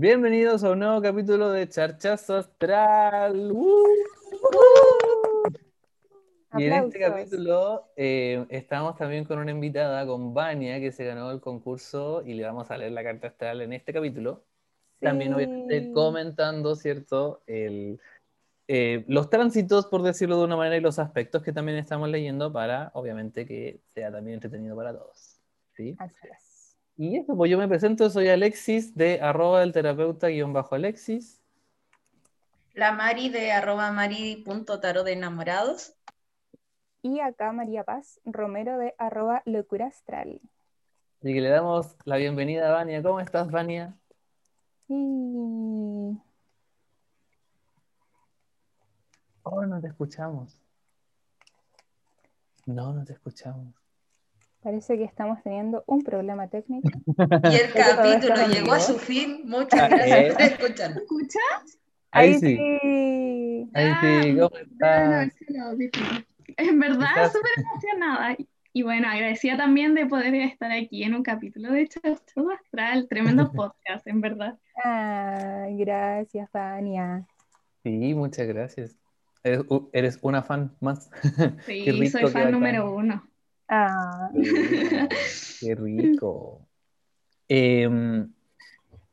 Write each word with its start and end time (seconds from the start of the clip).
Bienvenidos 0.00 0.64
a 0.64 0.70
un 0.70 0.78
nuevo 0.78 1.02
capítulo 1.02 1.50
de 1.50 1.68
Charchazo 1.68 2.38
Astral. 2.38 3.52
¡Uh! 3.52 3.84
Y 6.56 6.64
en 6.64 6.72
este 6.72 6.98
capítulo 6.98 7.90
eh, 7.96 8.46
estamos 8.48 8.96
también 8.96 9.26
con 9.26 9.38
una 9.38 9.50
invitada, 9.50 10.06
con 10.06 10.32
Vania, 10.32 10.80
que 10.80 10.90
se 10.90 11.04
ganó 11.04 11.30
el 11.30 11.42
concurso 11.42 12.22
y 12.24 12.32
le 12.32 12.44
vamos 12.44 12.70
a 12.70 12.78
leer 12.78 12.92
la 12.92 13.04
carta 13.04 13.26
astral 13.26 13.60
en 13.60 13.74
este 13.74 13.92
capítulo. 13.92 14.42
También, 15.00 15.34
obviamente, 15.34 15.82
Sí. 15.82 15.92
comentando, 15.92 16.76
¿cierto? 16.76 17.42
El, 17.46 18.00
eh, 18.68 19.04
los 19.06 19.28
tránsitos, 19.28 19.84
por 19.84 20.00
decirlo 20.00 20.38
de 20.38 20.44
una 20.44 20.56
manera, 20.56 20.78
y 20.78 20.80
los 20.80 20.98
aspectos 20.98 21.42
que 21.42 21.52
también 21.52 21.76
estamos 21.76 22.08
leyendo 22.08 22.50
para, 22.50 22.90
obviamente, 22.94 23.44
que 23.44 23.82
sea 23.88 24.10
también 24.10 24.36
entretenido 24.36 24.74
para 24.74 24.94
todos. 24.94 25.42
¿sí? 25.74 25.94
Así 25.98 26.26
es. 26.26 26.49
Y 27.00 27.16
eso, 27.16 27.34
pues 27.34 27.50
yo 27.50 27.56
me 27.56 27.66
presento, 27.66 28.10
soy 28.10 28.28
Alexis 28.28 28.94
de 28.94 29.22
arroba 29.22 29.60
del 29.60 29.72
terapeuta 29.72 30.28
guion 30.28 30.52
bajo 30.52 30.74
Alexis. 30.74 31.40
La 32.74 32.92
Mari 32.92 33.30
de 33.30 33.52
arroba 33.52 33.90
mari.tarot 33.90 35.06
de 35.06 35.12
enamorados. 35.12 35.94
Y 37.00 37.20
acá 37.20 37.52
María 37.52 37.84
Paz 37.84 38.20
Romero 38.26 38.76
de 38.76 38.94
arroba 38.98 39.40
locura 39.46 39.86
astral. 39.86 40.42
Así 41.22 41.32
que 41.32 41.40
le 41.40 41.48
damos 41.48 41.96
la 42.04 42.16
bienvenida 42.16 42.68
a 42.68 42.72
Vania. 42.72 43.02
¿Cómo 43.02 43.20
estás, 43.20 43.50
Vania? 43.50 43.96
Oh, 44.88 46.18
no 49.66 49.80
te 49.80 49.86
escuchamos. 49.86 50.58
No, 52.66 52.92
no 52.92 53.06
te 53.06 53.14
escuchamos. 53.14 53.79
Parece 54.62 54.98
que 54.98 55.04
estamos 55.04 55.42
teniendo 55.42 55.84
un 55.86 56.02
problema 56.02 56.48
técnico. 56.48 56.88
Y 57.50 57.56
el 57.56 57.72
capítulo 57.72 58.34
llegó 58.48 58.72
a 58.72 58.80
su 58.80 58.98
fin. 58.98 59.42
Muchas 59.44 59.80
Ah, 59.80 59.88
gracias 59.88 60.18
eh. 60.18 60.32
por 60.32 60.42
escucharnos. 60.42 61.02
escuchas? 61.02 61.78
Ahí 62.12 62.34
sí. 62.34 62.56
sí. 62.56 63.70
Ahí 63.72 63.86
Ah, 63.86 65.28
sí, 65.38 65.58
audífonos. 65.58 66.24
En 66.56 66.78
verdad, 66.78 67.32
súper 67.32 67.50
emocionada. 67.56 68.36
Y 68.72 68.82
bueno, 68.82 69.08
agradecida 69.08 69.56
también 69.56 69.94
de 69.94 70.06
poder 70.06 70.34
estar 70.34 70.70
aquí 70.70 71.02
en 71.04 71.14
un 71.14 71.22
capítulo 71.22 71.72
de 71.72 71.88
Charchazo 71.88 72.50
Astral. 72.50 73.08
Tremendo 73.08 73.50
podcast, 73.52 74.06
en 74.06 74.20
verdad. 74.20 74.58
Ay, 74.84 75.76
gracias, 75.78 76.50
Vania. 76.52 77.26
Sí, 77.82 78.14
muchas 78.14 78.46
gracias. 78.46 78.96
Eres, 79.42 79.62
eres 79.92 80.18
una 80.22 80.42
fan 80.42 80.76
más. 80.80 81.10
Sí, 81.66 82.08
soy 82.08 82.26
fan 82.28 82.52
número 82.52 82.94
uno. 82.94 83.24
Ah, 83.72 84.28
Qué 85.60 85.74
rico. 85.76 86.66
Em, 87.46 88.32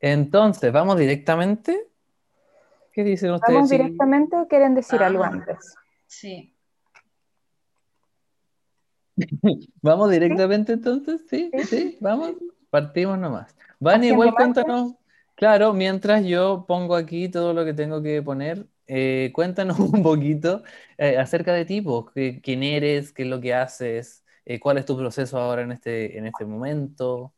entonces, 0.00 0.72
¿vamos 0.72 0.98
directamente? 0.98 1.86
¿Qué 2.92 3.04
dicen 3.04 3.30
ustedes? 3.30 3.54
¿Vamos 3.54 3.70
directamente 3.70 4.36
o 4.36 4.48
quieren 4.48 4.74
decir 4.74 5.00
algo 5.02 5.20
Vamos. 5.22 5.46
antes? 5.48 5.74
Sí. 6.08 6.54
¿Vamos 9.82 10.10
directamente 10.10 10.72
entonces? 10.72 11.22
Sí, 11.28 11.50
Sí. 11.52 11.64
sí, 11.66 11.98
vamos. 12.00 12.32
Partimos 12.70 13.18
nomás. 13.18 13.54
Vani, 13.80 14.06
¿Haciendo 14.08 14.24
igual 14.26 14.34
cuéntanos. 14.34 14.94
Claro, 15.36 15.72
mientras 15.72 16.24
yo 16.24 16.64
pongo 16.66 16.96
aquí 16.96 17.28
todo 17.28 17.54
lo 17.54 17.64
que 17.64 17.72
tengo 17.72 18.02
que 18.02 18.20
poner, 18.22 18.66
eh, 18.88 19.30
cuéntanos 19.32 19.78
un 19.78 20.02
poquito 20.02 20.62
eh, 20.98 21.16
acerca 21.16 21.52
de 21.52 21.64
ti, 21.64 21.80
pues, 21.80 22.06
qué- 22.14 22.40
quién 22.42 22.62
eres, 22.64 23.12
qué 23.12 23.22
es 23.22 23.28
lo 23.28 23.40
que 23.40 23.54
haces, 23.54 24.24
eh, 24.48 24.58
cuál 24.58 24.78
es 24.78 24.86
tu 24.86 24.96
proceso 24.96 25.38
ahora 25.38 25.60
en 25.60 25.72
este, 25.72 26.16
en 26.16 26.26
este 26.26 26.46
momento. 26.46 27.34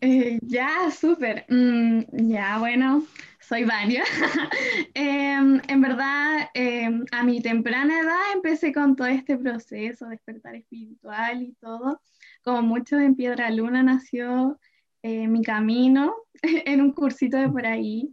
Eh, 0.00 0.38
ya, 0.42 0.90
súper. 0.90 1.44
Mm, 1.50 2.28
ya, 2.30 2.58
bueno, 2.58 3.04
soy 3.40 3.64
Vania. 3.64 4.02
Em, 4.94 5.60
en 5.68 5.80
verdad, 5.82 6.48
em, 6.54 7.04
a 7.12 7.22
mi 7.22 7.42
temprana 7.42 8.00
edad 8.00 8.32
empecé 8.34 8.72
con 8.72 8.96
todo 8.96 9.08
este 9.08 9.36
proceso, 9.36 10.06
despertar 10.08 10.54
espiritual 10.54 11.42
y 11.42 11.52
todo. 11.60 12.00
Como 12.42 12.62
mucho 12.62 12.98
en 12.98 13.14
Piedra 13.14 13.50
Luna 13.50 13.82
nació 13.82 14.58
eh, 15.02 15.28
mi 15.28 15.42
camino 15.42 16.14
en 16.42 16.80
un 16.80 16.92
cursito 16.92 17.36
de 17.36 17.50
por 17.50 17.66
ahí. 17.66 18.08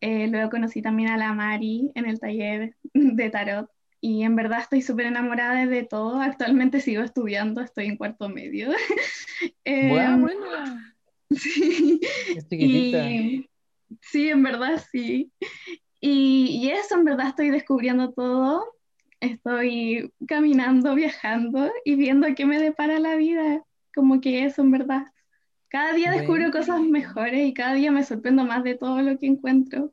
Eh, 0.00 0.28
luego 0.28 0.50
conocí 0.50 0.80
también 0.80 1.08
a 1.10 1.16
la 1.16 1.32
Mari 1.32 1.90
en 1.96 2.06
el 2.06 2.20
taller 2.20 2.76
de 2.94 3.30
tarot. 3.30 3.68
Y 4.04 4.24
en 4.24 4.34
verdad 4.36 4.60
estoy 4.60 4.82
súper 4.82 5.06
enamorada 5.06 5.64
de 5.64 5.84
todo. 5.84 6.20
Actualmente 6.20 6.80
sigo 6.80 7.02
estudiando, 7.02 7.60
estoy 7.62 7.86
en 7.86 7.96
cuarto 7.96 8.28
medio. 8.28 8.70
Buena, 9.80 10.16
Em, 10.16 10.20
buena. 10.20 10.96
Sí, 11.30 12.00
Es 12.36 12.48
chiquitita. 12.48 13.08
y 13.08 13.50
sí, 14.02 14.28
en 14.30 14.42
verdad 14.42 14.82
sí. 14.90 15.32
Y, 16.00 16.46
y 16.62 16.70
eso, 16.70 16.96
en 16.96 17.04
verdad 17.04 17.28
estoy 17.28 17.50
descubriendo 17.50 18.12
todo. 18.12 18.64
Estoy 19.20 20.12
caminando, 20.26 20.94
viajando 20.96 21.70
y 21.84 21.94
viendo 21.94 22.26
qué 22.36 22.44
me 22.44 22.58
depara 22.60 22.98
la 22.98 23.14
vida. 23.16 23.62
Como 23.94 24.20
que 24.20 24.44
eso, 24.44 24.62
en 24.62 24.72
verdad. 24.72 25.06
Cada 25.68 25.94
día 25.94 26.10
descubro 26.10 26.50
Bueno. 26.50 26.52
cosas 26.52 26.80
mejores 26.80 27.46
y 27.48 27.54
cada 27.54 27.74
día 27.74 27.92
me 27.92 28.04
sorprendo 28.04 28.44
más 28.44 28.64
de 28.64 28.74
todo 28.76 29.00
lo 29.02 29.18
que 29.18 29.26
encuentro. 29.26 29.92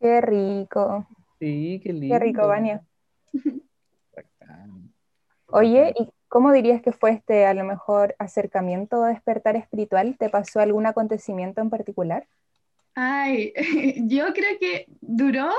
Qué 0.00 0.20
rico. 0.20 1.06
Sí, 1.40 1.80
qué 1.82 1.92
lindo. 1.92 2.14
Qué 2.14 2.18
rico, 2.18 2.46
Vania. 2.48 2.82
Oye, 5.46 5.94
¿y 5.98 6.08
cómo 6.28 6.52
dirías 6.52 6.82
que 6.82 6.92
fue 6.92 7.12
este, 7.12 7.46
a 7.46 7.54
lo 7.54 7.64
mejor, 7.64 8.16
acercamiento 8.18 9.00
o 9.00 9.04
despertar 9.04 9.56
espiritual? 9.56 10.16
¿Te 10.18 10.28
pasó 10.28 10.60
algún 10.60 10.86
acontecimiento 10.86 11.60
en 11.60 11.70
particular? 11.70 12.26
Ay, 12.94 13.52
yo 14.08 14.32
creo 14.32 14.58
que 14.58 14.86
duró 15.00 15.50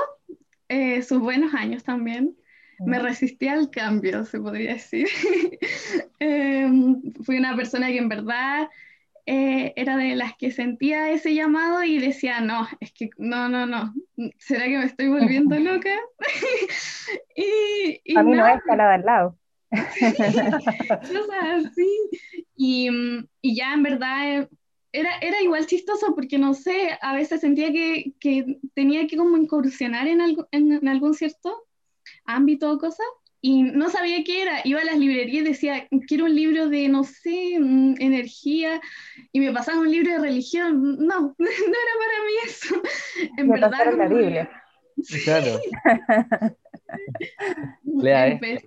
eh, 0.68 1.02
sus 1.02 1.20
buenos 1.20 1.54
años 1.54 1.84
también. 1.84 2.36
Me 2.78 2.98
resistí 2.98 3.48
al 3.48 3.70
cambio, 3.70 4.26
se 4.26 4.38
podría 4.38 4.74
decir. 4.74 5.08
Em, 6.18 7.00
fui 7.24 7.38
una 7.38 7.56
persona 7.56 7.88
que 7.88 7.98
en 7.98 8.08
verdad 8.08 8.68
eh, 9.26 9.72
era 9.76 9.96
de 9.96 10.14
las 10.14 10.36
que 10.36 10.52
sentía 10.52 11.10
ese 11.10 11.34
llamado 11.34 11.82
y 11.82 11.98
decía, 11.98 12.40
no, 12.40 12.66
es 12.80 12.92
que 12.92 13.10
no, 13.18 13.48
no, 13.48 13.66
no, 13.66 13.92
¿será 14.38 14.64
que 14.66 14.78
me 14.78 14.84
estoy 14.84 15.08
volviendo 15.08 15.58
loca? 15.58 15.94
y, 17.36 18.00
y 18.04 18.16
A 18.18 18.22
mí 18.22 18.32
no 18.32 18.38
no, 18.38 18.46
es 18.46 18.62
calada 18.62 18.94
al 18.94 19.04
lado. 19.04 19.38
cosas 19.70 21.66
así. 21.66 21.88
Y, 22.56 22.88
y 23.42 23.56
ya 23.56 23.74
en 23.74 23.82
verdad 23.82 24.40
eh, 24.42 24.48
era, 24.92 25.18
era 25.18 25.42
igual 25.42 25.66
chistoso 25.66 26.14
porque 26.14 26.38
no 26.38 26.54
sé, 26.54 26.96
a 27.02 27.14
veces 27.14 27.40
sentía 27.40 27.72
que, 27.72 28.14
que 28.20 28.58
tenía 28.74 29.06
que 29.06 29.16
como 29.16 29.36
incursionar 29.36 30.06
en, 30.06 30.20
algo, 30.20 30.48
en, 30.52 30.72
en 30.72 30.88
algún 30.88 31.14
cierto 31.14 31.66
ámbito 32.24 32.70
o 32.70 32.78
cosa 32.78 33.02
y 33.46 33.62
no 33.62 33.90
sabía 33.90 34.24
qué 34.24 34.42
era. 34.42 34.60
Iba 34.64 34.80
a 34.80 34.84
las 34.84 34.98
librerías 34.98 35.44
y 35.44 35.48
decía, 35.48 35.86
quiero 36.08 36.24
un 36.24 36.34
libro 36.34 36.68
de, 36.68 36.88
no 36.88 37.04
sé, 37.04 37.60
mm, 37.60 37.94
energía 38.00 38.80
y 39.30 39.38
me 39.38 39.52
pasaban 39.52 39.82
un 39.82 39.90
libro 39.92 40.10
de 40.10 40.18
religión. 40.18 40.98
No, 40.98 41.20
no 41.38 41.46
era 41.46 41.94
para 42.02 42.24
mí 42.26 42.32
eso. 42.44 42.82
En 43.36 43.46
Me 43.46 43.52
verdad, 43.54 43.70
pasaron 43.70 43.98
la 44.00 44.08
Biblia. 44.08 44.50
Claro, 45.22 45.60
Lea 47.84 48.26
empecé. 48.26 48.66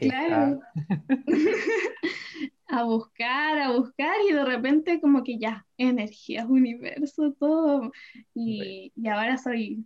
Claro. 0.00 0.60
A 2.72 2.84
buscar, 2.84 3.58
a 3.58 3.72
buscar 3.72 4.14
y 4.28 4.32
de 4.32 4.44
repente 4.44 5.00
como 5.00 5.24
que 5.24 5.38
ya, 5.38 5.66
energías, 5.76 6.46
universo, 6.48 7.34
todo. 7.36 7.90
Y, 8.32 8.92
y 8.94 9.08
ahora 9.08 9.38
soy 9.38 9.84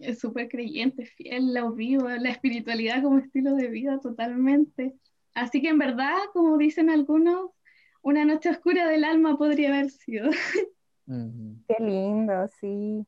eh, 0.00 0.14
súper 0.14 0.48
creyente, 0.48 1.06
fiel, 1.06 1.54
lo 1.54 1.72
vivo, 1.72 2.08
la 2.08 2.30
espiritualidad 2.30 3.02
como 3.02 3.18
estilo 3.18 3.54
de 3.54 3.68
vida 3.68 3.98
totalmente. 4.00 4.94
Así 5.34 5.60
que 5.62 5.68
en 5.68 5.78
verdad, 5.78 6.16
como 6.32 6.58
dicen 6.58 6.90
algunos, 6.90 7.50
una 8.02 8.24
noche 8.24 8.50
oscura 8.50 8.88
del 8.88 9.04
alma 9.04 9.36
podría 9.36 9.68
haber 9.68 9.90
sido. 9.90 10.30
Qué 11.06 11.76
lindo, 11.78 12.48
sí. 12.60 13.06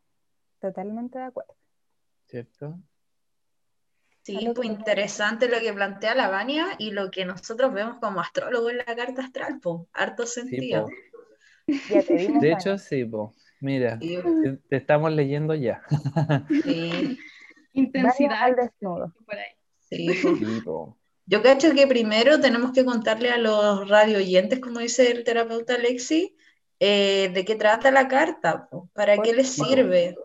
Totalmente 0.61 1.19
de 1.19 1.25
acuerdo. 1.25 1.57
¿Cierto? 2.27 2.79
Sí, 4.23 4.51
pues 4.55 4.69
interesante 4.69 5.49
lo 5.49 5.59
que 5.61 5.73
plantea 5.73 6.15
la 6.15 6.29
Vania 6.29 6.67
y 6.79 6.91
lo 6.91 7.11
que 7.11 7.25
nosotros 7.25 7.73
vemos 7.73 7.99
como 7.99 8.21
astrólogos 8.21 8.73
en 8.73 8.79
la 8.79 8.85
carta 8.85 9.23
astral, 9.23 9.59
pues, 9.63 9.89
harto 9.93 10.27
Sí, 10.27 10.41
sentido. 10.41 10.87
po. 10.87 10.91
Ya 11.89 12.03
te 12.03 12.17
dimos 12.17 12.43
De 12.43 12.53
hecho, 12.53 12.79
sí, 12.79 13.05
po. 13.05 13.35
Mira, 13.61 13.99
Sí, 14.01 14.19
te, 14.69 14.77
estamos 14.77 15.13
leyendo 15.13 15.55
ya. 15.55 15.83
sí, 16.65 17.19
Intensidad 17.73 18.43
al 18.43 18.57
desnudo. 18.57 19.13
pues. 19.15 19.27
por 19.27 19.37
ahí. 19.37 20.15
sí, 20.15 20.61
po. 20.65 20.97
Yo 21.27 21.43
cacho 21.43 21.73
que 21.75 21.87
primero 21.87 22.41
tenemos 22.41 22.73
que 22.73 22.85
contarle 22.85 23.31
a 23.31 23.39
los 23.39 23.89
radio 23.89 24.19
oyentes, 24.19 24.59
como 24.59 24.81
dice 24.81 25.13
el 25.13 25.23
terapeuta 25.23 25.75
Alexi, 25.75 26.37
eh, 26.81 27.31
de 27.33 27.45
qué 27.45 27.55
trata 27.55 27.93
la 27.93 28.09
carta, 28.09 28.69
para 28.93 29.17
qué 29.19 29.33
les 29.33 29.51
sirve. 29.51 30.17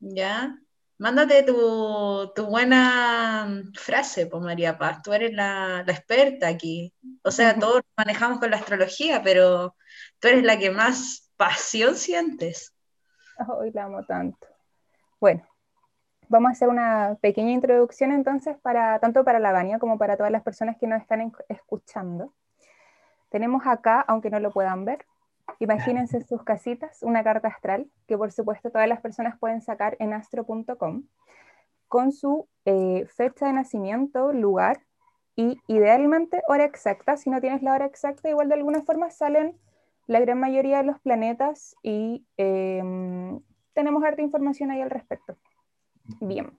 ¿Ya? 0.00 0.58
Mándate 0.98 1.42
tu, 1.44 2.32
tu 2.34 2.46
buena 2.46 3.62
frase, 3.74 4.26
pues 4.26 4.42
María 4.42 4.76
Paz. 4.76 5.02
Tú 5.02 5.12
eres 5.12 5.32
la, 5.32 5.84
la 5.86 5.92
experta 5.92 6.48
aquí. 6.48 6.92
O 7.22 7.30
sea, 7.30 7.56
todos 7.58 7.82
manejamos 7.96 8.40
con 8.40 8.50
la 8.50 8.56
astrología, 8.56 9.22
pero 9.22 9.76
tú 10.18 10.28
eres 10.28 10.42
la 10.42 10.58
que 10.58 10.70
más 10.70 11.23
pasión 11.36 11.96
sientes? 11.96 12.74
Hoy 13.48 13.70
la 13.72 13.84
amo 13.84 14.04
tanto. 14.04 14.46
Bueno, 15.20 15.42
vamos 16.28 16.50
a 16.50 16.52
hacer 16.52 16.68
una 16.68 17.16
pequeña 17.20 17.52
introducción 17.52 18.12
entonces 18.12 18.56
para 18.58 18.98
tanto 19.00 19.24
para 19.24 19.38
la 19.38 19.52
Vania 19.52 19.78
como 19.78 19.98
para 19.98 20.16
todas 20.16 20.32
las 20.32 20.42
personas 20.42 20.76
que 20.78 20.86
nos 20.86 21.00
están 21.00 21.32
escuchando. 21.48 22.32
Tenemos 23.30 23.66
acá, 23.66 24.00
aunque 24.00 24.30
no 24.30 24.38
lo 24.38 24.52
puedan 24.52 24.84
ver, 24.84 25.06
imagínense 25.58 26.22
sus 26.22 26.44
casitas, 26.44 27.02
una 27.02 27.24
carta 27.24 27.48
astral 27.48 27.90
que 28.06 28.16
por 28.16 28.30
supuesto 28.30 28.70
todas 28.70 28.88
las 28.88 29.00
personas 29.00 29.38
pueden 29.38 29.60
sacar 29.60 29.96
en 29.98 30.12
astro.com 30.12 31.04
con 31.88 32.12
su 32.12 32.48
eh, 32.64 33.06
fecha 33.06 33.46
de 33.46 33.52
nacimiento, 33.52 34.32
lugar 34.32 34.80
y 35.36 35.60
idealmente 35.66 36.42
hora 36.48 36.64
exacta. 36.64 37.16
Si 37.16 37.30
no 37.30 37.40
tienes 37.40 37.62
la 37.62 37.74
hora 37.74 37.86
exacta, 37.86 38.28
igual 38.28 38.48
de 38.48 38.54
alguna 38.54 38.82
forma 38.82 39.10
salen 39.10 39.58
la 40.06 40.20
gran 40.20 40.38
mayoría 40.38 40.78
de 40.78 40.84
los 40.84 41.00
planetas 41.00 41.76
y 41.82 42.26
em, 42.36 43.40
tenemos 43.72 44.04
harta 44.04 44.22
información 44.22 44.70
ahí 44.70 44.80
al 44.80 44.90
respecto. 44.90 45.36
Bien, 46.20 46.58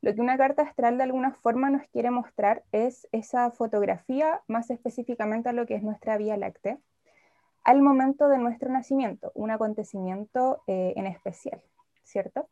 lo 0.00 0.14
que 0.14 0.20
una 0.20 0.38
carta 0.38 0.62
astral 0.62 0.96
de 0.98 1.04
alguna 1.04 1.32
forma 1.32 1.70
nos 1.70 1.86
quiere 1.88 2.10
mostrar 2.10 2.64
es 2.72 3.08
esa 3.12 3.50
fotografía, 3.50 4.40
más 4.46 4.70
específicamente 4.70 5.48
a 5.48 5.52
lo 5.52 5.66
que 5.66 5.74
es 5.74 5.82
nuestra 5.82 6.16
Vía 6.16 6.36
Láctea, 6.36 6.78
al 7.64 7.82
momento 7.82 8.28
de 8.28 8.38
nuestro 8.38 8.70
nacimiento, 8.70 9.32
un 9.34 9.50
acontecimiento 9.50 10.62
eh, 10.66 10.92
en 10.96 11.06
especial, 11.06 11.60
¿cierto? 12.04 12.48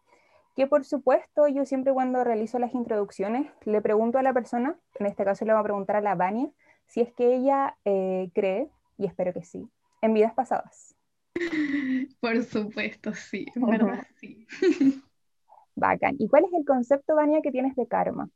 Que 0.57 0.67
por 0.67 0.85
supuesto 0.85 1.47
yo 1.47 1.65
siempre 1.65 1.93
cuando 1.93 2.25
realizo 2.25 2.59
las 2.59 2.75
introducciones 2.75 3.51
le 3.65 3.81
pregunto 3.81 4.19
a 4.19 4.23
la 4.23 4.33
persona, 4.33 4.77
en 4.99 5.07
este 5.07 5.25
caso 5.25 5.45
le 5.45 5.53
voy 5.53 5.61
a 5.61 5.65
preguntar 5.65 5.97
a 5.97 6.01
la 6.01 6.17
Vania, 6.17 6.51
si 6.87 7.01
es 7.01 7.13
que 7.13 7.35
ella 7.35 7.77
eh, 7.85 8.31
cree, 8.35 8.69
y 8.99 9.07
espero 9.07 9.33
que 9.33 9.45
sí, 9.45 9.69
en 10.05 10.15
vidas 10.15 10.35
pasadas. 10.35 10.95
Por 12.21 12.43
supuesto, 12.45 13.15
sí, 13.15 13.47
en 13.55 13.67
verdad 13.67 14.07
sí. 14.21 14.47
Bacán. 15.75 16.17
¿Y 16.19 16.29
cuál 16.29 16.45
es 16.45 16.53
el 16.53 16.65
concepto, 16.65 17.17
Vania, 17.17 17.41
que 17.43 17.51
tienes 17.51 17.75
de 17.75 17.89
karma? 17.89 18.31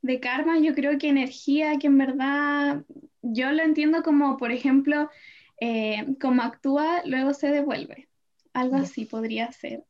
De 0.00 0.20
karma 0.20 0.58
yo 0.58 0.74
creo 0.74 0.96
que 0.96 1.08
energía 1.08 1.78
que 1.78 1.88
en 1.88 1.98
verdad 1.98 2.84
yo 3.20 3.50
lo 3.52 3.62
entiendo 3.62 4.02
como, 4.02 4.36
por 4.36 4.52
ejemplo, 4.52 5.10
eh, 5.60 6.14
como 6.20 6.42
actúa, 6.42 7.02
luego 7.04 7.34
se 7.34 7.48
devuelve. 7.48 8.08
Algo 8.54 8.76
así 8.76 9.04
podría 9.04 9.52
ser. 9.52 9.84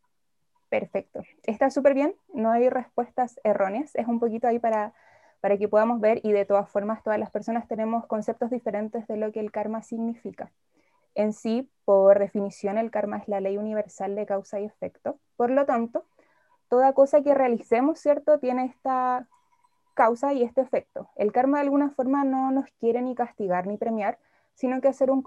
Perfecto. 0.71 1.23
Está 1.45 1.71
súper 1.71 1.95
bien, 1.95 2.15
no 2.35 2.51
hay 2.51 2.69
respuestas 2.69 3.39
erróneas, 3.45 3.95
es 3.95 4.07
un 4.07 4.19
poquito 4.19 4.49
ahí 4.49 4.59
para, 4.59 4.95
para 5.41 5.57
que 5.57 5.69
podamos 5.69 6.01
ver 6.01 6.21
y 6.25 6.33
de 6.33 6.45
todas 6.45 6.69
formas 6.71 7.03
todas 7.03 7.19
las 7.19 7.31
personas 7.31 7.69
tenemos 7.69 8.07
conceptos 8.07 8.51
diferentes 8.51 9.07
de 9.07 9.17
lo 9.17 9.33
que 9.33 9.41
el 9.41 9.53
karma 9.53 9.83
significa. 9.83 10.51
En 11.15 11.33
sí, 11.33 11.69
por 11.85 12.19
definición, 12.19 12.79
el 12.79 12.91
karma 12.91 13.19
es 13.19 13.29
la 13.29 13.41
ley 13.41 13.57
universal 13.57 14.15
de 14.15 14.27
causa 14.27 14.61
y 14.61 14.65
efecto. 14.65 15.19
Por 15.37 15.51
lo 15.51 15.67
tanto, 15.67 16.05
toda 16.69 16.93
cosa 16.93 17.23
que 17.23 17.35
realicemos, 17.35 17.99
¿cierto?, 17.99 18.39
tiene 18.39 18.67
esta 18.67 19.27
causa 19.95 20.33
y 20.33 20.45
este 20.45 20.61
efecto. 20.61 21.11
El 21.17 21.33
karma 21.33 21.59
de 21.59 21.65
alguna 21.65 21.91
forma 21.91 22.23
no 22.25 22.53
nos 22.53 22.71
quiere 22.79 23.03
ni 23.03 23.17
castigar 23.17 23.67
ni 23.67 23.77
premiar, 23.77 24.19
sino 24.55 24.81
que 24.81 24.89
hacer 24.89 25.11
un 25.11 25.25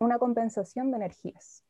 una 0.00 0.18
compensación 0.18 0.90
de 0.90 0.96
energías. 0.96 1.64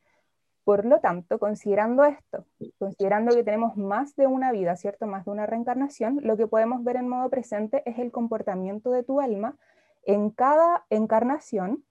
Por 0.68 0.84
lo 0.84 1.00
tanto, 1.00 1.38
considerando 1.38 2.04
esto, 2.04 2.44
considerando 2.78 3.34
que 3.34 3.42
tenemos 3.42 3.78
más 3.78 4.14
de 4.16 4.26
una 4.26 4.52
vida, 4.52 4.76
¿cierto? 4.76 5.06
Más 5.06 5.24
de 5.24 5.30
una 5.30 5.46
reencarnación, 5.46 6.20
lo 6.22 6.36
que 6.36 6.46
podemos 6.46 6.84
ver 6.84 6.96
en 6.96 7.08
modo 7.08 7.30
presente 7.30 7.82
es 7.86 7.98
el 7.98 8.12
comportamiento 8.12 8.90
de 8.90 9.02
tu 9.02 9.22
alma 9.22 9.56
en 10.02 10.28
cada 10.28 10.84
encarnación 10.90 11.86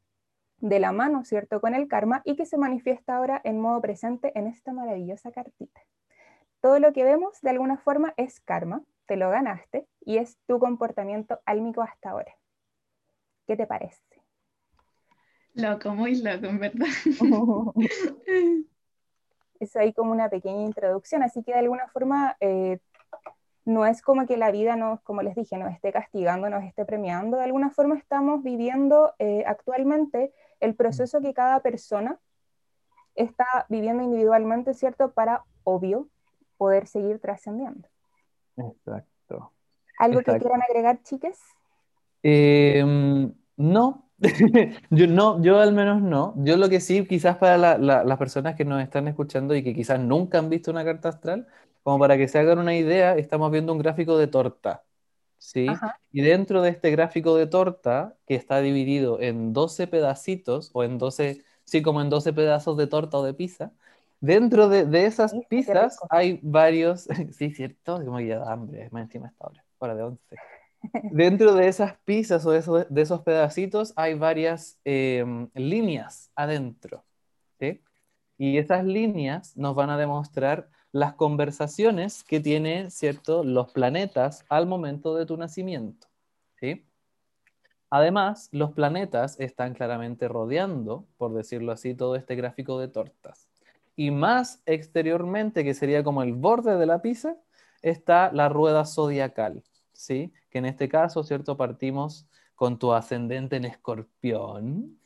de 0.59 0.79
la 0.79 0.91
mano, 0.91 1.25
¿cierto? 1.25 1.59
Con 1.59 1.73
el 1.73 1.87
karma 1.87 2.21
y 2.23 2.35
que 2.35 2.45
se 2.45 2.59
manifiesta 2.59 3.17
ahora 3.17 3.41
en 3.43 3.59
modo 3.59 3.81
presente 3.81 4.31
en 4.37 4.45
esta 4.45 4.73
maravillosa 4.73 5.31
cartita. 5.31 5.81
Todo 6.61 6.77
lo 6.77 6.93
que 6.93 7.03
vemos 7.03 7.41
de 7.41 7.49
alguna 7.49 7.77
forma 7.79 8.13
es 8.15 8.39
karma, 8.41 8.83
te 9.07 9.17
lo 9.17 9.31
ganaste 9.31 9.87
y 10.01 10.17
es 10.17 10.37
tu 10.45 10.59
comportamiento 10.59 11.39
álmico 11.47 11.81
hasta 11.81 12.11
ahora. 12.11 12.37
¿Qué 13.47 13.57
te 13.57 13.65
parece? 13.65 14.16
Loco, 15.57 15.95
muy 15.95 16.21
loco, 16.21 16.45
en 16.45 16.59
verdad. 16.59 16.87
es 19.59 19.75
ahí 19.75 19.91
como 19.91 20.11
una 20.11 20.29
pequeña 20.29 20.61
introducción, 20.63 21.23
así 21.23 21.41
que 21.43 21.51
de 21.51 21.59
alguna 21.59 21.87
forma 21.87 22.37
eh, 22.39 22.77
no 23.65 23.85
es 23.85 24.03
como 24.03 24.27
que 24.27 24.37
la 24.37 24.51
vida 24.51 24.75
nos, 24.75 25.01
como 25.01 25.23
les 25.23 25.35
dije, 25.35 25.57
nos 25.57 25.73
esté 25.73 25.91
castigando, 25.91 26.49
nos 26.49 26.63
esté 26.63 26.85
premiando, 26.85 27.37
de 27.37 27.43
alguna 27.43 27.71
forma 27.71 27.97
estamos 27.97 28.43
viviendo 28.43 29.13
eh, 29.17 29.43
actualmente 29.47 30.31
el 30.59 30.75
proceso 30.75 31.21
que 31.21 31.33
cada 31.33 31.59
persona 31.61 32.19
está 33.15 33.65
viviendo 33.67 34.03
individualmente, 34.03 34.75
¿cierto? 34.75 35.11
Para, 35.11 35.43
obvio, 35.63 36.07
poder 36.57 36.85
seguir 36.87 37.19
trascendiendo. 37.19 37.87
Exacto. 38.57 39.51
¿Algo 39.97 40.21
que 40.21 40.37
quieran 40.37 40.61
agregar, 40.61 41.01
chiques? 41.01 41.39
Em, 42.21 43.33
no, 43.55 44.06
yo 44.89 45.07
no, 45.07 45.41
yo 45.41 45.59
al 45.59 45.73
menos 45.73 46.01
no. 46.01 46.33
Yo 46.37 46.57
lo 46.57 46.69
que 46.69 46.79
sí, 46.79 47.05
quizás 47.05 47.37
para 47.37 47.77
las 47.77 48.17
personas 48.17 48.55
que 48.55 48.65
nos 48.65 48.81
están 48.81 49.07
escuchando 49.07 49.55
y 49.55 49.63
que 49.63 49.73
quizás 49.73 49.99
nunca 49.99 50.39
han 50.39 50.49
visto 50.49 50.71
una 50.71 50.83
carta 50.83 51.09
astral, 51.09 51.47
como 51.83 51.99
para 51.99 52.17
que 52.17 52.27
se 52.27 52.39
hagan 52.39 52.59
una 52.59 52.75
idea, 52.75 53.15
estamos 53.15 53.51
viendo 53.51 53.71
un 53.73 53.79
gráfico 53.79 54.17
de 54.17 54.27
torta, 54.27 54.83
¿sí? 55.37 55.67
Y 56.11 56.21
dentro 56.21 56.61
de 56.61 56.69
este 56.71 56.91
gráfico 56.91 57.35
de 57.37 57.47
torta, 57.47 58.15
que 58.25 58.35
está 58.35 58.59
dividido 58.59 59.21
en 59.21 59.53
12 59.53 59.87
pedacitos, 59.87 60.71
o 60.73 60.83
en 60.83 60.97
12, 60.97 61.43
sí, 61.63 61.81
como 61.81 62.01
en 62.01 62.09
12 62.09 62.33
pedazos 62.33 62.75
de 62.77 62.87
torta 62.87 63.17
o 63.17 63.23
de 63.23 63.33
pizza, 63.33 63.71
dentro 64.19 64.67
de, 64.67 65.05
esas 65.05 65.33
pizzas 65.47 65.99
hay 66.09 66.39
varios, 66.41 67.07
sí, 67.31 67.51
cierto, 67.51 68.03
como 68.03 68.17
que 68.17 68.27
ya 68.27 68.39
da 68.39 68.51
hambre, 68.51 68.89
más 68.91 69.03
encima 69.03 69.27
esta 69.27 69.47
hora, 69.47 69.63
hora 69.79 69.95
de 69.95 70.03
11. 70.03 70.35
Dentro 71.11 71.53
de 71.53 71.67
esas 71.67 71.97
pizzas 72.05 72.45
o 72.45 72.51
de 72.51 73.01
esos, 73.01 73.21
pedacitos 73.21 73.93
hay 73.95 74.13
varias 74.13 74.79
em, 74.85 75.49
líneas 75.53 76.31
adentro. 76.35 77.03
Y 78.39 78.59
esas 78.59 78.85
líneas 78.85 79.57
nos 79.57 79.73
van 79.73 79.89
a 79.89 79.97
demostrar 79.97 80.69
las 80.91 81.15
conversaciones 81.15 82.23
que 82.23 82.39
tienen 82.39 82.91
¿cierto? 82.91 83.43
los 83.43 83.71
planetas 83.71 84.45
al 84.47 84.67
momento 84.67 85.15
de 85.15 85.25
tu 85.25 85.37
nacimiento. 85.37 86.07
Además, 87.89 88.49
los 88.51 88.73
planetas 88.73 89.39
están 89.39 89.73
claramente 89.73 90.27
rodeando, 90.27 91.07
por 91.17 91.33
decirlo 91.33 91.71
así, 91.71 91.95
todo 91.95 92.15
este 92.15 92.35
gráfico 92.35 92.79
de 92.79 92.89
tortas. 92.89 93.47
Y 93.95 94.11
más 94.11 94.61
exteriormente, 94.65 95.63
que 95.63 95.73
sería 95.73 96.03
como 96.03 96.21
el 96.21 96.33
borde 96.33 96.77
de 96.77 96.85
la 96.85 97.01
pizza, 97.01 97.37
está 97.81 98.31
la 98.33 98.49
rueda 98.49 98.85
zodiacal. 98.85 99.63
¿Sí? 99.97 100.31
Que 100.49 100.59
en 100.59 100.65
este 100.65 100.87
caso, 100.87 101.23
¿cierto? 101.23 101.57
Partimos 101.57 102.27
con 102.55 102.79
tu 102.79 102.93
ascendente 102.93 103.57
en 103.57 103.65
escorpión 103.65 104.97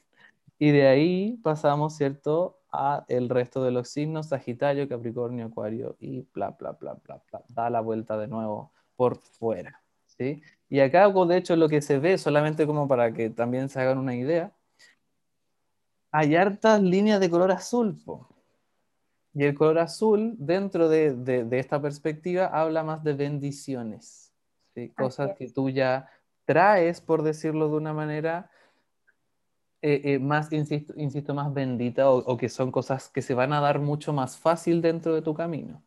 y 0.59 0.71
de 0.71 0.87
ahí 0.87 1.39
pasamos, 1.43 1.95
¿cierto? 1.95 2.59
A 2.71 3.05
el 3.07 3.29
resto 3.29 3.63
de 3.63 3.71
los 3.71 3.89
signos, 3.89 4.27
Sagitario, 4.29 4.87
Capricornio, 4.87 5.47
Acuario 5.47 5.95
y 5.99 6.21
bla, 6.33 6.51
bla, 6.51 6.73
bla, 6.73 6.93
bla, 7.03 7.21
bla. 7.29 7.43
Da 7.49 7.69
la 7.69 7.81
vuelta 7.81 8.17
de 8.17 8.27
nuevo 8.27 8.71
por 8.95 9.17
fuera, 9.17 9.81
¿sí? 10.05 10.41
Y 10.69 10.79
acá, 10.81 11.09
de 11.09 11.37
hecho, 11.37 11.55
lo 11.55 11.67
que 11.67 11.81
se 11.81 11.97
ve, 11.99 12.17
solamente 12.17 12.67
como 12.67 12.87
para 12.87 13.13
que 13.13 13.29
también 13.29 13.69
se 13.69 13.81
hagan 13.81 13.97
una 13.97 14.15
idea, 14.15 14.53
hay 16.11 16.35
hartas 16.35 16.81
líneas 16.81 17.19
de 17.19 17.29
color 17.29 17.51
azul, 17.51 17.97
Y 19.33 19.43
el 19.45 19.55
color 19.55 19.79
azul, 19.79 20.35
dentro 20.37 20.89
de, 20.89 21.13
de 21.15 21.59
esta 21.59 21.81
perspectiva, 21.81 22.47
habla 22.47 22.83
más 22.83 23.03
de 23.03 23.13
bendiciones 23.13 24.30
cosas 24.95 25.35
que 25.37 25.49
tú 25.49 25.69
ya 25.69 26.09
traes, 26.45 27.01
por 27.01 27.23
decirlo 27.23 27.69
de 27.69 27.77
una 27.77 27.93
manera, 27.93 28.49
eh, 29.83 30.01
eh, 30.03 30.19
más, 30.19 30.51
insisto, 30.53 30.93
insisto, 30.95 31.33
más 31.33 31.51
bendita 31.53 32.11
o, 32.11 32.37
que 32.37 32.49
son 32.49 32.71
cosas 32.71 33.09
que 33.09 33.23
se 33.23 33.33
van 33.33 33.51
a 33.51 33.61
dar 33.61 33.79
mucho 33.79 34.13
más 34.13 34.37
fácil 34.37 34.81
dentro 34.81 35.15
de 35.15 35.23
tu 35.23 35.33
camino. 35.33 35.81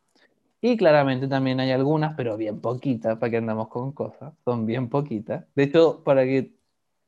Y 0.60 0.76
claramente 0.76 1.28
también 1.28 1.60
hay 1.60 1.70
algunas, 1.70 2.14
pero 2.16 2.36
bien 2.36 2.60
poquitas, 2.60 3.18
para 3.18 3.30
que 3.30 3.36
andamos 3.36 3.68
con 3.68 3.92
cosas, 3.92 4.32
son 4.44 4.66
bien 4.66 4.88
poquitas. 4.88 5.44
De 5.54 5.64
hecho, 5.64 6.02
para 6.02 6.24
que 6.24 6.56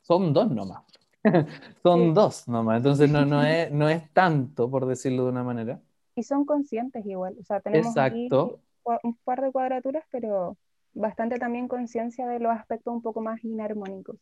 son 0.02 0.33
dos 0.33 0.50
nomás. 0.50 0.85
son 1.83 2.14
dos 2.14 2.47
nomás, 2.47 2.76
entonces 2.76 3.11
no, 3.11 3.25
no, 3.25 3.42
es, 3.45 3.73
no 3.73 3.88
es 3.88 4.09
tanto, 4.12 4.71
por 4.71 4.87
decirlo 4.87 5.25
de 5.25 5.30
una 5.30 5.42
manera. 5.42 5.80
Y 6.14 6.23
son 6.23 6.45
conscientes 6.45 7.04
igual, 7.04 7.35
o 7.40 7.45
sea, 7.45 7.61
tenemos 7.61 7.88
Exacto. 7.88 8.61
un 9.02 9.16
par 9.25 9.42
de 9.42 9.50
cuadraturas, 9.50 10.04
pero 10.11 10.56
bastante 10.96 11.38
también 11.38 11.68
conciencia 11.68 12.26
de 12.26 12.40
los 12.40 12.52
aspectos 12.52 12.92
un 12.94 13.02
poco 13.02 13.20
más 13.20 13.44
inarmónicos. 13.44 14.16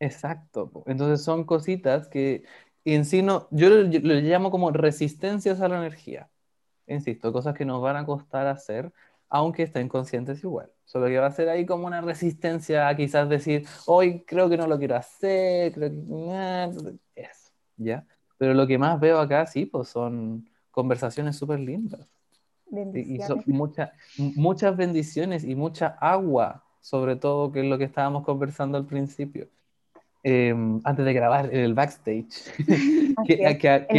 Exacto. 0.00 0.72
Entonces 0.86 1.22
son 1.22 1.44
cositas 1.44 2.08
que 2.08 2.44
en 2.84 3.04
sí 3.04 3.22
no, 3.22 3.48
yo 3.50 3.68
lo, 3.68 3.84
llamo 3.84 4.50
como 4.50 4.70
resistencias 4.70 5.60
a 5.60 5.68
la 5.68 5.78
energía. 5.78 6.30
Insisto, 6.86 7.32
cosas 7.32 7.54
que 7.54 7.64
nos 7.64 7.82
van 7.82 7.96
a 7.96 8.06
costar 8.06 8.46
hacer, 8.46 8.92
aunque 9.28 9.64
estén 9.64 9.88
conscientes 9.88 10.42
igual. 10.42 10.72
Solo 10.84 11.06
que 11.06 11.18
va 11.18 11.26
a 11.26 11.30
ser 11.30 11.48
ahí 11.50 11.66
como 11.66 11.86
una 11.86 12.00
resistencia 12.00 12.88
a 12.88 12.96
quizás 12.96 13.28
decir, 13.28 13.66
hoy 13.86 14.24
creo 14.24 14.48
que 14.48 14.56
no 14.56 14.66
lo 14.66 14.78
quiero 14.78 14.96
hacer, 14.96 15.72
creo 15.72 15.90
que... 15.90 16.98
Eso, 17.14 17.52
¿ya? 17.76 18.06
Pero 18.38 18.54
lo 18.54 18.66
que 18.66 18.78
más 18.78 18.98
veo 18.98 19.18
acá, 19.20 19.46
sí, 19.46 19.66
pues 19.66 19.88
son 19.88 20.48
conversaciones 20.70 21.36
súper 21.36 21.60
lindas. 21.60 22.08
Y, 22.70 22.76
y 22.76 23.18
Bendiciones. 23.18 23.46
mucha- 23.46 23.92
muchas 24.16 24.76
bendiciones 24.76 25.44
y 25.44 25.54
mucha 25.54 25.88
agua, 26.00 26.64
sobre 26.80 27.16
todo, 27.16 27.52
que 27.52 27.60
es 27.60 27.66
lo 27.66 27.78
que 27.78 27.84
estábamos 27.84 28.24
conversando 28.24 28.78
al 28.78 28.86
principio, 28.86 29.48
eh, 30.22 30.54
antes 30.84 31.04
de 31.04 31.12
grabar 31.12 31.46
en 31.54 31.60
el 31.60 31.74
backstage. 31.74 32.28
Que, 33.26 33.46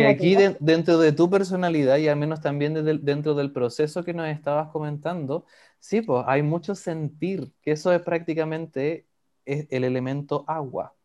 aquí 0.07 0.35
de- 0.35 0.57
dentro 0.59 0.97
de 0.97 1.11
tu 1.11 1.29
personalidad 1.29 1.97
y 1.97 2.07
al 2.07 2.15
menos 2.17 2.41
también 2.41 2.73
desde 2.73 2.97
dentro 2.97 3.35
del 3.35 3.51
proceso 3.51 4.03
que 4.03 4.13
nos 4.13 4.27
estabas 4.27 4.69
comentando, 4.69 5.45
sí, 5.79 6.01
pues 6.01 6.23
hay 6.27 6.41
mucho 6.41 6.73
sentir, 6.75 7.51
que 7.61 7.71
eso 7.73 7.91
es 7.93 8.01
prácticamente 8.01 9.05
es 9.45 9.67
el 9.69 9.83
elemento 9.83 10.43
agua, 10.47 10.95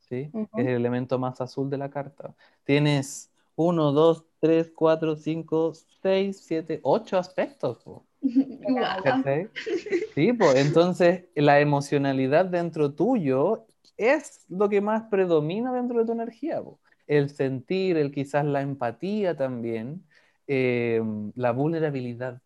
¿sí? 0.00 0.30
Es 0.56 0.66
el 0.66 0.68
elemento 0.74 1.18
más 1.18 1.40
azul 1.40 1.70
de 1.70 1.78
la 1.78 1.90
carta. 1.90 2.34
Tienes 2.64 3.30
uno, 3.56 3.92
dos, 3.92 4.24
tres, 4.42 4.72
cuatro, 4.74 5.14
cinco, 5.14 5.72
seis, 6.02 6.42
siete, 6.44 6.80
ocho 6.82 7.16
aspectos, 7.16 7.78
po. 7.84 8.04
Sí, 10.14 10.32
pues 10.32 10.56
entonces 10.56 11.26
la 11.36 11.60
emocionalidad 11.60 12.46
dentro 12.46 12.92
tuyo 12.92 13.66
es 13.96 14.44
lo 14.48 14.68
que 14.68 14.80
más 14.80 15.04
predomina 15.04 15.72
dentro 15.72 16.00
de 16.00 16.06
tu 16.06 16.12
energía. 16.12 16.60
po. 16.60 16.80
El 17.06 17.30
sentir, 17.30 17.96
el 17.96 18.10
quizás 18.10 18.44
la 18.44 18.62
empatía 18.62 19.36
también, 19.36 20.04
eh, 20.48 21.00
la 21.36 21.52
vulnerabilidad. 21.52 22.42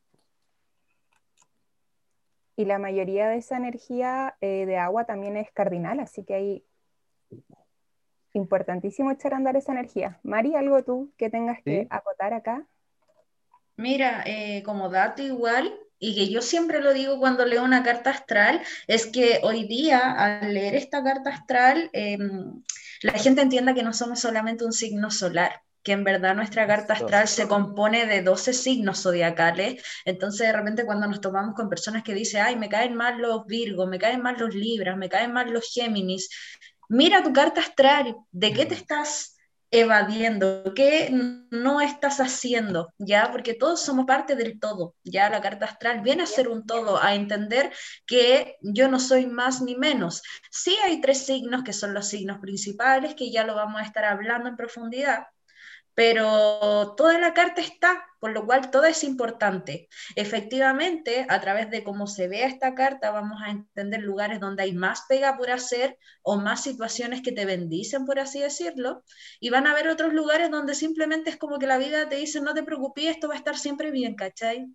Y 2.57 2.67
la 2.67 2.79
mayoría 2.79 3.29
de 3.29 3.39
esa 3.39 3.57
energía 3.57 4.37
eh, 4.43 4.67
de 4.67 4.77
agua 4.77 5.05
también 5.05 5.39
es 5.39 5.51
cardinal, 5.51 6.01
así 6.01 6.25
que 6.25 6.35
ahí 6.35 6.65
importantísimo 8.37 9.11
echar 9.11 9.35
a 9.35 9.37
andar 9.39 9.57
esa 9.57 9.73
energía. 9.73 10.21
Mari, 10.23 10.55
¿algo 10.55 10.85
tú 10.85 11.13
que 11.17 11.31
tengas 11.31 11.63
que 11.63 11.83
Sí. 11.83 11.87
acotar 11.91 12.35
acá? 12.35 12.67
Mira, 13.77 14.23
eh, 14.27 14.63
como 14.65 14.89
dato 14.89 15.23
igual, 15.23 15.75
y 15.99 16.15
que 16.15 16.29
yo 16.33 16.43
siempre 16.43 16.81
lo 16.81 16.93
digo 16.95 17.19
cuando 17.19 17.45
leo 17.45 17.63
una 17.65 17.83
carta 17.83 18.11
astral, 18.11 18.63
es 18.87 19.07
que 19.07 19.41
hoy 19.43 19.67
día 19.67 20.13
al 20.13 20.55
leer 20.55 20.75
esta 20.75 21.03
carta 21.03 21.31
astral, 21.31 21.91
em, 21.93 22.63
la 23.03 23.13
gente 23.13 23.43
entienda 23.43 23.75
que 23.75 23.83
no 23.83 23.93
somos 23.93 24.21
solamente 24.21 24.65
un 24.65 24.73
signo 24.73 25.11
solar, 25.11 25.63
que 25.83 25.93
en 25.93 26.05
verdad 26.05 26.35
nuestra 26.35 26.67
carta 26.67 26.95
astral 26.95 27.29
se 27.29 27.47
compone 27.49 28.07
de 28.07 28.23
12 28.23 28.53
signos 28.53 29.03
zodiacales, 29.03 29.83
entonces 30.05 30.47
de 30.49 30.53
repente 30.53 30.85
cuando 30.85 31.07
nos 31.07 31.21
tomamos 31.21 31.55
con 31.55 31.69
personas 31.69 32.03
que 32.03 32.15
dicen, 32.15 32.43
ay, 32.45 32.57
me 32.57 32.69
caen 32.69 32.95
mal 32.95 33.19
los 33.19 33.47
Virgos, 33.47 33.89
me 33.89 33.99
caen 33.99 34.21
mal 34.23 34.37
los 34.39 34.55
Libras, 34.55 34.97
me 34.97 35.09
caen 35.09 35.33
mal 35.33 35.53
los 35.53 35.71
Géminis, 35.73 36.29
mira 36.89 37.23
tu 37.23 37.33
carta 37.33 37.61
astral, 37.61 38.17
¿de 38.31 38.53
qué 38.53 38.67
te 38.67 38.75
estás 38.75 39.37
evadiendo, 39.71 40.73
qué 40.75 41.11
no 41.51 41.81
estás 41.81 42.21
haciendo, 42.21 42.93
¿ya? 42.99 43.31
Porque 43.33 43.55
todos 43.55 43.81
somos 43.81 44.07
parte 44.07 44.37
del 44.37 44.61
todo, 44.61 44.95
¿ya? 45.05 45.29
La 45.29 45.41
carta 45.41 45.67
astral 45.67 46.01
viene 46.03 46.23
a 46.23 46.27
ser 46.27 46.49
un 46.49 46.67
todo, 46.67 47.03
a 47.03 47.15
entender 47.15 47.73
que 48.07 48.57
yo 48.61 48.89
no 48.89 49.01
soy 49.01 49.27
más 49.27 49.61
ni 49.63 49.77
menos. 49.77 50.23
Sí 50.51 50.77
hay 50.85 51.01
tres 51.01 51.27
signos 51.27 51.65
que 51.65 51.73
son 51.73 51.95
los 51.95 52.09
signos 52.09 52.39
principales, 52.39 53.15
que 53.15 53.31
ya 53.31 53.45
lo 53.45 53.55
vamos 53.55 53.81
a 53.81 53.85
estar 53.85 54.05
hablando 54.05 54.49
en 54.49 54.57
profundidad, 54.57 55.27
pero 55.97 56.95
toda 56.95 57.19
la 57.19 57.33
carta 57.33 57.63
está, 57.63 58.05
por 58.21 58.33
lo 58.33 58.45
cual 58.45 58.71
todo 58.71 58.85
es 58.85 59.03
importante. 59.03 59.89
Efectivamente, 60.15 61.25
a 61.27 61.41
través 61.41 61.71
de 61.71 61.83
cómo 61.83 62.07
se 62.07 62.29
vea 62.29 62.47
esta 62.47 62.75
carta, 62.75 63.11
vamos 63.13 63.41
a 63.43 63.49
entender 63.51 64.03
lugares 64.03 64.39
donde 64.39 64.65
hay 64.65 64.75
más 64.75 65.05
pega 65.09 65.39
por 65.39 65.51
hacer 65.51 65.97
o 66.21 66.37
más 66.37 66.63
situaciones 66.63 67.23
que 67.23 67.33
te 67.33 67.47
bendicen, 67.47 68.05
por 68.05 68.21
así 68.21 68.41
decirlo, 68.41 69.05
y 69.41 69.49
van 69.49 69.67
a 69.67 69.71
haber 69.71 69.89
otros 69.89 70.13
lugares 70.13 70.51
donde 70.51 70.75
simplemente 70.75 71.31
es 71.31 71.39
como 71.39 71.59
que 71.59 71.67
la 71.67 71.79
vida 71.79 72.07
te 72.11 72.17
dice, 72.17 72.43
no 72.43 72.53
te 72.53 72.63
preocupes, 72.63 73.07
esto 73.07 73.29
va 73.29 73.35
a 73.35 73.39
estar 73.39 73.57
siempre 73.57 73.91
bien, 73.91 74.17
¿cachai? 74.17 74.67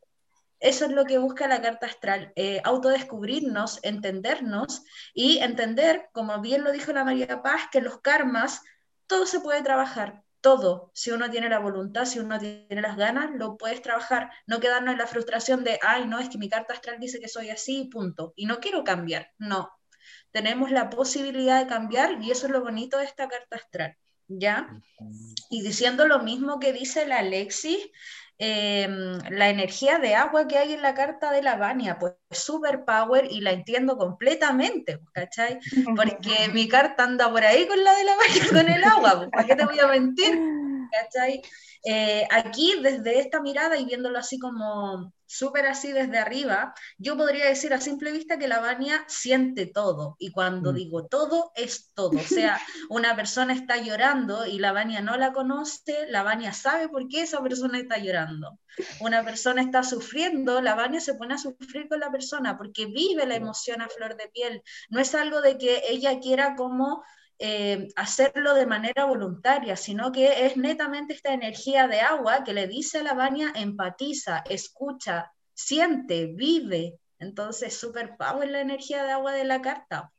Eso 0.60 0.86
es 0.86 0.92
lo 0.92 1.06
que 1.06 1.20
busca 1.20 1.48
la 1.48 1.62
carta 1.62 1.86
astral, 1.86 2.34
eh, 2.36 2.62
autodescubrirnos, 2.64 3.80
entendernos 3.84 4.84
y 5.14 5.38
entender, 5.38 6.10
como 6.14 6.42
bien 6.42 6.64
lo 6.64 6.72
dijo 6.72 6.92
la 6.94 7.04
María 7.04 7.44
Paz, 7.44 7.62
que 7.72 7.80
los 7.80 8.02
karmas, 8.02 8.64
todo 9.06 9.28
se 9.28 9.40
puede 9.40 9.62
trabajar, 9.62 10.24
todo. 10.42 10.92
Si 10.94 11.12
uno 11.12 11.30
tiene 11.30 11.50
la 11.50 11.60
voluntad, 11.60 12.06
si 12.06 12.20
uno 12.20 12.40
tiene 12.40 12.82
las 12.82 12.98
ganas, 12.98 13.30
lo 13.34 13.58
puedes 13.58 13.82
trabajar. 13.82 14.32
No 14.48 14.60
quedarnos 14.60 14.94
en 14.94 14.98
la 14.98 15.08
frustración 15.08 15.64
de, 15.64 15.80
ay, 15.82 16.08
no, 16.08 16.20
es 16.20 16.30
que 16.30 16.38
mi 16.38 16.50
carta 16.50 16.74
astral 16.74 17.00
dice 17.00 17.20
que 17.20 17.28
soy 17.28 17.50
así, 17.50 17.86
punto. 17.86 18.34
Y 18.36 18.46
no 18.46 18.60
quiero 18.60 18.84
cambiar. 18.84 19.32
No. 19.38 19.72
Tenemos 20.32 20.72
la 20.72 20.90
posibilidad 20.90 21.62
de 21.62 21.68
cambiar 21.68 22.22
y 22.22 22.32
eso 22.32 22.48
es 22.48 22.52
lo 22.52 22.62
bonito 22.62 22.98
de 22.98 23.06
esta 23.06 23.28
carta 23.28 23.56
astral. 23.56 23.96
¿Ya? 24.28 24.70
Y 25.50 25.62
diciendo 25.62 26.08
lo 26.08 26.20
mismo 26.20 26.60
que 26.60 26.72
dice 26.72 27.06
la 27.06 27.20
Alexis, 27.20 27.90
eh, 28.44 28.88
la 29.30 29.50
energía 29.50 30.00
de 30.00 30.16
agua 30.16 30.48
que 30.48 30.58
hay 30.58 30.74
en 30.74 30.82
la 30.82 30.96
carta 30.96 31.32
de 31.32 31.44
la 31.44 31.58
Vania, 31.58 32.00
pues 32.00 32.14
es 32.28 32.40
super 32.40 32.84
power 32.86 33.28
y 33.30 33.40
la 33.40 33.52
entiendo 33.52 33.96
completamente, 33.98 34.98
pues, 34.98 35.14
¿cachai? 35.14 35.60
Porque 35.96 36.50
mi 36.54 36.68
carta 36.68 37.04
anda 37.04 37.30
por 37.30 37.44
ahí 37.44 37.68
con 37.68 37.84
la 37.84 37.94
de 37.94 38.04
la 38.04 38.16
Vania, 38.16 38.48
con 38.50 38.68
el 38.68 38.84
agua, 38.84 39.18
pues, 39.18 39.30
¿para 39.30 39.46
qué 39.46 39.56
te 39.56 39.66
voy 39.66 39.78
a 39.78 39.86
mentir? 39.86 40.40
¿Cachai? 40.92 41.44
Eh, 41.84 42.28
aquí, 42.32 42.76
desde 42.82 43.20
esta 43.20 43.42
mirada 43.42 43.78
y 43.78 43.86
viéndolo 43.86 44.20
así 44.20 44.38
como 44.40 45.14
súper 45.26 45.66
así 45.66 45.92
desde 45.94 46.18
arriba, 46.20 46.74
yo 46.98 47.16
podría 47.18 47.46
decir 47.48 47.74
a 47.74 47.80
simple 47.82 48.12
vista 48.12 48.38
que 48.38 48.48
la 48.48 48.60
Vania 48.60 49.04
siente 49.08 49.66
todo. 49.66 50.16
Y 50.20 50.32
cuando 50.32 50.74
Mm. 50.74 50.76
digo 50.76 51.08
todo, 51.08 51.52
es 51.56 51.92
todo. 51.94 52.20
O 52.20 52.24
sea, 52.24 52.60
una 52.90 53.16
persona 53.16 53.54
está 53.54 53.78
llorando 53.78 54.46
y 54.46 54.60
la 54.60 54.74
Vania 54.74 55.02
no 55.02 55.18
la 55.18 55.32
conoce, 55.34 56.06
la 56.10 56.24
Vania 56.24 56.54
sabe 56.54 56.90
por 56.90 57.08
qué 57.08 57.22
esa 57.22 57.42
persona 57.42 57.80
está 57.80 57.98
llorando. 57.98 58.60
Una 59.00 59.24
persona 59.24 59.62
está 59.62 59.84
sufriendo, 59.84 60.62
la 60.62 60.76
Vania 60.76 61.00
se 61.02 61.16
pone 61.16 61.34
a 61.34 61.38
sufrir 61.38 61.88
con 61.90 62.00
la 62.00 62.12
persona 62.12 62.58
porque 62.58 62.86
vive 62.86 63.26
la 63.26 63.36
emoción 63.36 63.82
a 63.82 63.90
flor 63.90 64.16
de 64.18 64.30
piel. 64.30 64.62
No 64.90 65.00
es 65.00 65.16
algo 65.16 65.42
de 65.42 65.58
que 65.58 65.82
ella 65.90 66.20
quiera 66.20 66.56
como 66.56 67.04
eh, 67.42 67.88
hacerlo 67.96 68.54
de 68.54 68.66
manera 68.68 69.06
voluntaria, 69.06 69.76
sino 69.76 70.12
que 70.12 70.46
es 70.46 70.58
netamente 70.58 71.14
esta 71.14 71.34
energía 71.34 71.88
de 71.88 72.00
agua 72.02 72.44
que 72.44 72.54
le 72.54 72.68
dice 72.68 73.00
a 73.00 73.04
la 73.04 73.14
Vania, 73.16 73.52
empatiza, 73.56 74.44
escucha, 74.50 75.34
siente, 75.54 76.28
vive. 76.28 77.00
Entonces, 77.20 77.78
super 77.78 78.16
power 78.18 78.50
la 78.50 78.62
energía 78.62 79.04
de 79.04 79.12
agua 79.12 79.34
de 79.34 79.46
la 79.46 79.62
carta. 79.62 80.12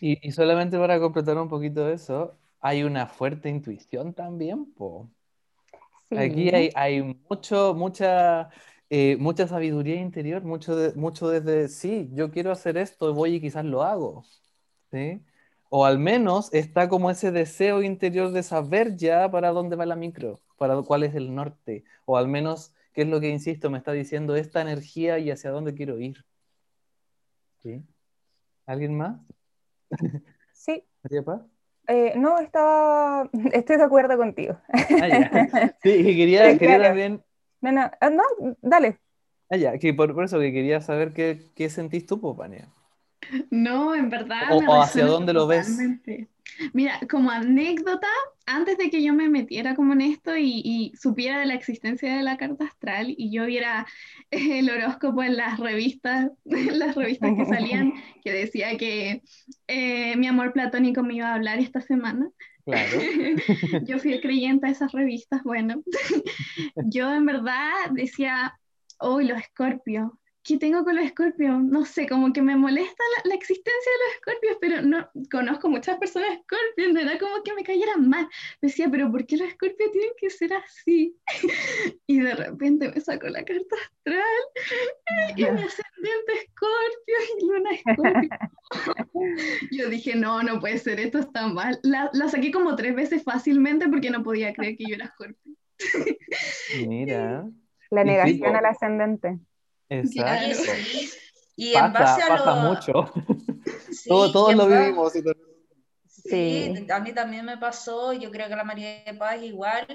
Y, 0.00 0.18
y 0.26 0.32
solamente 0.32 0.78
para 0.78 1.00
completar 1.00 1.38
un 1.38 1.48
poquito 1.48 1.88
eso, 1.88 2.38
hay 2.60 2.82
una 2.84 3.06
fuerte 3.06 3.48
intuición 3.48 4.12
también, 4.14 4.72
po. 4.74 5.10
Sí. 6.10 6.16
Aquí 6.16 6.50
hay, 6.50 6.70
hay 6.74 7.02
mucho, 7.30 7.74
mucha, 7.74 8.50
eh, 8.90 9.16
mucha 9.18 9.48
sabiduría 9.48 9.96
interior, 9.96 10.42
mucho, 10.42 10.76
de- 10.76 10.94
mucho 10.94 11.28
desde, 11.28 11.68
sí, 11.68 12.08
yo 12.12 12.30
quiero 12.30 12.50
hacer 12.52 12.76
esto, 12.76 13.14
voy 13.14 13.36
y 13.36 13.40
quizás 13.40 13.64
lo 13.64 13.82
hago, 13.82 14.24
¿sí? 14.90 15.22
O 15.74 15.84
al 15.86 15.98
menos 15.98 16.52
está 16.54 16.88
como 16.88 17.10
ese 17.10 17.32
deseo 17.32 17.82
interior 17.82 18.30
de 18.32 18.42
saber 18.42 18.96
ya 18.96 19.30
para 19.30 19.50
dónde 19.50 19.76
va 19.76 19.86
la 19.86 19.96
micro, 19.96 20.40
para 20.56 20.80
cuál 20.82 21.02
es 21.02 21.14
el 21.14 21.34
norte, 21.34 21.84
o 22.04 22.16
al 22.16 22.28
menos 22.28 22.74
qué 22.92 23.02
es 23.02 23.08
lo 23.08 23.20
que, 23.20 23.28
insisto, 23.30 23.70
me 23.70 23.78
está 23.78 23.92
diciendo 23.92 24.36
esta 24.36 24.60
energía 24.62 25.18
y 25.18 25.30
hacia 25.30 25.50
dónde 25.50 25.74
quiero 25.74 25.98
ir. 25.98 26.24
¿Sí? 27.62 27.82
¿Alguien 28.66 28.96
más? 28.96 29.20
Sí, 30.52 30.84
María 31.02 31.22
Paz? 31.24 31.42
eh, 31.88 32.14
no, 32.16 32.38
estaba, 32.38 33.28
estoy 33.52 33.76
de 33.76 33.82
acuerdo 33.84 34.16
contigo. 34.16 34.58
Ah, 34.98 35.08
ya. 35.08 35.30
Sí, 35.82 35.90
y 35.90 36.16
quería, 36.16 36.52
Sí, 36.52 36.58
quería 36.58 36.78
claro. 36.78 36.82
también, 36.82 37.24
No, 37.60 37.72
no, 37.72 37.90
ah, 38.00 38.10
no, 38.10 38.22
dale. 38.62 38.98
ah, 39.50 39.56
ya, 39.56 39.78
que 39.78 39.94
por, 39.94 40.14
por 40.14 40.24
eso 40.24 40.38
que 40.40 40.52
quería 40.52 40.80
saber 40.80 41.12
qué, 41.12 41.50
qué 41.54 41.70
sentís 41.70 42.06
tú, 42.06 42.20
po, 42.20 42.34
Vania. 42.34 42.68
No, 43.50 43.94
en 43.94 44.10
verdad 44.10 44.52
O- 44.52 44.60
me 44.60 44.66
o 44.66 44.82
hacia 44.82 45.06
dónde 45.06 45.32
lo 45.32 45.46
ves. 45.46 45.78
Mira, 46.74 47.00
como 47.10 47.30
anécdota, 47.30 48.06
antes 48.46 48.76
de 48.76 48.90
que 48.90 49.02
yo 49.02 49.14
me 49.14 49.28
metiera 49.28 49.74
como 49.74 49.94
en 49.94 50.02
esto 50.02 50.36
y, 50.36 50.60
y 50.64 50.92
supiera 50.96 51.40
de 51.40 51.46
la 51.46 51.54
existencia 51.54 52.14
de 52.14 52.22
la 52.22 52.36
carta 52.36 52.66
astral 52.66 53.14
y 53.16 53.32
yo 53.32 53.46
viera 53.46 53.86
el 54.30 54.68
horóscopo 54.70 55.22
en 55.22 55.36
las 55.36 55.58
revistas, 55.58 56.30
en 56.44 56.78
las 56.78 56.94
revistas 56.94 57.32
que 57.36 57.44
salían, 57.46 57.92
que 58.24 58.32
decía 58.32 58.76
que 58.76 59.22
eh, 59.66 60.16
mi 60.16 60.26
amor 60.26 60.52
platónico 60.52 61.02
me 61.02 61.14
iba 61.14 61.28
a 61.28 61.34
hablar 61.34 61.58
esta 61.58 61.80
semana, 61.80 62.28
Claro. 62.64 63.00
yo 63.84 63.98
fui 63.98 64.20
creyente 64.20 64.68
a 64.68 64.70
esas 64.70 64.92
revistas, 64.92 65.42
bueno, 65.42 65.82
yo 66.76 67.12
en 67.12 67.26
verdad 67.26 67.90
decía, 67.90 68.56
uy, 69.00 69.26
los 69.26 69.38
escorpios, 69.40 70.12
¿qué 70.44 70.58
tengo 70.58 70.84
con 70.84 70.96
los 70.96 71.04
escorpios? 71.04 71.62
No 71.62 71.84
sé, 71.84 72.08
como 72.08 72.32
que 72.32 72.42
me 72.42 72.56
molesta 72.56 73.02
la, 73.24 73.34
existencia 73.34 73.92
de 73.92 74.04
los 74.04 74.14
escorpios, 74.14 74.56
pero 74.60 74.82
no 74.82 75.10
conozco 75.30 75.68
muchas 75.68 75.98
personas 75.98 76.30
escorpios, 76.32 76.92
no 76.92 77.00
era 77.00 77.18
como 77.18 77.42
que 77.42 77.54
me 77.54 77.62
cayeran 77.62 78.08
mal. 78.08 78.28
Decía, 78.60 78.88
pero 78.90 79.10
¿por 79.10 79.26
qué 79.26 79.36
los 79.36 79.48
escorpios 79.48 79.90
tienen 79.92 80.10
que 80.16 80.30
ser 80.30 80.52
así? 80.52 81.16
y 82.06 82.20
de 82.20 82.34
repente 82.34 82.90
me 82.90 83.00
sacó 83.00 83.28
la 83.28 83.44
carta 83.44 83.76
astral 83.76 84.42
y 85.36 85.42
mi 85.42 85.62
ascendente 85.62 86.32
escorpio 86.42 87.16
y 87.38 87.46
luna 87.46 87.70
escorpio. 87.72 88.30
Yo 89.70 89.88
dije, 89.88 90.14
no, 90.16 90.42
no 90.42 90.60
puede 90.60 90.78
ser, 90.78 91.00
esto 91.00 91.18
está 91.18 91.46
mal. 91.46 91.78
La, 91.82 92.10
la 92.12 92.28
saqué 92.28 92.50
como 92.50 92.74
tres 92.76 92.94
veces 92.94 93.22
fácilmente 93.22 93.88
porque 93.88 94.10
no 94.10 94.22
podía 94.22 94.52
creer 94.52 94.76
que 94.76 94.84
yo 94.88 94.94
era 94.94 95.06
escorpio. 95.06 95.52
Mira. 96.86 97.44
La 97.90 98.04
negación 98.04 98.56
al 98.56 98.64
ascendente. 98.64 99.38
Exacto. 100.00 100.72
Y 101.56 101.74
en 101.74 101.92
base 101.92 102.22
a 102.22 102.28
pasa 102.28 102.56
lo... 102.56 102.62
mucho. 102.62 103.12
todos 104.08 104.54
lo 104.54 104.66
vivimos. 104.66 105.12
Sí, 106.08 106.86
a 106.88 107.00
mí 107.00 107.12
también 107.12 107.44
me 107.44 107.58
pasó, 107.58 108.12
yo 108.12 108.30
creo 108.30 108.48
que 108.48 108.56
la 108.56 108.64
María 108.64 109.02
de 109.04 109.14
Paz 109.14 109.42
igual, 109.42 109.86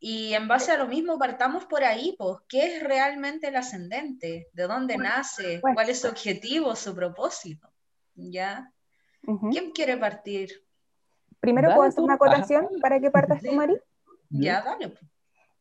y 0.00 0.34
en 0.34 0.48
base 0.48 0.72
a 0.72 0.78
lo 0.78 0.88
mismo 0.88 1.18
partamos 1.18 1.64
por 1.66 1.84
ahí, 1.84 2.14
pues, 2.18 2.38
¿qué 2.48 2.76
es 2.76 2.82
realmente 2.82 3.48
el 3.48 3.56
ascendente? 3.56 4.48
¿De 4.52 4.62
dónde 4.64 4.96
nace? 4.98 5.58
pues. 5.60 5.74
¿Cuál 5.74 5.88
es 5.88 6.00
su 6.00 6.08
objetivo, 6.08 6.74
su 6.74 6.94
propósito? 6.94 7.68
¿Ya? 8.14 8.72
¿Quién 9.50 9.70
quiere 9.70 9.96
partir? 9.96 10.50
Primero, 11.40 11.68
Dale 11.68 11.76
¿puedo 11.76 11.88
hacer 11.88 12.04
una 12.04 12.14
acotación 12.14 12.68
para 12.80 13.00
que 13.00 13.10
partas 13.10 13.40
tú, 13.40 13.50
Sí. 13.50 13.56
Mari? 13.56 13.76
Ya, 14.30 14.62
dale. 14.62 14.88
pues. 14.88 15.02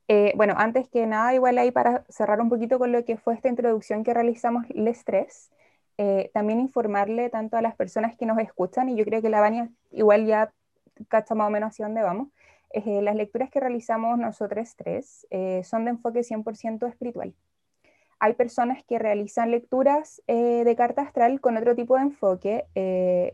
Eh, 0.07 0.33
bueno, 0.35 0.53
antes 0.57 0.87
que 0.87 1.07
nada, 1.07 1.33
igual 1.33 1.57
ahí 1.57 1.71
para 1.71 2.05
cerrar 2.09 2.39
un 2.39 2.49
poquito 2.49 2.77
con 2.77 2.91
lo 2.91 3.03
que 3.05 3.17
fue 3.17 3.33
esta 3.33 3.49
introducción 3.49 4.03
que 4.03 4.13
realizamos, 4.13 4.65
les 4.69 5.03
tres, 5.03 5.49
eh, 5.97 6.29
también 6.33 6.59
informarle 6.59 7.29
tanto 7.29 7.57
a 7.57 7.61
las 7.61 7.75
personas 7.75 8.15
que 8.15 8.25
nos 8.25 8.37
escuchan, 8.39 8.89
y 8.89 8.95
yo 8.95 9.03
creo 9.05 9.21
que 9.21 9.29
la 9.29 9.41
Vania 9.41 9.69
igual 9.91 10.25
ya 10.25 10.53
cacha 11.07 11.33
más 11.33 11.47
o 11.47 11.51
menos 11.51 11.69
hacia 11.69 11.85
dónde 11.85 12.03
vamos, 12.03 12.27
eh, 12.71 13.01
las 13.01 13.15
lecturas 13.15 13.49
que 13.49 13.59
realizamos 13.59 14.19
nosotros 14.19 14.75
tres 14.75 15.25
son 15.63 15.85
de 15.85 15.91
enfoque 15.91 16.23
100% 16.23 16.87
espiritual. 16.87 17.33
Hay 18.19 18.33
personas 18.33 18.83
que 18.83 18.99
realizan 18.99 19.51
lecturas 19.51 20.21
de 20.27 20.75
carta 20.77 21.01
astral 21.01 21.41
con 21.41 21.57
otro 21.57 21.75
tipo 21.75 21.95
de 21.95 22.03
enfoque, 22.03 22.65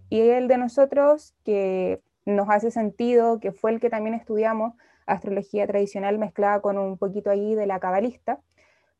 y 0.09 0.19
el 0.19 0.47
de 0.47 0.57
nosotros 0.57 1.35
que 1.43 2.01
nos 2.25 2.49
hace 2.49 2.71
sentido, 2.71 3.39
que 3.39 3.51
fue 3.51 3.71
el 3.71 3.79
que 3.79 3.89
también 3.89 4.15
estudiamos, 4.15 4.73
astrología 5.05 5.67
tradicional 5.67 6.17
mezclada 6.17 6.61
con 6.61 6.77
un 6.77 6.97
poquito 6.97 7.29
ahí 7.29 7.55
de 7.55 7.65
la 7.65 7.79
cabalista. 7.79 8.39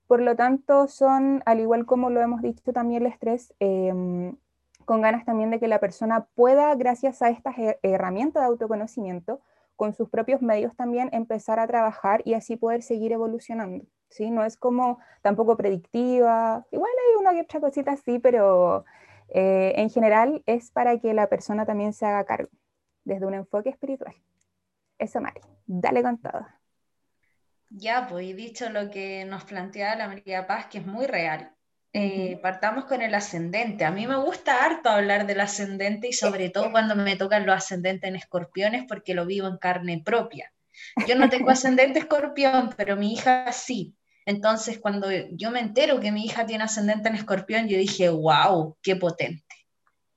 Por 0.07 0.21
lo 0.21 0.35
tanto, 0.35 0.87
son, 0.87 1.41
al 1.45 1.59
igual 1.59 1.85
como 1.85 2.09
lo 2.09 2.21
hemos 2.21 2.41
dicho 2.41 2.73
también 2.73 3.03
los 3.03 3.17
tres, 3.19 3.53
eh, 3.59 3.93
con 4.85 5.01
ganas 5.01 5.25
también 5.25 5.51
de 5.51 5.59
que 5.59 5.67
la 5.67 5.79
persona 5.79 6.27
pueda, 6.35 6.75
gracias 6.75 7.21
a 7.21 7.29
estas 7.29 7.55
her- 7.55 7.79
herramientas 7.81 8.43
de 8.43 8.47
autoconocimiento, 8.47 9.39
con 9.75 9.93
sus 9.93 10.09
propios 10.09 10.41
medios 10.41 10.75
también 10.75 11.09
empezar 11.11 11.59
a 11.59 11.67
trabajar 11.67 12.21
y 12.25 12.33
así 12.33 12.55
poder 12.55 12.83
seguir 12.83 13.11
evolucionando. 13.13 13.85
¿sí? 14.09 14.29
No 14.29 14.43
es 14.43 14.57
como 14.57 14.99
tampoco 15.21 15.57
predictiva, 15.57 16.65
igual 16.71 16.91
hay 16.91 17.21
una 17.21 17.31
que 17.31 17.41
otra 17.41 17.61
cosita 17.61 17.93
así, 17.93 18.19
pero 18.19 18.85
eh, 19.29 19.73
en 19.77 19.89
general 19.89 20.43
es 20.45 20.71
para 20.71 20.99
que 20.99 21.13
la 21.13 21.27
persona 21.27 21.65
también 21.65 21.93
se 21.93 22.05
haga 22.05 22.25
cargo 22.25 22.49
desde 23.05 23.25
un 23.25 23.33
enfoque 23.33 23.69
espiritual. 23.69 24.13
Eso, 25.01 25.19
Mari. 25.19 25.41
Dale 25.65 26.03
con 26.03 26.21
todo. 26.21 26.45
Ya, 27.69 28.07
pues, 28.07 28.27
y 28.27 28.33
dicho 28.33 28.69
lo 28.69 28.91
que 28.91 29.25
nos 29.25 29.45
plantea 29.45 29.95
la 29.95 30.07
María 30.07 30.45
Paz, 30.45 30.67
que 30.67 30.77
es 30.77 30.85
muy 30.85 31.07
real. 31.07 31.55
Eh, 31.91 32.39
partamos 32.43 32.85
con 32.85 33.01
el 33.01 33.15
ascendente. 33.15 33.83
A 33.83 33.89
mí 33.89 34.05
me 34.05 34.17
gusta 34.17 34.63
harto 34.63 34.89
hablar 34.89 35.25
del 35.25 35.41
ascendente 35.41 36.09
y 36.09 36.13
sobre 36.13 36.51
todo 36.51 36.71
cuando 36.71 36.95
me 36.95 37.15
tocan 37.15 37.47
los 37.47 37.55
ascendentes 37.55 38.07
en 38.07 38.15
escorpiones 38.15 38.85
porque 38.87 39.15
lo 39.15 39.25
vivo 39.25 39.47
en 39.47 39.57
carne 39.57 40.03
propia. 40.05 40.53
Yo 41.07 41.15
no 41.15 41.29
tengo 41.29 41.49
ascendente 41.49 41.97
escorpión, 41.97 42.71
pero 42.77 42.95
mi 42.95 43.13
hija 43.13 43.51
sí. 43.53 43.95
Entonces, 44.27 44.77
cuando 44.77 45.09
yo 45.31 45.49
me 45.49 45.61
entero 45.61 45.99
que 45.99 46.11
mi 46.11 46.25
hija 46.25 46.45
tiene 46.45 46.65
ascendente 46.65 47.09
en 47.09 47.15
escorpión, 47.15 47.67
yo 47.67 47.77
dije, 47.77 48.09
wow, 48.09 48.77
qué 48.83 48.95
potente, 48.95 49.55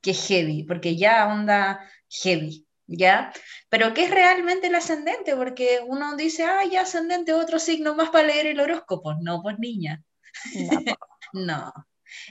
qué 0.03 0.13
heavy, 0.13 0.65
porque 0.65 0.95
ya 0.95 1.27
onda 1.27 1.81
heavy, 2.23 2.64
¿ya? 2.87 3.33
Pero 3.69 3.95
¿qué 3.95 4.05
es 4.05 4.11
realmente 4.11 4.69
el 4.69 4.75
ascendente? 4.75 5.37
Porque 5.37 5.81
uno 5.87 6.17
dice, 6.17 6.45
ah, 6.45 6.65
ya 6.71 6.83
ascendente, 6.83 7.33
otro 7.33 7.59
signo 7.59 7.95
más 7.95 8.11
para 8.11 8.29
leer 8.29 8.47
el 8.47 8.61
horóscopo. 8.61 9.15
No, 9.15 9.43
pues 9.43 9.59
niña. 9.59 10.03
No. 11.33 11.73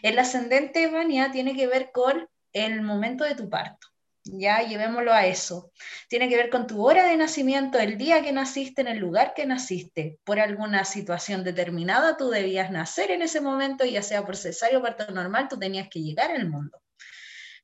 El 0.02 0.18
ascendente, 0.18 0.88
Vania, 0.88 1.30
tiene 1.32 1.56
que 1.58 1.68
ver 1.68 1.92
con 1.92 2.26
el 2.54 2.82
momento 2.82 3.26
de 3.26 3.36
tu 3.36 3.50
parto. 3.50 3.88
Ya, 4.26 4.62
llevémoslo 4.62 5.12
a 5.12 5.26
eso. 5.26 5.72
Tiene 6.08 6.30
que 6.30 6.38
ver 6.38 6.50
con 6.50 6.68
tu 6.68 6.86
hora 6.88 7.06
de 7.06 7.18
nacimiento, 7.18 7.78
el 7.80 7.98
día 7.98 8.22
que 8.22 8.32
naciste, 8.32 8.82
en 8.82 8.88
el 8.88 9.00
lugar 9.00 9.34
que 9.34 9.46
naciste. 9.46 10.20
Por 10.24 10.40
alguna 10.40 10.86
situación 10.86 11.44
determinada, 11.44 12.16
tú 12.16 12.30
debías 12.30 12.72
nacer 12.72 13.12
en 13.12 13.22
ese 13.22 13.42
momento, 13.42 13.84
ya 13.84 14.02
sea 14.02 14.26
por 14.26 14.38
cesárea 14.38 14.78
o 14.80 14.82
parto 14.82 15.12
normal, 15.12 15.50
tú 15.50 15.60
tenías 15.60 15.90
que 15.90 16.02
llegar 16.02 16.32
al 16.32 16.50
mundo. 16.50 16.83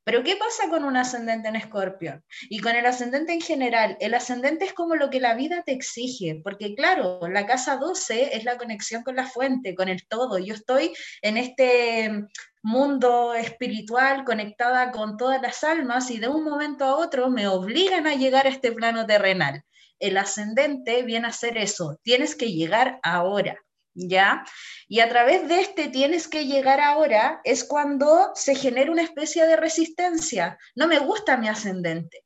Pero 0.04 0.22
¿qué 0.22 0.36
pasa 0.36 0.68
con 0.70 0.84
un 0.84 0.96
ascendente 0.96 1.48
en 1.48 1.56
escorpión? 1.56 2.24
Y 2.48 2.60
con 2.60 2.74
el 2.74 2.86
ascendente 2.86 3.32
en 3.32 3.40
general, 3.40 3.96
el 4.00 4.14
ascendente 4.14 4.64
es 4.64 4.72
como 4.72 4.94
lo 4.94 5.10
que 5.10 5.20
la 5.20 5.34
vida 5.34 5.62
te 5.64 5.72
exige, 5.72 6.40
porque 6.42 6.74
claro, 6.74 7.20
la 7.28 7.46
casa 7.46 7.76
12 7.76 8.36
es 8.36 8.44
la 8.44 8.56
conexión 8.56 9.02
con 9.02 9.16
la 9.16 9.26
fuente, 9.26 9.74
con 9.74 9.88
el 9.88 10.06
todo. 10.06 10.38
Yo 10.38 10.54
estoy 10.54 10.92
en 11.22 11.36
este 11.36 12.24
mundo 12.62 13.34
espiritual 13.34 14.24
conectada 14.24 14.90
con 14.90 15.16
todas 15.16 15.40
las 15.42 15.64
almas 15.64 16.10
y 16.10 16.18
de 16.18 16.28
un 16.28 16.44
momento 16.44 16.84
a 16.84 16.96
otro 16.96 17.30
me 17.30 17.46
obligan 17.48 18.06
a 18.06 18.14
llegar 18.14 18.46
a 18.46 18.50
este 18.50 18.72
plano 18.72 19.06
terrenal. 19.06 19.62
El 19.98 20.16
ascendente 20.16 21.02
viene 21.02 21.28
a 21.28 21.32
ser 21.32 21.58
eso, 21.58 21.98
tienes 22.02 22.34
que 22.34 22.52
llegar 22.52 22.98
ahora. 23.02 23.58
¿Ya? 23.94 24.44
Y 24.88 25.00
a 25.00 25.08
través 25.08 25.48
de 25.48 25.60
este 25.60 25.88
tienes 25.88 26.28
que 26.28 26.46
llegar 26.46 26.80
ahora 26.80 27.40
es 27.44 27.64
cuando 27.64 28.30
se 28.34 28.54
genera 28.54 28.90
una 28.90 29.02
especie 29.02 29.46
de 29.46 29.56
resistencia. 29.56 30.58
No 30.74 30.86
me 30.86 30.98
gusta 30.98 31.36
mi 31.36 31.48
ascendente. 31.48 32.24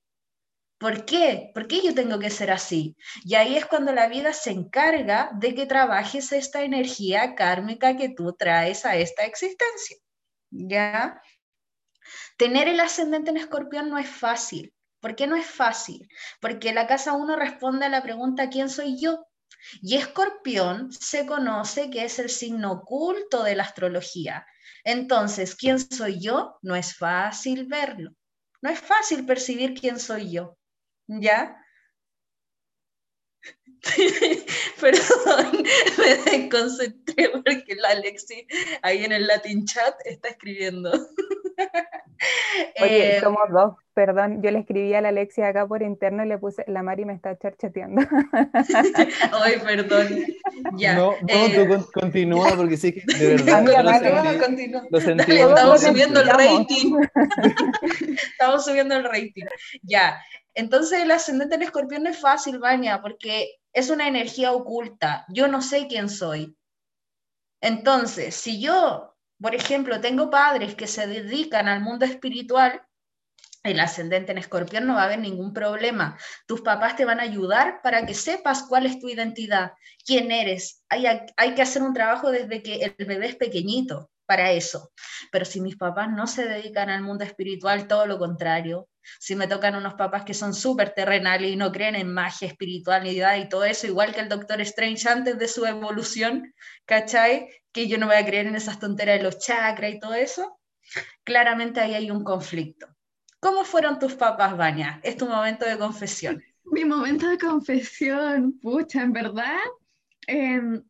¿Por 0.79 1.05
qué? 1.05 1.51
¿Por 1.55 1.67
qué 1.67 1.81
yo 1.83 1.95
tengo 1.95 2.19
que 2.19 2.31
ser 2.31 2.51
así? 2.51 2.97
Y 3.25 3.37
ahí 3.37 3.57
es 3.57 3.65
cuando 3.67 3.93
la 3.93 4.09
vida 4.09 4.33
se 4.33 4.51
encarga 4.51 5.31
de 5.35 5.55
que 5.55 5.67
trabajes 5.67 6.33
esta 6.33 6.63
energía 6.63 7.35
kármica 7.35 7.97
que 7.97 8.11
tú 8.11 8.35
traes 8.35 8.85
a 8.85 8.97
esta 8.97 9.25
existencia. 9.25 9.97
¿Ya? 10.51 11.23
Tener 12.37 12.69
el 12.69 12.81
ascendente 12.81 13.31
en 13.31 13.39
escorpión 13.39 13.89
no 13.89 13.99
es 13.99 14.09
fácil. 14.09 14.75
¿Por 15.01 15.17
qué 15.17 15.27
no 15.27 15.37
es 15.37 15.47
fácil? 15.47 16.09
Porque 16.41 16.73
la 16.73 16.87
casa 16.87 17.13
1 17.13 17.37
responde 17.37 17.87
a 17.87 17.89
la 17.89 18.03
pregunta 18.03 18.51
¿quién 18.51 18.69
soy 18.69 19.01
yo? 19.01 19.27
Y 19.83 19.97
escorpión 19.97 20.93
se 20.93 21.27
conoce 21.27 21.91
que 21.91 22.05
es 22.05 22.19
el 22.19 22.31
signo 22.31 22.73
oculto 22.73 23.43
de 23.43 23.57
la 23.57 23.63
astrología. 23.65 24.47
Entonces, 24.85 25.55
¿quién 25.55 25.79
soy 25.79 26.21
yo? 26.21 26.59
No 26.63 26.77
es 26.77 26.95
fácil 26.97 27.67
verlo. 27.67 28.13
No 28.61 28.71
es 28.71 28.81
fácil 28.81 29.25
percibir 29.27 29.75
quién 29.79 29.99
soy 29.99 30.33
yo. 30.33 30.57
¿Ya? 31.07 31.57
Perdón, 34.81 35.63
me 35.99 36.17
desconcentré 36.31 37.31
porque 37.31 37.75
la 37.77 37.91
Alexi 37.91 38.47
ahí 38.83 39.05
en 39.05 39.13
el 39.13 39.27
Latin 39.27 39.67
chat 39.67 39.95
está 40.05 40.29
escribiendo. 40.29 40.91
Oye, 42.81 43.17
Eh, 43.17 43.21
somos 43.21 43.43
dos, 43.51 43.75
perdón. 43.95 44.43
Yo 44.43 44.51
le 44.51 44.61
escribí 44.61 44.95
a 44.95 45.01
la 45.01 45.09
Alexia 45.11 45.49
acá 45.49 45.67
por 45.67 45.83
interno 45.83 46.25
y 46.25 46.29
le 46.29 46.39
puse, 46.39 46.65
la 46.67 46.83
Mari 46.83 47.05
me 47.05 47.15
está 47.15 47.37
charchateando. 47.39 48.03
Ay, 49.33 49.55
perdón. 49.65 50.25
Ya. 50.77 50.95
No, 50.95 51.13
no, 51.13 51.29
eh, 51.29 51.53
tú 51.55 51.69
con- 51.69 51.87
continúa 52.03 52.51
porque 52.57 52.77
sí, 52.77 52.93
que 52.93 53.03
de 53.19 53.29
verdad 53.37 53.59
Amiga, 53.59 53.83
lo 53.83 53.91
continúa, 53.91 54.23
sentí, 54.23 54.41
continúa. 54.45 54.83
lo 54.91 55.01
sentí 55.01 55.33
Dale, 55.33 55.41
estamos 55.43 55.81
subiendo 55.83 56.21
el 56.21 56.29
rating. 56.29 56.95
Estamos 58.33 58.65
subiendo 58.65 58.95
el 58.97 59.05
rating. 59.05 59.45
Ya. 59.83 60.21
Entonces 60.55 61.01
el 61.03 61.11
ascendente 61.11 61.57
en 61.57 61.63
escorpión 61.63 62.05
no 62.05 62.11
es 62.11 62.19
fácil, 62.19 62.59
Vania, 62.59 63.01
porque 63.03 63.57
es 63.73 63.91
una 63.91 64.07
energía 64.07 64.53
oculta. 64.53 65.25
Yo 65.29 65.49
no 65.49 65.61
sé 65.63 65.87
quién 65.89 66.09
soy. 66.09 66.57
Entonces, 67.61 68.35
si 68.35 68.61
yo, 68.61 69.14
por 69.41 69.55
ejemplo, 69.55 70.01
tengo 70.01 70.31
padres 70.31 70.75
que 70.75 70.87
se 70.87 71.07
dedican 71.07 71.69
al 71.69 71.81
mundo 71.81 72.05
espiritual, 72.05 72.83
el 73.63 73.81
ascendente 73.81 74.33
en 74.33 74.39
escorpión 74.39 74.87
no 74.87 74.95
va 74.95 75.03
a 75.03 75.05
haber 75.07 75.19
ningún 75.19 75.55
problema. 75.55 76.19
Tus 76.47 76.61
papás 76.61 76.97
te 76.97 77.07
van 77.07 77.19
a 77.19 77.23
ayudar 77.23 77.81
para 77.83 78.05
que 78.05 78.15
sepas 78.15 78.65
cuál 78.65 78.85
es 78.85 78.99
tu 78.99 79.09
identidad, 79.09 79.73
quién 80.05 80.31
eres. 80.31 80.85
Hay, 80.91 81.07
hay 81.07 81.55
que 81.55 81.63
hacer 81.63 81.83
un 81.83 81.95
trabajo 81.95 82.31
desde 82.31 82.63
que 82.63 82.95
el 82.99 83.07
bebé 83.07 83.29
es 83.29 83.37
pequeñito. 83.37 84.11
Para 84.27 84.53
eso. 84.53 84.93
Pero 85.31 85.45
si 85.45 85.61
mis 85.61 85.77
papás 85.77 86.09
no 86.11 86.27
se 86.27 86.47
dedican 86.47 86.91
al 86.91 87.03
mundo 87.03 87.25
espiritual, 87.25 87.87
todo 87.87 88.07
lo 88.07 88.19
contrario. 88.19 88.89
Si 89.21 89.37
me 89.37 89.47
tocan 89.47 89.75
unos 89.75 89.95
papás 89.95 90.25
que 90.25 90.35
son 90.35 90.55
súper 90.55 90.91
terrenales 90.91 91.51
y 91.51 91.57
no 91.57 91.73
creen 91.73 91.95
en 91.95 92.13
magia, 92.13 92.49
espiritualidad 92.49 93.37
y 93.37 93.49
todo 93.49 93.65
eso, 93.65 93.87
igual 93.87 94.15
que 94.15 94.21
el 94.21 94.29
Doctor 94.29 94.61
Strange 94.63 95.09
antes 95.09 95.39
de 95.39 95.49
su 95.49 95.67
evolución, 95.67 96.55
¿cachai? 96.87 97.49
Que 97.73 97.87
yo 97.87 97.99
no 97.99 98.07
voy 98.07 98.17
a 98.17 98.25
creer 98.25 98.47
en 98.47 98.57
esas 98.57 98.79
tonteras 98.79 99.19
de 99.19 99.25
los 99.25 99.39
chakras 99.39 99.93
y 99.93 100.01
todo 100.01 100.15
eso. 100.15 100.59
Claramente 101.23 101.81
ahí 101.81 101.95
hay 101.95 102.11
un 102.11 102.25
conflicto. 102.25 102.87
¿Cómo 103.41 103.65
fueron 103.65 103.99
tus 103.99 104.15
papás, 104.15 104.57
Baña? 104.57 105.01
Es 105.03 105.17
tu 105.19 105.27
momento 105.27 105.67
de 105.67 105.77
confesión. 105.77 106.43
Mi 106.65 106.85
momento 106.85 107.29
de 107.29 107.39
confesión, 107.39 108.59
pucha, 108.59 109.03
en 109.03 109.13
verdad, 109.13 109.59
em, 110.27 110.83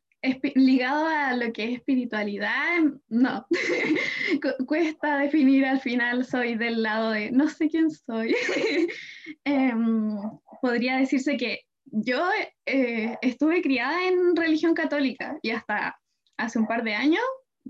ligado 0.55 1.07
a 1.07 1.37
lo 1.37 1.53
que 1.53 1.65
es 1.65 1.79
espiritualidad, 1.79 2.81
no. 3.09 3.47
Cuesta 4.67 5.19
definir 5.19 5.65
al 5.65 5.81
final, 5.81 6.25
soy 6.25 6.55
del 6.55 6.83
lado 6.83 7.11
de 7.11 7.31
no 7.31 7.49
sé 7.49 7.69
quién 7.69 7.91
soy. 7.91 8.35
Em, 9.45 10.17
podría 10.61 10.97
decirse 10.97 11.37
que 11.37 11.61
yo 11.85 12.29
eh, 12.67 13.17
estuve 13.23 13.63
criada 13.63 14.07
en 14.09 14.35
religión 14.37 14.75
católica 14.75 15.39
y 15.43 15.51
hasta 15.51 15.99
hace 16.37 16.59
un 16.59 16.67
par 16.67 16.83
de 16.83 16.95
años, 16.95 17.23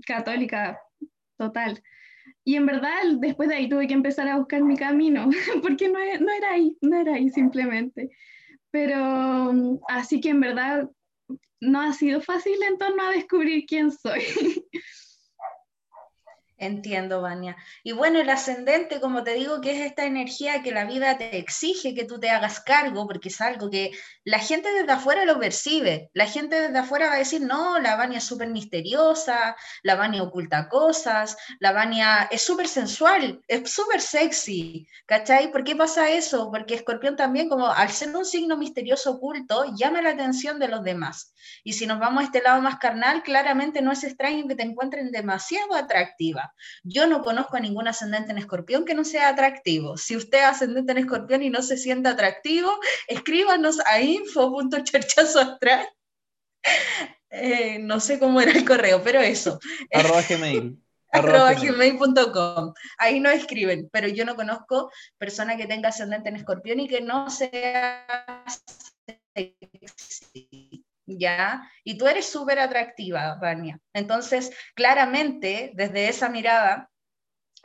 católica 0.05 0.79
total. 1.37 1.81
Y 2.43 2.55
en 2.55 2.65
verdad, 2.65 3.03
después 3.19 3.49
de 3.49 3.55
ahí 3.55 3.69
tuve 3.69 3.87
que 3.87 3.93
empezar 3.93 4.27
a 4.27 4.37
buscar 4.37 4.63
mi 4.63 4.77
camino, 4.77 5.29
porque 5.61 5.89
no, 5.89 5.99
no 5.99 6.31
era 6.31 6.51
ahí, 6.51 6.77
no 6.81 6.99
era 6.99 7.15
ahí 7.15 7.29
simplemente. 7.29 8.09
Pero 8.71 9.79
así 9.87 10.19
que 10.19 10.29
en 10.29 10.41
verdad 10.41 10.89
no 11.65 11.81
ha 11.81 11.93
sido 11.93 12.21
fácil 12.21 12.61
en 12.63 12.77
torno 12.77 13.03
a 13.03 13.11
descubrir 13.11 13.65
quién 13.65 13.91
soy. 13.91 14.21
Entiendo, 16.65 17.21
Vania. 17.21 17.55
Y 17.83 17.91
bueno, 17.91 18.19
el 18.19 18.29
ascendente, 18.29 18.99
como 18.99 19.23
te 19.23 19.35
digo, 19.35 19.61
que 19.61 19.71
es 19.71 19.85
esta 19.85 20.05
energía 20.05 20.63
que 20.63 20.71
la 20.71 20.85
vida 20.85 21.17
te 21.17 21.37
exige 21.37 21.93
que 21.93 22.05
tú 22.05 22.19
te 22.19 22.31
hagas 22.31 22.59
cargo, 22.59 23.05
porque 23.07 23.29
es 23.29 23.39
algo 23.39 23.69
que 23.69 23.91
la 24.23 24.39
gente 24.39 24.71
desde 24.71 24.91
afuera 24.91 25.25
lo 25.25 25.39
percibe. 25.39 26.09
La 26.13 26.25
gente 26.25 26.59
desde 26.59 26.77
afuera 26.77 27.07
va 27.07 27.15
a 27.15 27.19
decir, 27.19 27.41
no, 27.41 27.79
la 27.79 27.95
Vania 27.95 28.17
es 28.17 28.23
súper 28.23 28.49
misteriosa, 28.49 29.55
la 29.83 29.95
Vania 29.95 30.23
oculta 30.23 30.67
cosas, 30.67 31.37
la 31.59 31.71
Vania 31.71 32.27
es 32.31 32.41
súper 32.41 32.67
sensual, 32.67 33.41
es 33.47 33.69
súper 33.69 34.01
sexy, 34.01 34.87
¿cachai? 35.05 35.51
¿Por 35.51 35.63
qué 35.63 35.75
pasa 35.75 36.09
eso? 36.09 36.49
Porque 36.51 36.75
Escorpión 36.75 37.15
también, 37.15 37.47
como 37.47 37.67
al 37.67 37.91
ser 37.91 38.15
un 38.15 38.25
signo 38.25 38.57
misterioso 38.57 39.11
oculto, 39.11 39.65
llama 39.75 40.01
la 40.01 40.11
atención 40.11 40.59
de 40.59 40.67
los 40.67 40.83
demás. 40.83 41.33
Y 41.63 41.73
si 41.73 41.85
nos 41.85 41.99
vamos 41.99 42.21
a 42.21 42.25
este 42.25 42.41
lado 42.41 42.61
más 42.61 42.77
carnal, 42.77 43.21
claramente 43.21 43.81
no 43.81 43.91
es 43.91 44.03
extraño 44.03 44.47
que 44.47 44.55
te 44.55 44.63
encuentren 44.63 45.11
demasiado 45.11 45.75
atractiva. 45.75 46.53
Yo 46.83 47.07
no 47.07 47.21
conozco 47.21 47.57
a 47.57 47.59
ningún 47.59 47.87
ascendente 47.87 48.31
en 48.31 48.37
escorpión 48.37 48.85
que 48.85 48.93
no 48.93 49.03
sea 49.03 49.29
atractivo. 49.29 49.97
Si 49.97 50.15
usted 50.15 50.39
es 50.39 50.45
ascendente 50.45 50.91
en 50.91 50.99
escorpión 50.99 51.43
y 51.43 51.49
no 51.49 51.61
se 51.61 51.77
siente 51.77 52.09
atractivo, 52.09 52.79
escríbanos 53.07 53.79
a 53.85 54.01
info.cherchazoastral. 54.01 55.87
Eh, 57.29 57.79
no 57.79 57.99
sé 57.99 58.17
cómo 58.19 58.39
era 58.39 58.51
el 58.51 58.65
correo, 58.65 59.01
pero 59.03 59.19
eso. 59.21 59.59
Arroba 59.91 60.21
gmail. 60.27 60.77
arroba 61.11 61.53
gmail.com. 61.53 62.73
Ahí 62.97 63.19
no 63.19 63.29
escriben, 63.29 63.89
pero 63.91 64.07
yo 64.07 64.25
no 64.25 64.35
conozco 64.35 64.91
persona 65.17 65.57
que 65.57 65.67
tenga 65.67 65.89
ascendente 65.89 66.29
en 66.29 66.37
escorpión 66.37 66.79
y 66.79 66.87
que 66.87 67.01
no 67.01 67.29
sea 67.29 68.05
¿ya? 71.05 71.69
Y 71.83 71.97
tú 71.97 72.07
eres 72.07 72.27
súper 72.27 72.59
atractiva, 72.59 73.35
Vania. 73.35 73.79
Entonces, 73.93 74.51
claramente, 74.75 75.71
desde 75.75 76.09
esa 76.09 76.29
mirada, 76.29 76.89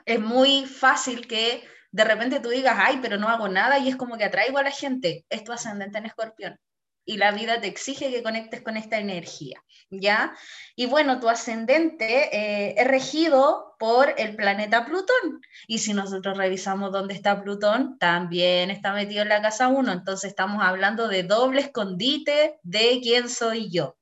es 0.05 0.21
muy 0.21 0.67
fácil 0.67 1.27
que 1.27 1.63
de 1.93 2.05
repente 2.05 2.41
tú 2.41 2.51
digas, 2.51 2.77
ay, 2.79 2.99
pero 3.03 3.17
no 3.19 3.29
hago 3.29 3.49
nada 3.49 3.79
y 3.79 3.89
es 3.89 3.97
como 3.97 4.17
que 4.17 4.25
atraigo 4.25 4.59
a 4.59 4.63
la 4.63 4.71
gente. 4.71 5.25
Es 5.29 5.45
tu 5.45 5.53
ascendente 5.53 5.99
en 5.99 6.07
escorpión 6.07 6.59
y 7.05 7.17
la 7.17 7.33
vida 7.33 7.61
te 7.61 7.67
exige 7.67 8.11
que 8.11 8.23
conectes 8.23 8.63
con 8.63 8.77
esta 8.77 8.99
energía, 8.99 9.63
¿ya? 9.91 10.33
Y 10.77 10.87
bueno, 10.87 11.19
tu 11.19 11.29
ascendente 11.29 12.37
eh, 12.37 12.75
es 12.77 12.87
regido 12.87 13.70
por 13.81 14.15
el 14.19 14.37
planeta 14.37 14.85
Plutón. 14.85 15.41
Y 15.67 15.79
si 15.79 15.95
nosotros 15.95 16.37
revisamos 16.37 16.93
dónde 16.93 17.15
está 17.15 17.43
Plutón, 17.43 17.99
también 17.99 18.71
está 18.71 18.93
metido 18.93 19.23
en 19.23 19.31
la 19.31 19.41
casa 19.41 19.69
1. 19.69 19.91
Entonces 19.91 20.29
estamos 20.29 20.63
hablando 20.63 21.09
de 21.09 21.23
doble 21.23 21.63
escondite 21.63 22.59
de 22.63 23.01
quién 23.03 23.31
soy 23.31 23.71
yo. 23.71 23.97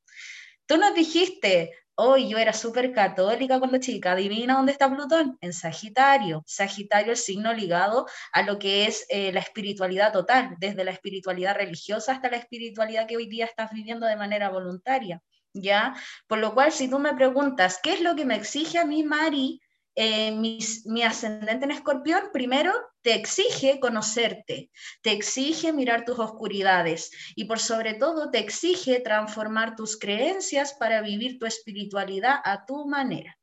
Tú 0.67 0.79
nos 0.79 0.95
dijiste, 0.95 1.73
Hoy 2.01 2.29
yo 2.29 2.39
era 2.39 2.53
súper 2.53 2.93
católica 2.93 3.59
cuando 3.59 3.79
chica. 3.79 4.13
Adivina 4.13 4.55
dónde 4.55 4.71
está 4.71 4.89
Plutón? 4.89 5.37
En 5.41 5.53
Sagitario. 5.53 6.45
Sagitario, 6.47 7.11
el 7.11 7.17
signo 7.17 7.53
ligado 7.53 8.07
a 8.33 8.43
lo 8.43 8.57
que 8.61 8.87
es 8.87 9.05
eh, 9.09 9.33
la 9.33 9.41
espiritualidad 9.41 10.13
total, 10.13 10.55
desde 10.61 10.85
la 10.85 10.93
espiritualidad 10.93 11.57
religiosa 11.57 12.13
hasta 12.13 12.31
la 12.31 12.37
espiritualidad 12.37 13.09
que 13.09 13.17
hoy 13.17 13.27
día 13.27 13.47
estás 13.47 13.73
viviendo 13.73 14.07
de 14.07 14.15
manera 14.15 14.49
voluntaria. 14.49 15.21
¿Ya? 15.53 15.93
Por 16.29 16.39
lo 16.39 16.55
cual, 16.55 16.71
si 16.71 16.89
tú 16.89 17.01
me 17.01 17.15
preguntas, 17.15 17.81
¿qué 17.83 17.95
es 17.95 18.01
lo 18.01 18.15
que 18.15 18.25
me 18.25 18.37
exige 18.37 18.79
a 18.79 18.85
mí, 18.85 19.03
Mari, 19.03 19.61
eh, 20.01 20.31
mi, 20.31 21.03
ascendente 21.03 21.65
en 21.65 21.73
escorpión, 21.73 22.31
primero 22.33 22.73
te 23.03 23.15
exige 23.15 23.81
conocerte, 23.81 24.71
te 25.03 25.11
exige 25.11 25.73
mirar 25.73 26.05
tus 26.05 26.21
oscuridades 26.21 27.11
y 27.35 27.47
por 27.47 27.59
sobre 27.59 27.95
todo 27.95 28.31
te 28.31 28.39
exige 28.39 29.01
transformar 29.01 29.75
tus 29.75 29.99
creencias 29.99 30.75
para 30.75 31.03
vivir 31.03 31.41
tu 31.41 31.47
espiritualidad 31.47 32.37
a 32.45 32.65
tu 32.65 32.87
manera. 32.87 33.37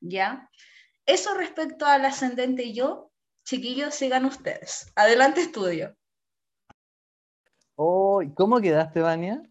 ¿Ya? 0.00 0.48
Eso 1.04 1.34
respecto 1.34 1.84
al 1.84 2.06
ascendente 2.06 2.72
yo, 2.72 3.12
chiquillos, 3.44 3.94
sigan 3.94 4.24
ustedes. 4.24 4.90
Adelante, 4.96 5.42
estudio. 5.42 5.94
Oh, 7.76 8.22
¿Cómo 8.34 8.58
quedaste, 8.62 9.00
Vania? 9.00 9.42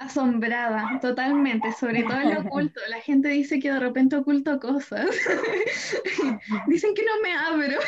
Asombrada, 0.00 0.98
totalmente, 1.02 1.72
sobre 1.72 2.02
todo 2.02 2.18
en 2.22 2.34
lo 2.34 2.40
oculto. 2.40 2.80
La 2.88 3.02
gente 3.02 3.28
dice 3.28 3.60
que 3.60 3.70
de 3.70 3.78
repente 3.78 4.16
oculto 4.16 4.58
cosas. 4.58 5.10
Dicen 6.66 6.94
que 6.94 7.04
no 7.04 7.20
me 7.22 7.34
abro. 7.34 7.78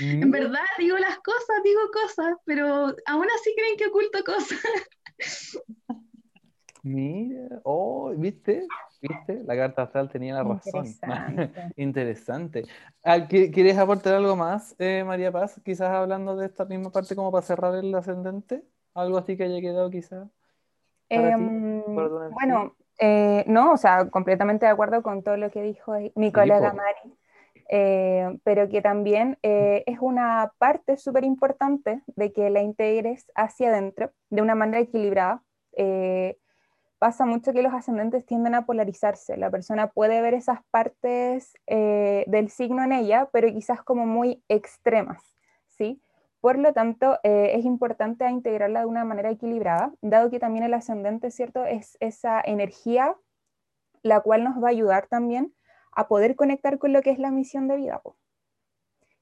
En 0.00 0.28
mm. 0.28 0.30
verdad 0.30 0.64
digo 0.78 0.96
las 0.96 1.18
cosas, 1.18 1.62
digo 1.62 1.80
cosas, 1.92 2.38
pero 2.46 2.96
aún 3.04 3.26
así 3.38 3.54
creen 3.54 3.76
que 3.76 3.88
oculto 3.88 4.24
cosas. 4.24 5.60
Mira, 6.82 7.60
oh, 7.64 8.14
¿viste? 8.16 8.66
¿Viste? 9.02 9.42
La 9.44 9.56
carta 9.56 9.82
astral 9.82 10.08
tenía 10.08 10.36
la 10.36 10.44
razón. 10.44 10.86
Interesante. 11.06 11.72
Interesante. 11.76 12.64
Ah, 13.04 13.26
¿Quieres 13.28 13.76
aportar 13.76 14.14
algo 14.14 14.36
más, 14.36 14.74
eh, 14.78 15.04
María 15.04 15.30
Paz? 15.30 15.60
Quizás 15.62 15.90
hablando 15.90 16.34
de 16.34 16.46
esta 16.46 16.64
misma 16.64 16.90
parte 16.90 17.14
como 17.14 17.30
para 17.30 17.42
cerrar 17.42 17.74
el 17.74 17.94
ascendente. 17.94 18.64
Algo 18.94 19.18
así 19.18 19.36
que 19.36 19.44
haya 19.44 19.60
quedado 19.60 19.90
quizás. 19.90 20.30
Em, 21.10 21.82
bueno, 22.30 22.76
eh, 22.98 23.44
no, 23.48 23.72
o 23.72 23.76
sea, 23.76 24.08
completamente 24.10 24.66
de 24.66 24.72
acuerdo 24.72 25.02
con 25.02 25.22
todo 25.22 25.36
lo 25.36 25.50
que 25.50 25.62
dijo 25.62 25.94
mi 26.14 26.30
colega 26.30 26.72
Mari, 26.72 27.16
eh, 27.68 28.38
pero 28.44 28.68
que 28.68 28.80
también 28.80 29.36
eh, 29.42 29.82
es 29.86 29.98
una 30.00 30.52
parte 30.58 30.96
súper 30.96 31.24
importante 31.24 32.02
de 32.06 32.32
que 32.32 32.48
la 32.48 32.62
integres 32.62 33.30
hacia 33.34 33.70
adentro 33.70 34.12
de 34.30 34.42
una 34.42 34.54
manera 34.54 34.80
equilibrada. 34.80 35.42
pasa 37.00 37.24
mucho 37.24 37.52
que 37.52 37.62
los 37.62 37.72
ascendentes 37.72 38.24
tienden 38.24 38.54
a 38.54 38.66
polarizarse. 38.66 39.36
La 39.36 39.50
persona 39.50 39.88
puede 39.88 40.20
ver 40.20 40.34
esas 40.34 40.60
partes 40.70 41.54
del 41.66 42.50
signo 42.50 42.84
en 42.84 42.92
ella, 42.92 43.28
pero 43.32 43.48
quizás 43.48 43.82
como 43.82 44.06
muy 44.06 44.44
extremas, 44.48 45.22
¿sí? 45.66 46.00
Por 46.40 46.58
lo 46.58 46.72
tanto, 46.72 47.18
eh, 47.22 47.52
es 47.54 47.64
importante 47.64 48.28
integrarla 48.28 48.80
de 48.80 48.86
una 48.86 49.04
manera 49.04 49.30
equilibrada, 49.30 49.92
dado 50.00 50.30
que 50.30 50.38
también 50.38 50.64
el 50.64 50.74
ascendente, 50.74 51.30
¿cierto? 51.30 51.64
Es 51.64 51.96
esa 52.00 52.40
energía 52.40 53.16
la 54.02 54.20
cual 54.20 54.44
nos 54.44 54.62
va 54.62 54.68
a 54.68 54.70
ayudar 54.70 55.06
también 55.06 55.54
a 55.92 56.08
poder 56.08 56.36
conectar 56.36 56.78
con 56.78 56.92
lo 56.92 57.02
que 57.02 57.10
es 57.10 57.18
la 57.18 57.30
misión 57.30 57.68
de 57.68 57.76
vida, 57.76 58.00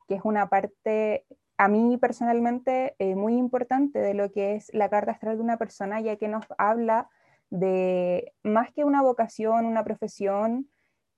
que 0.07 0.15
es 0.15 0.21
una 0.25 0.49
parte, 0.49 1.27
a 1.57 1.69
mí 1.69 1.97
personalmente, 1.97 2.95
eh, 2.99 3.17
muy 3.17 3.37
importante 3.37 3.99
de 3.99 4.15
lo 4.15 4.31
que 4.31 4.55
es 4.55 4.73
la 4.73 4.89
carta 4.89 5.13
astral 5.13 5.37
de 5.39 5.43
una 5.43 5.57
persona, 5.57 6.01
ya 6.01 6.17
que 6.17 6.29
nos 6.29 6.45
habla 6.57 7.09
de 7.51 8.33
más 8.43 8.73
que 8.73 8.85
una 8.85 9.03
vocación, 9.03 9.67
una 9.67 9.83
profesión, 9.83 10.69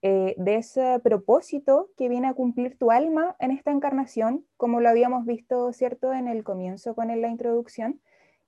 eh, 0.02 0.34
de 0.38 0.56
ese 0.56 0.98
propósito 1.00 1.90
que 1.96 2.08
viene 2.08 2.28
a 2.28 2.34
cumplir 2.34 2.78
tu 2.78 2.90
alma 2.90 3.36
en 3.38 3.50
esta 3.50 3.70
encarnación, 3.70 4.46
como 4.56 4.80
lo 4.80 4.88
habíamos 4.88 5.26
visto, 5.26 5.72
¿cierto?, 5.72 6.12
en 6.12 6.26
el 6.26 6.42
comienzo 6.42 6.94
con 6.94 7.08
la 7.08 7.28
introducción, 7.28 8.00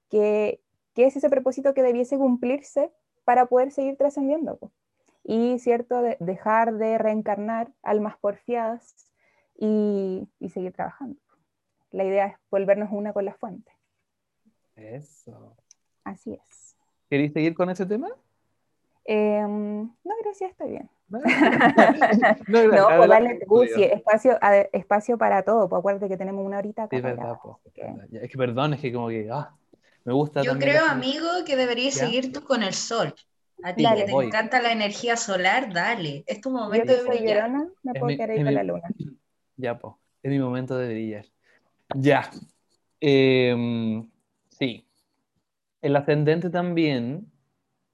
que, 0.09 0.61
que 0.95 1.07
es 1.07 1.17
ese 1.17 1.29
propósito 1.29 1.75
que 1.75 1.83
debiese 1.83 2.17
cumplirse 2.17 2.91
para 3.25 3.47
poder 3.47 3.71
seguir 3.71 3.97
trascendiendo. 3.97 4.59
Y, 5.25 5.59
¿cierto?, 5.59 6.03
de 6.03 6.17
dejar 6.21 6.75
de 6.75 6.99
reencarnar 6.99 7.71
almas 7.83 8.17
porfiadas 8.19 9.07
y, 9.57 10.27
y 10.41 10.49
seguir 10.51 10.73
trabajando. 10.73 11.21
La 11.91 12.05
idea 12.05 12.27
es 12.27 12.37
volvernos 12.51 12.89
una 12.91 13.13
con 13.13 13.27
la 13.27 13.35
fuente. 13.35 13.71
Eso. 14.75 15.55
Así 16.05 16.33
es. 16.33 16.77
¿Queréis 17.11 17.33
seguir 17.35 17.55
con 17.55 17.69
ese 17.69 17.85
tema? 17.85 18.09
Em, 19.05 19.83
no, 19.83 20.15
gracias, 20.23 20.53
estoy 20.53 20.71
bien. 20.71 20.89
No, 22.49 22.69
no 22.69 22.87
pues 22.97 23.09
dale 23.09 23.39
sí, 23.75 23.83
espacio, 23.85 24.39
espacio 24.73 25.19
para 25.19 25.43
todo, 25.43 25.69
pues 25.69 25.81
acuérdate 25.81 26.09
que 26.09 26.17
tenemos 26.17 26.45
una 26.45 26.59
horita 26.59 26.85
acá. 26.85 26.97
Sí, 26.97 27.03
verdad, 27.03 27.35
pues, 27.43 27.57
Es 28.23 28.31
que 28.31 28.39
perdón, 28.39 28.75
es 28.75 28.81
que 28.81 28.93
como 28.93 29.09
que 29.09 29.29
ah, 29.31 29.55
me 30.05 30.13
gusta. 30.13 30.43
Yo 30.43 30.59
creo, 30.59 30.87
amigo, 30.87 31.27
que 31.47 31.57
deberías 31.57 31.95
seguir 31.95 32.33
tú 32.33 32.43
con 32.43 32.63
el 32.63 32.75
sol. 32.75 33.15
A 33.63 33.75
ti 33.75 33.85
que 33.85 34.05
te 34.05 34.11
encanta 34.11 34.61
la 34.61 34.73
energía 34.73 35.17
solar, 35.17 35.73
dale. 35.73 36.25
Es 36.27 36.41
tu 36.41 36.51
momento 36.51 36.93
de 36.93 37.03
brillar. 37.03 37.51
me 37.83 37.95
puedo 37.95 38.17
quedar 38.17 38.31
ahí 38.31 38.43
con 38.43 38.55
la 38.55 38.65
luna. 38.65 38.89
Ya, 39.57 39.79
pues, 39.79 39.95
es 40.23 40.31
mi 40.31 40.39
momento 40.39 40.77
de 40.77 40.89
brillar. 40.89 41.27
Ya. 41.95 42.31
Em, 43.01 44.11
sí. 44.49 44.89
El 45.81 45.95
ascendente 45.97 46.51
también, 46.51 47.31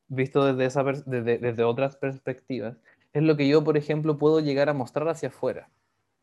visto 0.06 0.44
desde, 0.44 0.66
esa 0.66 0.84
desde, 0.84 1.38
desde 1.38 1.64
otras 1.64 1.96
perspectivas, 1.96 2.76
es 3.12 3.22
lo 3.22 3.36
que 3.36 3.48
yo, 3.48 3.64
por 3.64 3.76
ejemplo, 3.76 4.18
puedo 4.18 4.40
llegar 4.40 4.68
a 4.68 4.74
mostrar 4.74 5.08
hacia 5.08 5.28
afuera. 5.28 5.68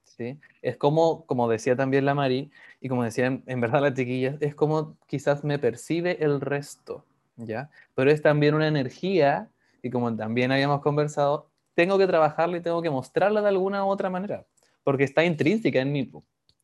¿sí? 0.03 0.39
Es 0.61 0.77
como, 0.77 1.25
como 1.25 1.49
decía 1.49 1.75
también 1.75 2.05
la 2.05 2.15
Mari, 2.15 2.51
y 2.79 2.89
como 2.89 3.03
decían 3.03 3.43
en 3.47 3.61
verdad 3.61 3.81
las 3.81 3.93
chiquillas, 3.93 4.37
es 4.39 4.55
como 4.55 4.97
quizás 5.07 5.43
me 5.43 5.59
percibe 5.59 6.23
el 6.23 6.41
resto, 6.41 7.05
¿ya? 7.37 7.69
Pero 7.95 8.11
es 8.11 8.21
también 8.21 8.55
una 8.55 8.67
energía, 8.67 9.49
y 9.81 9.89
como 9.89 10.15
también 10.15 10.51
habíamos 10.51 10.81
conversado, 10.81 11.49
tengo 11.73 11.97
que 11.97 12.07
trabajarla 12.07 12.57
y 12.57 12.61
tengo 12.61 12.81
que 12.81 12.89
mostrarla 12.89 13.41
de 13.41 13.49
alguna 13.49 13.85
u 13.85 13.89
otra 13.89 14.09
manera, 14.09 14.45
porque 14.83 15.03
está 15.03 15.25
intrínseca 15.25 15.79
en 15.79 15.91
mí, 15.91 16.09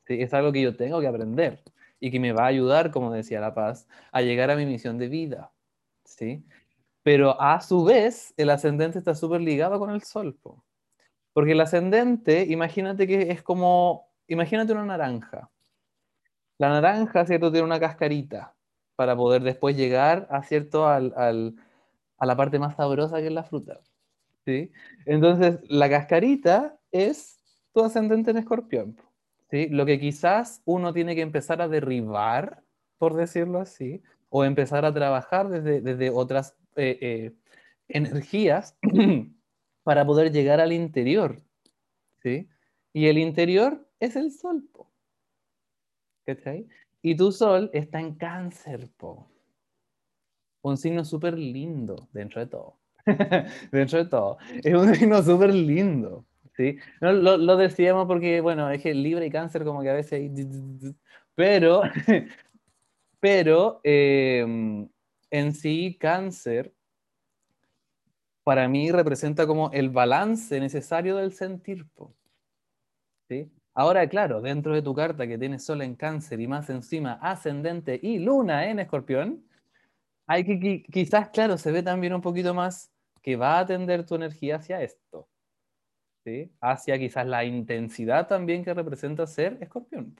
¿sí? 0.07 0.21
es 0.21 0.33
algo 0.33 0.51
que 0.51 0.61
yo 0.61 0.75
tengo 0.75 1.01
que 1.01 1.07
aprender 1.07 1.61
y 1.99 2.11
que 2.11 2.19
me 2.19 2.33
va 2.33 2.43
a 2.43 2.47
ayudar, 2.47 2.91
como 2.91 3.11
decía 3.11 3.39
La 3.41 3.53
Paz, 3.53 3.87
a 4.11 4.21
llegar 4.21 4.49
a 4.49 4.55
mi 4.55 4.65
misión 4.65 4.97
de 4.97 5.07
vida, 5.07 5.51
¿sí? 6.03 6.43
Pero 7.03 7.39
a 7.41 7.59
su 7.61 7.83
vez, 7.83 8.33
el 8.37 8.49
ascendente 8.49 8.99
está 8.99 9.15
súper 9.15 9.41
ligado 9.41 9.79
con 9.79 9.89
el 9.89 10.03
sol. 10.03 10.37
Porque 11.33 11.53
el 11.53 11.61
ascendente, 11.61 12.45
imagínate 12.47 13.07
que 13.07 13.31
es 13.31 13.41
como, 13.41 14.09
imagínate 14.27 14.73
una 14.73 14.85
naranja. 14.85 15.49
La 16.57 16.69
naranja, 16.69 17.25
¿cierto? 17.25 17.51
Tiene 17.51 17.65
una 17.65 17.79
cascarita 17.79 18.53
para 18.95 19.15
poder 19.15 19.41
después 19.41 19.75
llegar 19.75 20.27
a, 20.29 20.43
¿cierto? 20.43 20.87
Al, 20.87 21.13
al, 21.17 21.55
a 22.17 22.25
la 22.27 22.37
parte 22.37 22.59
más 22.59 22.75
sabrosa 22.75 23.17
que 23.17 23.27
es 23.27 23.33
la 23.33 23.43
fruta. 23.43 23.79
¿sí? 24.45 24.71
Entonces, 25.05 25.59
la 25.67 25.89
cascarita 25.89 26.77
es 26.91 27.39
tu 27.73 27.83
ascendente 27.83 28.29
en 28.29 28.37
escorpión. 28.37 28.97
¿sí? 29.49 29.69
Lo 29.69 29.87
que 29.87 29.99
quizás 29.99 30.61
uno 30.65 30.93
tiene 30.93 31.15
que 31.15 31.21
empezar 31.21 31.63
a 31.63 31.67
derribar, 31.67 32.61
por 32.99 33.15
decirlo 33.15 33.59
así, 33.59 34.03
o 34.29 34.45
empezar 34.45 34.85
a 34.85 34.93
trabajar 34.93 35.49
desde, 35.49 35.81
desde 35.81 36.11
otras 36.11 36.55
eh, 36.75 36.97
eh, 37.01 37.33
energías 37.87 38.77
para 39.83 40.05
poder 40.05 40.31
llegar 40.31 40.59
al 40.59 40.71
interior. 40.71 41.41
¿sí? 42.21 42.49
Y 42.93 43.07
el 43.07 43.17
interior 43.17 43.87
es 43.99 44.15
el 44.15 44.31
sol. 44.31 44.67
Po. 44.71 44.91
Y 47.01 47.15
tu 47.15 47.31
sol 47.31 47.69
está 47.73 47.99
en 47.99 48.15
cáncer. 48.15 48.89
Po. 48.97 49.27
Un 50.61 50.77
signo 50.77 51.03
súper 51.03 51.37
lindo 51.37 52.09
dentro 52.13 52.41
de 52.41 52.47
todo. 52.47 52.77
dentro 53.71 54.03
de 54.03 54.05
todo. 54.05 54.37
Es 54.63 54.73
un 54.73 54.93
signo 54.95 55.21
súper 55.23 55.53
lindo. 55.53 56.25
¿sí? 56.55 56.77
No, 57.01 57.11
lo, 57.11 57.57
decíamos 57.57 58.05
porque, 58.07 58.41
bueno, 58.41 58.69
es 58.69 58.81
que 58.81 58.93
libre 58.93 59.25
y 59.25 59.31
cáncer 59.31 59.63
como 59.63 59.81
que 59.81 59.89
a 59.89 59.93
veces... 59.93 60.31
Pero, 61.33 61.81
pero 63.21 63.79
em, 63.83 64.89
en 65.31 65.53
sí 65.53 65.97
cáncer 65.99 66.73
para 68.43 68.67
mí 68.67 68.91
representa 68.91 69.47
como 69.47 69.71
el 69.71 69.89
balance 69.89 70.59
necesario 70.59 71.15
del 71.15 71.31
sentir. 71.31 71.85
¿sí? 73.27 73.51
Ahora, 73.73 74.07
claro, 74.09 74.41
dentro 74.41 74.73
de 74.73 74.81
tu 74.81 74.93
carta 74.93 75.27
que 75.27 75.37
tienes 75.37 75.63
sol 75.63 75.81
en 75.81 75.95
cáncer 75.95 76.41
y 76.41 76.47
más 76.47 76.69
encima 76.69 77.13
ascendente 77.21 77.99
y 78.01 78.19
luna 78.19 78.69
en 78.69 78.79
escorpión, 78.79 79.45
hay 80.27 80.43
que 80.43 80.83
quizás, 80.83 81.29
claro, 81.29 81.57
se 81.57 81.71
ve 81.71 81.83
también 81.83 82.13
un 82.13 82.21
poquito 82.21 82.53
más 82.53 82.91
que 83.21 83.35
va 83.35 83.57
a 83.57 83.59
atender 83.59 84.05
tu 84.05 84.15
energía 84.15 84.57
hacia 84.57 84.81
esto. 84.81 85.29
¿sí? 86.25 86.51
Hacia 86.59 86.97
quizás 86.99 87.25
la 87.25 87.45
intensidad 87.45 88.27
también 88.27 88.63
que 88.63 88.73
representa 88.73 89.25
ser 89.27 89.57
escorpión. 89.61 90.15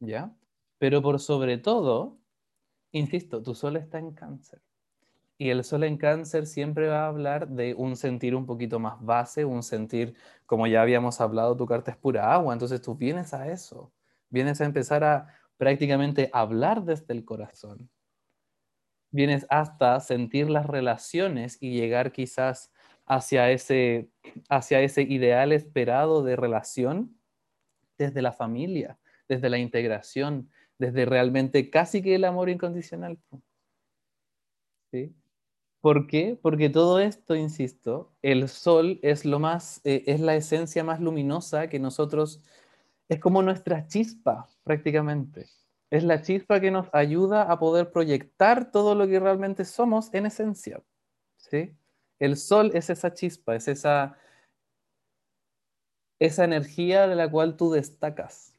¿Ya? 0.00 0.34
Pero 0.78 1.02
por 1.02 1.20
sobre 1.20 1.58
todo, 1.58 2.18
insisto, 2.92 3.42
tu 3.42 3.54
sol 3.54 3.76
está 3.76 3.98
en 3.98 4.12
cáncer. 4.12 4.60
Y 5.38 5.50
el 5.50 5.62
sol 5.62 5.84
en 5.84 5.98
cáncer 5.98 6.46
siempre 6.46 6.88
va 6.88 7.04
a 7.04 7.08
hablar 7.08 7.48
de 7.48 7.74
un 7.74 7.96
sentir 7.96 8.34
un 8.34 8.44
poquito 8.44 8.80
más 8.80 9.00
base, 9.00 9.44
un 9.44 9.62
sentir, 9.62 10.14
como 10.46 10.66
ya 10.66 10.82
habíamos 10.82 11.20
hablado, 11.20 11.56
tu 11.56 11.66
carta 11.66 11.92
es 11.92 11.96
pura 11.96 12.32
agua, 12.32 12.52
entonces 12.52 12.82
tú 12.82 12.96
vienes 12.96 13.32
a 13.34 13.48
eso, 13.48 13.92
vienes 14.30 14.60
a 14.60 14.64
empezar 14.64 15.04
a 15.04 15.28
prácticamente 15.56 16.28
hablar 16.32 16.84
desde 16.84 17.14
el 17.14 17.24
corazón. 17.24 17.88
Vienes 19.10 19.46
hasta 19.48 20.00
sentir 20.00 20.50
las 20.50 20.66
relaciones 20.66 21.56
y 21.60 21.72
llegar 21.72 22.12
quizás 22.12 22.72
hacia 23.06 23.50
ese, 23.50 24.10
hacia 24.48 24.80
ese 24.80 25.02
ideal 25.02 25.52
esperado 25.52 26.22
de 26.22 26.36
relación 26.36 27.16
desde 27.96 28.22
la 28.22 28.32
familia, 28.32 28.98
desde 29.28 29.50
la 29.50 29.58
integración, 29.58 30.50
desde 30.78 31.04
realmente 31.04 31.70
casi 31.70 32.02
que 32.02 32.14
el 32.14 32.24
amor 32.24 32.48
incondicional. 32.48 33.18
¿Sí? 34.92 35.14
¿Por 35.80 36.06
qué? 36.06 36.38
Porque 36.40 36.70
todo 36.70 36.98
esto, 36.98 37.36
insisto, 37.36 38.12
el 38.22 38.48
sol 38.48 38.98
es 39.02 39.24
lo 39.24 39.38
más, 39.38 39.80
eh, 39.84 40.04
es 40.06 40.20
la 40.20 40.34
esencia 40.34 40.82
más 40.82 41.00
luminosa 41.00 41.68
que 41.68 41.78
nosotros, 41.78 42.42
es 43.08 43.20
como 43.20 43.42
nuestra 43.42 43.86
chispa 43.86 44.48
prácticamente. 44.64 45.46
Es 45.90 46.04
la 46.04 46.20
chispa 46.20 46.60
que 46.60 46.70
nos 46.70 46.88
ayuda 46.92 47.42
a 47.44 47.58
poder 47.58 47.90
proyectar 47.90 48.70
todo 48.70 48.94
lo 48.94 49.06
que 49.06 49.20
realmente 49.20 49.64
somos 49.64 50.12
en 50.12 50.26
esencia. 50.26 50.82
¿sí? 51.36 51.74
El 52.18 52.36
sol 52.36 52.72
es 52.74 52.90
esa 52.90 53.14
chispa, 53.14 53.54
es 53.54 53.68
esa, 53.68 54.18
esa 56.18 56.44
energía 56.44 57.06
de 57.06 57.16
la 57.16 57.30
cual 57.30 57.56
tú 57.56 57.70
destacas. 57.70 58.54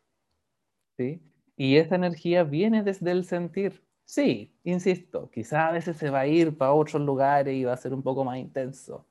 ¿sí? 0.98 1.22
Y 1.60 1.76
esa 1.78 1.96
energía 1.96 2.46
viene 2.46 2.84
desde 2.84 3.12
el 3.12 3.26
sentir. 3.26 3.84
Sí, 4.06 4.56
insisto, 4.64 5.30
quizá 5.30 5.68
a 5.68 5.74
veces 5.74 5.98
se 5.98 6.10
va 6.10 6.22
a 6.22 6.28
ir 6.28 6.58
para 6.58 6.74
otros 6.74 7.02
lugares 7.04 7.54
y 7.56 7.66
va 7.66 7.74
a 7.74 7.78
ser 7.78 7.94
un 7.94 8.02
poco 8.02 8.24
más 8.24 8.38
intenso, 8.40 9.08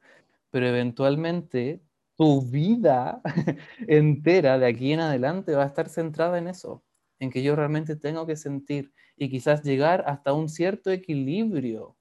pero 0.51 0.67
eventualmente 0.69 1.83
tu 2.17 2.43
vida 2.43 3.23
entera 3.89 4.59
de 4.59 4.67
aquí 4.67 4.93
en 4.95 5.01
adelante 5.01 5.55
va 5.55 5.65
a 5.65 5.67
estar 5.67 5.89
centrada 5.91 6.39
en 6.39 6.49
eso, 6.49 6.85
en 7.21 7.31
que 7.31 7.43
yo 7.43 7.57
realmente 7.57 7.97
tengo 7.97 8.27
que 8.27 8.37
sentir 8.37 8.93
y 9.17 9.31
quizás 9.31 9.63
llegar 9.65 10.05
hasta 10.07 10.33
un 10.33 10.49
cierto 10.49 10.91
equilibrio, 10.93 11.99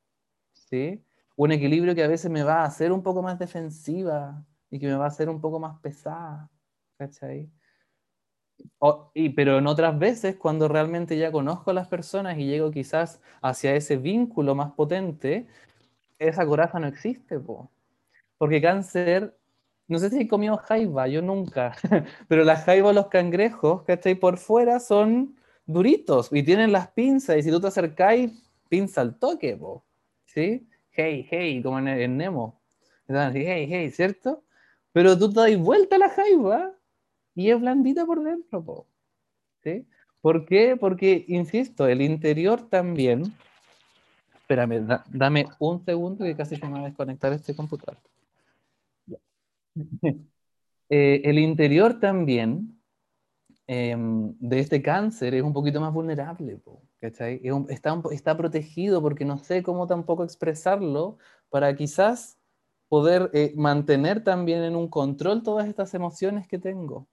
¿sí? 0.53 1.03
Un 1.37 1.51
equilibrio 1.53 1.95
que 1.95 2.03
a 2.03 2.07
veces 2.09 2.31
me 2.31 2.43
va 2.43 2.61
a 2.63 2.65
hacer 2.65 2.91
un 2.93 3.03
poco 3.03 3.21
más 3.23 3.39
defensiva 3.39 4.45
y 4.71 4.79
que 4.79 4.87
me 4.87 4.95
va 4.95 5.05
a 5.05 5.09
hacer 5.09 5.29
un 5.29 5.41
poco 5.41 5.59
más 5.59 5.79
pesada, 5.81 6.49
¿cachai? 6.97 7.51
Y, 9.13 9.29
pero 9.29 9.57
en 9.57 9.67
otras 9.67 9.97
veces, 9.97 10.35
cuando 10.35 10.67
realmente 10.67 11.17
ya 11.17 11.31
conozco 11.31 11.71
a 11.71 11.73
las 11.73 11.87
personas 11.87 12.37
y 12.37 12.45
llego 12.45 12.71
quizás 12.71 13.21
hacia 13.41 13.75
ese 13.75 13.97
vínculo 13.97 14.55
más 14.55 14.71
potente, 14.73 15.47
esa 16.19 16.45
coraza 16.45 16.79
no 16.79 16.87
existe, 16.87 17.39
porque 18.37 18.61
cáncer, 18.61 19.35
no 19.87 19.99
sé 19.99 20.09
si 20.09 20.21
he 20.21 20.27
comido 20.27 20.57
jaiba, 20.57 21.07
yo 21.07 21.21
nunca, 21.21 21.75
pero 22.27 22.43
las 22.43 22.65
jaiba, 22.65 22.93
los 22.93 23.07
cangrejos, 23.07 23.83
que 23.83 23.99
ahí 24.03 24.15
Por 24.15 24.37
fuera 24.37 24.79
son 24.79 25.35
duritos 25.65 26.29
y 26.31 26.43
tienen 26.43 26.71
las 26.71 26.89
pinzas 26.89 27.37
y 27.37 27.43
si 27.43 27.51
tú 27.51 27.59
te 27.59 27.67
acercáis, 27.67 28.31
pinza 28.69 29.01
al 29.01 29.17
toque, 29.17 29.55
po. 29.55 29.83
¿sí? 30.25 30.67
Hey, 30.91 31.27
hey, 31.29 31.61
como 31.61 31.79
en, 31.79 32.17
Nemo. 32.17 32.59
Hey, 33.07 33.67
hey, 33.69 33.91
¿cierto? 33.91 34.43
Pero 34.91 35.17
tú 35.17 35.31
te 35.31 35.39
das 35.41 35.57
vuelta 35.57 35.95
a 35.95 35.99
la 35.99 36.09
jaiba 36.09 36.76
y 37.37 37.51
es 37.51 37.61
blandita 37.61 38.03
por 38.03 38.23
dentro, 38.23 38.87
¿sí? 39.63 39.85
¿Por 40.21 40.45
qué? 40.45 40.75
Porque, 40.75 41.23
insisto, 41.27 41.87
el 41.87 42.01
interior 42.01 42.67
también... 42.67 43.31
Espérame, 44.33 44.87
dame 45.11 45.45
un 45.59 45.85
segundo 45.85 46.25
que 46.25 46.35
casi 46.35 46.55
se 46.55 46.65
me 46.65 46.73
va 46.73 46.79
a 46.79 46.85
desconectar 46.85 47.31
este 47.31 47.55
computador. 47.55 47.99
Eh, 50.89 51.21
el 51.25 51.37
interior 51.37 51.99
también 51.99 52.81
em, 53.67 54.33
de 54.39 54.59
este 54.61 54.81
cáncer 54.81 55.35
es 55.35 55.43
un 55.43 55.51
poquito 55.51 55.81
más 55.81 55.91
vulnerable, 55.93 56.61
está, 57.01 57.27
está 57.29 58.37
protegido 58.37 59.01
porque 59.01 59.25
no 59.25 59.37
sé 59.37 59.63
cómo 59.63 59.85
tampoco 59.85 60.23
expresarlo 60.23 61.17
para 61.49 61.75
quizás 61.75 62.37
poder 62.87 63.29
eh, 63.33 63.51
mantener 63.57 64.23
también 64.23 64.63
en 64.63 64.77
un 64.77 64.87
control 64.87 65.43
todas 65.43 65.67
estas 65.67 65.93
emociones 65.93 66.47
que 66.47 66.57
tengo. 66.57 67.05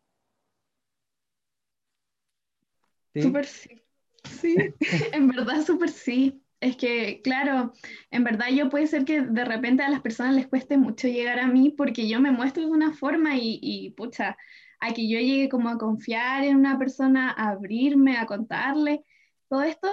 Súper 3.14 3.46
sí. 3.46 3.82
Sí, 4.24 4.56
en 5.12 5.28
verdad 5.28 5.64
súper 5.64 5.90
sí. 5.90 6.40
Es 6.60 6.76
que, 6.76 7.20
claro, 7.22 7.72
en 8.10 8.24
verdad 8.24 8.46
yo 8.48 8.70
puede 8.70 8.86
ser 8.86 9.04
que 9.04 9.20
de 9.20 9.44
repente 9.44 9.82
a 9.82 9.90
las 9.90 10.00
personas 10.00 10.34
les 10.34 10.46
cueste 10.46 10.78
mucho 10.78 11.08
llegar 11.08 11.38
a 11.38 11.46
mí 11.46 11.70
porque 11.76 12.08
yo 12.08 12.20
me 12.20 12.30
muestro 12.30 12.62
de 12.62 12.70
una 12.70 12.94
forma 12.94 13.36
y, 13.36 13.58
y 13.60 13.90
pucha, 13.90 14.38
a 14.80 14.92
que 14.94 15.08
yo 15.08 15.18
llegue 15.18 15.50
como 15.50 15.68
a 15.68 15.76
confiar 15.76 16.44
en 16.44 16.56
una 16.56 16.78
persona, 16.78 17.34
a 17.36 17.50
abrirme, 17.50 18.16
a 18.16 18.24
contarle, 18.24 19.04
todo 19.48 19.62
esto 19.62 19.88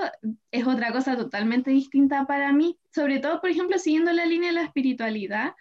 es 0.49 0.65
otra 0.65 0.91
cosa 0.91 1.15
totalmente 1.15 1.71
distinta 1.71 2.25
para 2.25 2.51
mí, 2.51 2.79
sobre 2.93 3.19
todo, 3.19 3.41
por 3.41 3.49
ejemplo, 3.49 3.77
siguiendo 3.77 4.11
la 4.11 4.25
línea 4.25 4.49
de 4.49 4.55
la 4.55 4.63
espiritualidad, 4.63 5.53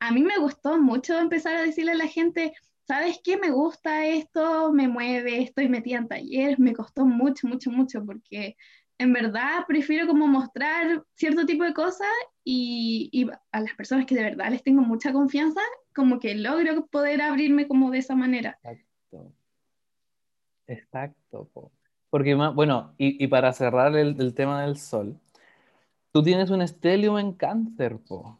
a 0.00 0.10
mí 0.12 0.22
me 0.22 0.38
gustó 0.38 0.76
mucho 0.80 1.18
empezar 1.18 1.56
a 1.56 1.62
decirle 1.62 1.92
a 1.92 1.96
la 1.96 2.08
gente, 2.08 2.52
¿sabes 2.86 3.20
qué? 3.22 3.36
Me 3.36 3.50
gusta 3.50 4.06
esto, 4.06 4.72
me 4.72 4.88
mueve, 4.88 5.42
estoy 5.42 5.68
metida 5.68 5.98
en 5.98 6.08
talleres, 6.08 6.58
me 6.58 6.74
costó 6.74 7.04
mucho, 7.04 7.46
mucho, 7.46 7.70
mucho, 7.70 8.04
porque 8.04 8.56
en 8.98 9.12
verdad 9.12 9.64
prefiero 9.66 10.06
como 10.06 10.26
mostrar 10.26 11.04
cierto 11.14 11.46
tipo 11.46 11.64
de 11.64 11.74
cosas 11.74 12.08
y, 12.44 13.28
a 13.52 13.60
las 13.60 13.74
personas 13.74 14.06
que 14.06 14.14
de 14.14 14.22
verdad 14.22 14.50
les 14.50 14.62
tengo 14.62 14.82
mucha 14.82 15.12
confianza, 15.12 15.60
como 15.94 16.18
que 16.18 16.34
logro 16.34 16.86
poder 16.86 17.22
abrirme 17.22 17.66
como 17.66 17.90
de 17.90 17.98
esa 17.98 18.14
manera. 18.14 18.58
Exacto. 18.62 19.32
Exacto. 20.66 21.50
Porque, 22.10 22.34
bueno, 22.34 22.94
y, 22.96 23.26
para 23.26 23.52
cerrar 23.52 23.96
el, 23.96 24.20
el, 24.20 24.34
tema 24.34 24.62
del 24.62 24.76
sol, 24.76 25.18
tú 26.12 26.22
tienes 26.22 26.50
un 26.50 26.62
estelium 26.62 27.18
en 27.18 27.32
cáncer, 27.32 27.98
po. 27.98 28.38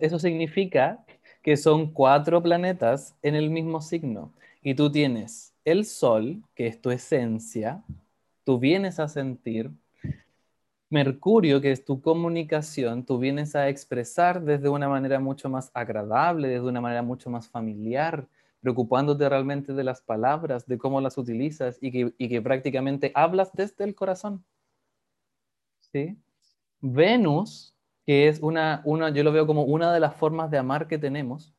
Eso 0.00 0.18
significa 0.18 1.04
que 1.42 1.56
son 1.56 1.92
cuatro 1.92 2.42
planetas 2.42 3.16
en 3.22 3.34
el 3.34 3.50
mismo 3.50 3.80
signo. 3.80 4.32
Y 4.62 4.74
tú 4.74 4.90
tienes 4.90 5.54
el 5.64 5.84
sol, 5.84 6.42
que 6.54 6.66
es 6.66 6.80
tu 6.80 6.90
esencia, 6.90 7.82
tú 8.44 8.58
vienes 8.58 8.98
a 9.00 9.08
sentir. 9.08 9.70
Mercurio, 10.90 11.60
que 11.60 11.70
es 11.70 11.84
tu 11.84 12.00
comunicación, 12.00 13.04
tú 13.04 13.18
vienes 13.18 13.54
a 13.54 13.68
expresar 13.68 14.42
desde 14.42 14.70
una 14.70 14.88
manera 14.88 15.20
mucho 15.20 15.50
más 15.50 15.70
agradable, 15.74 16.48
desde 16.48 16.66
una 16.66 16.80
manera 16.80 17.02
mucho 17.02 17.28
más 17.28 17.46
familiar, 17.46 18.26
preocupándote 18.62 19.28
realmente 19.28 19.74
de 19.74 19.84
las 19.84 20.00
palabras, 20.00 20.66
de 20.66 20.78
cómo 20.78 21.00
las 21.00 21.18
utilizas 21.18 21.76
y 21.82 21.92
que, 21.92 22.14
y 22.16 22.28
que 22.28 22.40
prácticamente 22.40 23.12
hablas 23.14 23.52
desde 23.52 23.84
el 23.84 23.94
corazón. 23.94 24.42
¿Sí? 25.92 26.16
Venus, 26.80 27.74
que 28.08 28.26
es 28.26 28.40
una, 28.40 28.80
una, 28.86 29.10
yo 29.10 29.22
lo 29.22 29.32
veo 29.32 29.46
como 29.46 29.64
una 29.64 29.92
de 29.92 30.00
las 30.00 30.16
formas 30.16 30.50
de 30.50 30.56
amar 30.56 30.88
que 30.88 30.96
tenemos. 30.96 31.52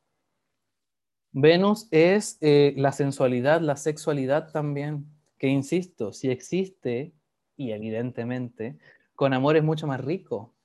Venus 1.31 1.87
es 1.91 2.39
eh, 2.41 2.73
la 2.75 2.91
sensualidad, 2.91 3.61
la 3.61 3.75
sexualidad 3.75 4.51
también 4.51 5.05
que 5.37 5.47
insisto, 5.47 6.11
si 6.11 6.31
existe, 6.31 7.13
y 7.55 7.71
evidentemente, 7.71 8.79
con 9.13 9.35
amor 9.35 9.57
es 9.57 9.63
mucho 9.63 9.85
más 9.85 10.03
rico, 10.03 10.55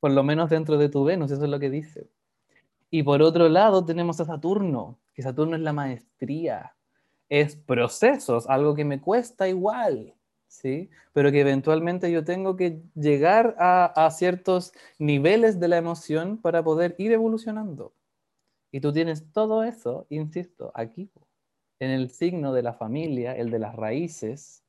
por 0.00 0.10
lo 0.10 0.24
menos 0.24 0.50
dentro 0.50 0.76
de 0.76 0.88
tu 0.88 1.04
Venus, 1.04 1.30
eso 1.30 1.44
es 1.44 1.50
lo 1.50 1.60
que 1.60 1.70
dice. 1.70 2.10
Y 2.90 3.04
por 3.04 3.22
otro 3.22 3.48
lado 3.48 3.84
tenemos 3.84 4.18
a 4.20 4.24
Saturno, 4.24 4.98
que 5.14 5.22
Saturno 5.22 5.54
es 5.54 5.62
la 5.62 5.72
maestría, 5.72 6.74
es 7.28 7.54
procesos, 7.54 8.48
algo 8.48 8.74
que 8.74 8.84
me 8.84 9.00
cuesta 9.00 9.46
igual, 9.46 10.14
¿sí? 10.54 10.90
Pero 11.12 11.32
que 11.32 11.40
eventualmente 11.40 12.10
yo 12.12 12.24
tengo 12.24 12.56
que 12.56 12.80
llegar 12.94 13.56
a, 13.58 14.08
ciertos 14.10 14.72
niveles 14.98 15.60
de 15.60 15.68
la 15.68 15.76
emoción 15.78 16.38
para 16.38 16.62
poder 16.62 16.94
ir 16.98 17.12
evolucionando. 17.12 17.92
Y 18.70 18.80
tú 18.80 18.92
tienes 18.92 19.30
todo 19.32 19.64
eso, 19.64 20.06
insisto, 20.10 20.72
aquí 20.74 21.10
en 21.80 21.90
el 21.90 22.10
signo 22.10 22.52
de 22.52 22.62
la 22.62 22.72
familia, 22.72 23.36
el 23.36 23.50
de 23.50 23.58
las 23.58 23.74
raíces, 23.74 24.64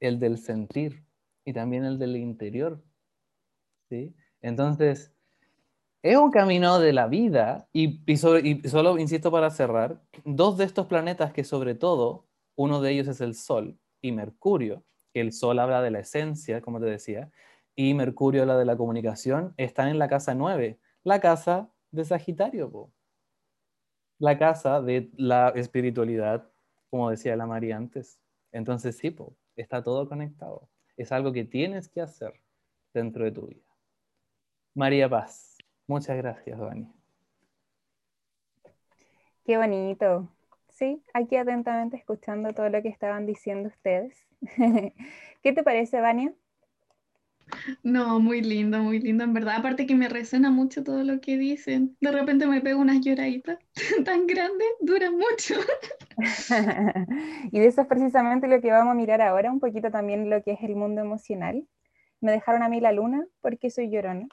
el 0.00 0.18
del 0.18 0.38
sentir 0.38 1.04
y 1.44 1.52
también 1.52 1.84
el 1.84 1.98
del 1.98 2.16
interior. 2.16 2.82
¿sí? 3.88 4.14
Entonces, 4.42 5.12
es 6.02 6.16
un 6.16 6.30
camino 6.30 6.78
de 6.78 6.92
la 6.92 7.08
vida 7.08 7.68
y, 7.72 8.00
y, 8.06 8.16
solo, 8.16 8.98
insisto 8.98 9.30
para 9.32 9.50
cerrar, 9.50 10.00
dos 10.24 10.56
de 10.56 10.64
estos 10.64 10.86
planetas 10.86 11.32
que 11.32 11.42
sobre 11.42 11.74
todo, 11.74 12.26
uno 12.54 12.80
de 12.80 12.92
ellos 12.92 13.08
es 13.08 13.20
el 13.20 13.34
Sol 13.34 13.78
y 14.00 14.12
Mercurio, 14.12 14.84
que 15.16 15.22
el 15.22 15.32
Sol 15.32 15.58
habla 15.60 15.80
de 15.80 15.90
la 15.90 16.00
esencia, 16.00 16.60
como 16.60 16.78
te 16.78 16.84
decía, 16.84 17.30
y 17.74 17.94
Mercurio 17.94 18.42
habla 18.42 18.58
de 18.58 18.66
la 18.66 18.76
comunicación, 18.76 19.54
están 19.56 19.88
en 19.88 19.98
la 19.98 20.08
casa 20.08 20.34
9, 20.34 20.78
la 21.04 21.20
casa 21.20 21.70
de 21.90 22.04
Sagitario. 22.04 22.70
Po 22.70 22.92
la 24.18 24.36
casa 24.36 24.82
de 24.82 25.10
la 25.16 25.54
espiritualidad, 25.56 26.46
como 26.90 27.08
decía 27.08 27.34
la 27.34 27.46
María 27.46 27.78
antes. 27.78 28.20
Entonces, 28.52 28.98
sí, 28.98 29.16
está 29.56 29.82
todo 29.82 30.06
conectado. 30.06 30.68
Es 30.98 31.12
algo 31.12 31.32
que 31.32 31.44
tienes 31.44 31.88
que 31.88 32.02
hacer 32.02 32.38
dentro 32.92 33.24
de 33.24 33.32
tu 33.32 33.46
vida. 33.46 33.64
María 34.74 35.08
Paz, 35.08 35.56
muchas 35.86 36.18
gracias, 36.18 36.58
Dani. 36.58 36.92
Qué 39.46 39.56
bonito. 39.56 40.28
Sí, 40.76 41.02
aquí 41.14 41.36
atentamente 41.36 41.96
escuchando 41.96 42.52
todo 42.52 42.68
lo 42.68 42.82
que 42.82 42.90
estaban 42.90 43.24
diciendo 43.24 43.70
ustedes. 43.70 44.14
¿Qué 45.42 45.52
te 45.54 45.62
parece, 45.62 46.02
Vania? 46.02 46.34
No, 47.82 48.20
muy 48.20 48.42
lindo, 48.42 48.82
muy 48.82 48.98
lindo, 48.98 49.24
en 49.24 49.32
verdad. 49.32 49.56
Aparte 49.56 49.86
que 49.86 49.94
me 49.94 50.10
resuena 50.10 50.50
mucho 50.50 50.84
todo 50.84 51.02
lo 51.02 51.18
que 51.22 51.38
dicen. 51.38 51.96
De 52.02 52.12
repente 52.12 52.46
me 52.46 52.60
pego 52.60 52.82
unas 52.82 53.00
lloraditas 53.00 53.58
tan 54.04 54.26
grandes, 54.26 54.68
duran 54.80 55.14
mucho. 55.16 55.54
y 57.52 57.58
de 57.58 57.66
eso 57.66 57.80
es 57.80 57.86
precisamente 57.86 58.46
lo 58.46 58.60
que 58.60 58.70
vamos 58.70 58.92
a 58.92 58.96
mirar 58.96 59.22
ahora, 59.22 59.50
un 59.50 59.60
poquito 59.60 59.90
también 59.90 60.28
lo 60.28 60.42
que 60.42 60.52
es 60.52 60.62
el 60.62 60.76
mundo 60.76 61.00
emocional. 61.00 61.66
Me 62.20 62.32
dejaron 62.32 62.62
a 62.62 62.68
mí 62.68 62.80
la 62.80 62.92
luna 62.92 63.24
porque 63.40 63.70
soy 63.70 63.90
llorona. 63.90 64.28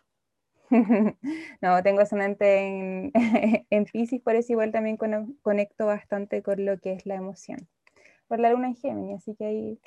no, 1.61 1.83
tengo 1.83 2.01
ascendente 2.01 2.59
en, 2.59 3.11
en 3.69 3.85
Pisces, 3.85 4.21
por 4.21 4.35
eso 4.35 4.53
igual 4.53 4.71
también 4.71 4.97
conecto 4.97 5.85
bastante 5.85 6.41
con 6.41 6.65
lo 6.65 6.79
que 6.79 6.93
es 6.93 7.05
la 7.05 7.15
emoción. 7.15 7.67
Por 8.27 8.39
la 8.39 8.49
luna 8.49 8.67
en 8.67 8.75
Géminis, 8.75 9.17
así 9.17 9.35
que 9.35 9.45
ahí 9.45 9.79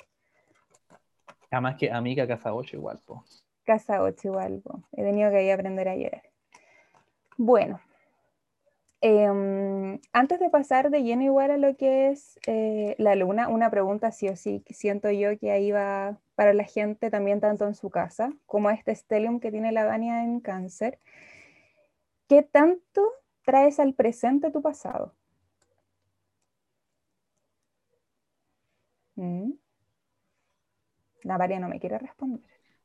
Además 1.51 1.75
que 1.77 1.91
amiga 1.91 2.27
Casa 2.27 2.53
8 2.53 2.75
igual, 2.75 2.99
po. 3.05 3.23
Casa 3.63 4.01
8 4.01 4.27
igual, 4.27 4.61
po. 4.63 4.83
He 4.93 5.03
tenido 5.03 5.31
que 5.31 5.43
ir 5.43 5.51
a 5.51 5.55
aprender 5.55 5.87
a 5.87 5.95
llorar. 5.95 6.23
Bueno, 7.37 7.79
eh, 9.01 9.99
antes 10.11 10.39
de 10.39 10.49
pasar 10.49 10.89
de 10.89 11.03
lleno 11.03 11.23
igual 11.23 11.51
a 11.51 11.57
lo 11.57 11.75
que 11.77 12.09
es 12.09 12.39
eh, 12.47 12.95
la 12.97 13.15
luna, 13.15 13.47
una 13.47 13.69
pregunta 13.69 14.11
sí 14.11 14.27
o 14.27 14.35
sí, 14.35 14.63
siento 14.69 15.11
yo 15.11 15.37
que 15.37 15.51
ahí 15.51 15.71
va 15.71 16.19
para 16.37 16.53
la 16.53 16.65
gente 16.65 17.09
también 17.09 17.39
tanto 17.39 17.65
en 17.65 17.73
su 17.73 17.89
casa 17.89 18.31
como 18.45 18.69
a 18.69 18.73
este 18.75 18.93
stellium 18.93 19.39
que 19.39 19.49
tiene 19.49 19.71
la 19.71 19.85
Dania 19.85 20.23
en 20.23 20.39
cáncer. 20.39 20.99
¿Qué 22.27 22.43
tanto 22.43 23.11
traes 23.43 23.79
al 23.79 23.95
presente 23.95 24.51
tu 24.51 24.61
pasado? 24.61 25.15
¿Mm? 29.15 29.53
La 31.23 31.39
María 31.39 31.59
no 31.59 31.69
me 31.69 31.79
quiere 31.79 31.97
responder. 31.97 32.43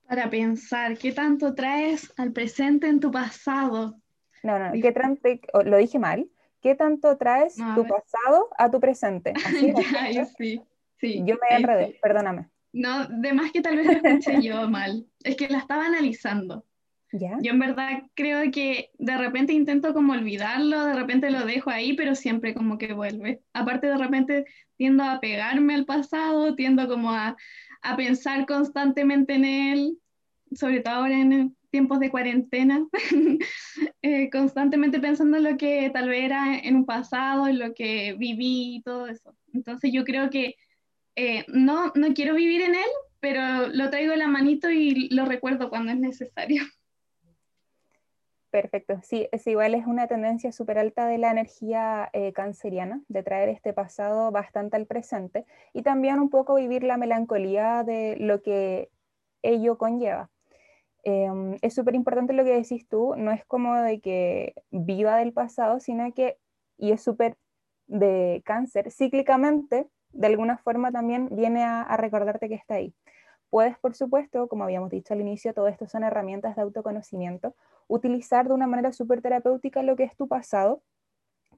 Para 0.08 0.30
pensar, 0.30 0.96
¿qué 0.96 1.12
tanto 1.12 1.54
traes 1.54 2.10
al 2.16 2.32
presente 2.32 2.88
en 2.88 3.00
tu 3.00 3.10
pasado? 3.10 4.00
No, 4.42 4.58
no, 4.58 4.72
¿qué 4.80 4.92
tanto, 4.92 5.28
lo 5.62 5.76
dije 5.76 5.98
mal. 5.98 6.30
¿Qué 6.62 6.74
tanto 6.74 7.18
traes 7.18 7.56
tu 7.56 7.86
pasado 7.86 8.48
a 8.56 8.70
tu 8.70 8.80
presente? 8.80 9.34
Así 9.44 9.74
ya, 10.14 10.24
sí, 10.24 10.62
sí, 10.96 11.22
yo 11.26 11.36
me 11.36 11.56
enredé, 11.58 11.98
perdóname. 12.00 12.48
No, 12.72 13.06
de 13.06 13.32
más 13.32 13.52
que 13.52 13.60
tal 13.60 13.76
vez 13.76 13.86
lo 13.86 13.92
escuché 13.92 14.42
yo 14.42 14.68
mal. 14.68 15.06
Es 15.22 15.36
que 15.36 15.48
la 15.48 15.58
estaba 15.58 15.86
analizando. 15.86 16.64
¿Ya? 17.12 17.36
Yo 17.42 17.52
en 17.52 17.58
verdad 17.58 18.04
creo 18.14 18.50
que 18.50 18.90
de 18.98 19.18
repente 19.18 19.52
intento 19.52 19.92
como 19.92 20.14
olvidarlo, 20.14 20.86
de 20.86 20.94
repente 20.94 21.30
lo 21.30 21.44
dejo 21.44 21.68
ahí, 21.68 21.92
pero 21.94 22.14
siempre 22.14 22.54
como 22.54 22.78
que 22.78 22.94
vuelve. 22.94 23.42
Aparte 23.52 23.86
de 23.86 23.98
repente 23.98 24.46
tiendo 24.78 25.04
a 25.04 25.20
pegarme 25.20 25.74
al 25.74 25.84
pasado, 25.84 26.54
tiendo 26.54 26.88
como 26.88 27.12
a, 27.12 27.36
a 27.82 27.96
pensar 27.96 28.46
constantemente 28.46 29.34
en 29.34 29.44
él, 29.44 29.98
sobre 30.54 30.80
todo 30.80 30.94
ahora 30.94 31.20
en 31.20 31.54
tiempos 31.70 32.00
de 32.00 32.10
cuarentena, 32.10 32.86
eh, 34.02 34.30
constantemente 34.30 35.00
pensando 35.00 35.38
en 35.38 35.44
lo 35.44 35.56
que 35.56 35.90
tal 35.92 36.08
vez 36.08 36.24
era 36.24 36.58
en 36.58 36.76
un 36.76 36.86
pasado, 36.86 37.46
en 37.46 37.58
lo 37.58 37.74
que 37.74 38.14
viví 38.14 38.76
y 38.76 38.82
todo 38.82 39.06
eso. 39.06 39.34
Entonces 39.52 39.90
yo 39.92 40.04
creo 40.04 40.30
que 40.30 40.56
eh, 41.16 41.44
no, 41.48 41.92
no 41.94 42.14
quiero 42.14 42.34
vivir 42.34 42.62
en 42.62 42.74
él, 42.74 42.90
pero 43.20 43.68
lo 43.68 43.90
traigo 43.90 44.12
en 44.12 44.18
la 44.18 44.28
manito 44.28 44.70
y 44.70 45.08
lo 45.10 45.24
recuerdo 45.24 45.68
cuando 45.70 45.92
es 45.92 45.98
necesario. 45.98 46.62
Perfecto, 48.50 49.00
sí, 49.02 49.28
es 49.32 49.46
igual, 49.46 49.74
es 49.74 49.86
una 49.86 50.08
tendencia 50.08 50.52
súper 50.52 50.78
alta 50.78 51.06
de 51.06 51.16
la 51.16 51.30
energía 51.30 52.10
eh, 52.12 52.34
canceriana, 52.34 53.00
de 53.08 53.22
traer 53.22 53.48
este 53.48 53.72
pasado 53.72 54.30
bastante 54.30 54.76
al 54.76 54.86
presente 54.86 55.46
y 55.72 55.82
también 55.82 56.20
un 56.20 56.28
poco 56.28 56.56
vivir 56.56 56.82
la 56.82 56.98
melancolía 56.98 57.82
de 57.82 58.16
lo 58.18 58.42
que 58.42 58.90
ello 59.40 59.78
conlleva. 59.78 60.30
Em, 61.04 61.56
es 61.62 61.74
súper 61.74 61.94
importante 61.94 62.32
lo 62.32 62.44
que 62.44 62.54
decís 62.54 62.86
tú, 62.88 63.14
no 63.16 63.32
es 63.32 63.44
como 63.46 63.74
de 63.74 64.00
que 64.00 64.54
viva 64.70 65.16
del 65.16 65.32
pasado, 65.32 65.80
sino 65.80 66.12
que, 66.12 66.36
y 66.76 66.92
es 66.92 67.02
súper 67.02 67.36
de 67.86 68.42
cáncer, 68.44 68.90
cíclicamente, 68.92 69.88
de 70.12 70.26
alguna 70.26 70.58
forma 70.58 70.92
también 70.92 71.28
viene 71.32 71.64
a, 71.64 71.96
recordarte 71.96 72.48
que 72.48 72.54
está 72.54 72.74
ahí 72.74 72.94
puedes, 73.52 73.78
por 73.78 73.94
supuesto, 73.94 74.48
como 74.48 74.64
habíamos 74.64 74.88
dicho 74.88 75.12
al 75.12 75.20
inicio, 75.20 75.52
todo 75.52 75.68
esto 75.68 75.86
son 75.86 76.04
herramientas 76.04 76.56
de 76.56 76.62
autoconocimiento, 76.62 77.54
utilizar 77.86 78.48
de 78.48 78.54
una 78.54 78.66
manera 78.66 78.92
súper 78.92 79.20
terapéutica 79.20 79.82
lo 79.82 79.94
que 79.94 80.04
es 80.04 80.16
tu 80.16 80.26
pasado, 80.26 80.80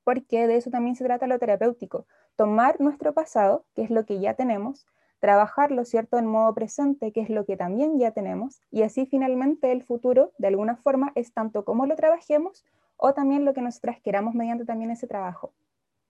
porque 0.03 0.49
de 0.49 0.57
eso 0.57 0.71
también 0.71 0.97
se 0.97 1.05
trata 1.05 1.29
lo 1.29 1.39
terapéutico. 1.39 2.09
Tomar 2.35 2.81
nuestro 2.81 3.13
pasado, 3.13 3.65
que 3.77 3.83
es 3.83 3.91
lo 3.91 4.05
que 4.07 4.19
ya 4.19 4.35
tenemos, 4.35 4.89
trabajarlo, 5.21 5.85
¿cierto?, 5.85 6.19
en 6.19 6.27
modo 6.27 6.53
presente, 6.53 7.13
que 7.13 7.21
es 7.21 7.31
lo 7.31 7.47
que 7.47 7.57
también 7.57 7.97
ya 7.97 8.11
tenemos, 8.11 8.61
y 8.73 8.83
así 8.83 9.07
finalmente 9.07 9.71
el 9.71 9.85
futuro, 9.85 10.33
de 10.37 10.49
alguna 10.49 10.75
forma, 10.75 11.13
es 11.15 11.33
tanto 11.33 11.65
como 11.65 11.87
lo 11.87 11.95
trabajemos 11.95 12.65
o 12.97 13.15
también 13.15 13.45
lo 13.45 13.55
que 13.55 13.63
nosotras 13.63 14.01
queramos 14.03 14.35
mediante 14.35 14.65
también 14.65 14.91
ese 14.91 15.07
trabajo, 15.07 15.53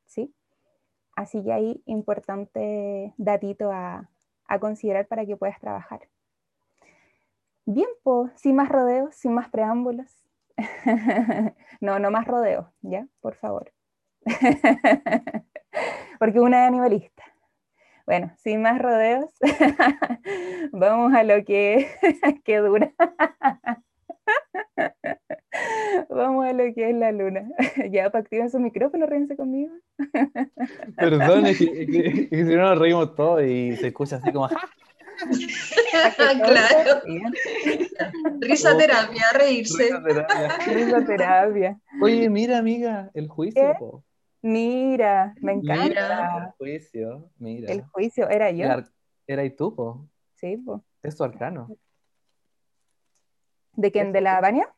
¿sí? 0.06 0.32
Así 1.16 1.42
que 1.44 1.52
ahí 1.52 1.82
importante 1.86 3.14
datito 3.16 3.70
a, 3.70 4.08
considerar 4.60 5.06
para 5.06 5.26
que 5.26 5.36
puedas 5.36 5.58
trabajar. 5.58 6.08
Bien, 7.66 7.88
pues, 8.02 8.30
sin 8.36 8.56
más 8.56 8.68
rodeos, 8.68 9.14
sin 9.14 9.34
más 9.34 9.48
preámbulos. 9.48 10.24
no, 11.80 11.98
no 11.98 12.10
más 12.10 12.26
rodeos, 12.26 12.66
¿ya? 12.82 13.08
Por 13.20 13.34
favor. 13.34 13.72
Porque 16.18 16.40
una 16.40 16.62
es 16.62 16.68
animalista. 16.68 17.24
Bueno, 18.06 18.32
sin 18.38 18.60
más 18.60 18.78
rodeos, 18.78 19.30
vamos 20.72 21.14
a 21.14 21.24
lo 21.24 21.42
que, 21.44 21.88
que 22.44 22.58
dura. 22.58 22.92
Vamos 26.10 26.46
a 26.46 26.52
lo 26.52 26.74
que 26.74 26.90
es 26.90 26.96
la 26.96 27.12
luna. 27.12 27.48
Ya, 27.90 28.10
para 28.10 28.22
activar 28.22 28.50
su 28.50 28.58
micrófono, 28.60 29.06
ríense 29.06 29.36
conmigo. 29.36 29.72
Perdón, 30.96 31.46
es 31.46 31.58
que, 31.58 32.28
si 32.30 32.56
no 32.56 32.62
nos 32.62 32.78
reímos 32.78 33.14
todos 33.14 33.42
y 33.42 33.76
se 33.76 33.88
escucha 33.88 34.16
así 34.16 34.32
como... 34.32 34.48
claro. 36.08 37.02
Risa 38.40 38.76
terapia, 38.76 39.24
reírse. 39.34 39.90
Risa 40.74 41.04
terapia. 41.04 41.78
Oye, 42.02 42.28
mira, 42.28 42.58
amiga, 42.58 43.10
el 43.14 43.28
juicio. 43.28 44.04
Mira, 44.42 45.34
me 45.40 45.52
encanta. 45.52 45.84
Mira, 45.84 46.44
el 46.44 46.52
juicio, 46.58 47.30
mira. 47.38 47.72
El 47.72 47.82
juicio, 47.82 48.28
era 48.28 48.50
yo. 48.50 48.66
Era, 49.26 49.44
y 49.44 49.50
tú, 49.50 49.74
po. 49.74 50.06
Sí, 50.34 50.58
po. 50.58 50.84
Es 51.02 51.16
tu 51.16 51.24
arcano. 51.24 51.68
¿De 53.76 53.90
quién? 53.90 54.12
¿De 54.12 54.20
la 54.20 54.40
Vania? 54.40 54.72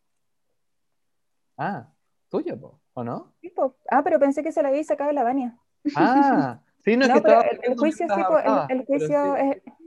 Ah, 1.57 1.91
tuyo, 2.29 2.59
po, 2.59 2.81
¿o 2.95 3.05
no? 3.05 3.33
Sí, 3.41 3.51
po. 3.51 3.77
Ah, 3.91 4.03
pero 4.03 4.19
pensé 4.19 4.43
que 4.43 4.53
se 4.53 4.63
la 4.63 4.69
había 4.69 4.85
sacado 4.85 5.13
la 5.13 5.23
Vania. 5.23 5.59
Ah, 5.95 6.61
sí, 6.85 6.97
no, 6.97 7.07
no 7.09 7.15
que 7.15 7.21
pero 7.23 7.43
el, 7.43 7.77
juicio, 7.77 8.07
sí, 8.09 8.23
po, 8.29 8.39
el, 8.69 8.85
juicio 8.85 9.37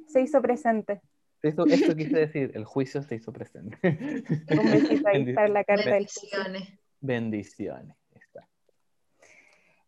se 0.08 0.22
hizo 0.22 0.42
presente. 0.42 1.02
Esto, 1.42 1.66
esto 1.68 1.96
quise 1.96 2.18
decir, 2.18 2.52
el 2.54 2.66
juicio 2.66 3.02
se 3.02 3.16
hizo 3.16 3.32
presente. 3.32 3.78
Un 4.50 4.72
besito 4.72 5.08
ahí 5.08 5.34
para 5.34 5.48
la 5.48 5.64
carta 5.64 5.92
Bendiciones. 5.92 6.68
del 6.68 6.80
Bendiciones. 7.00 7.96
Está. 8.14 8.48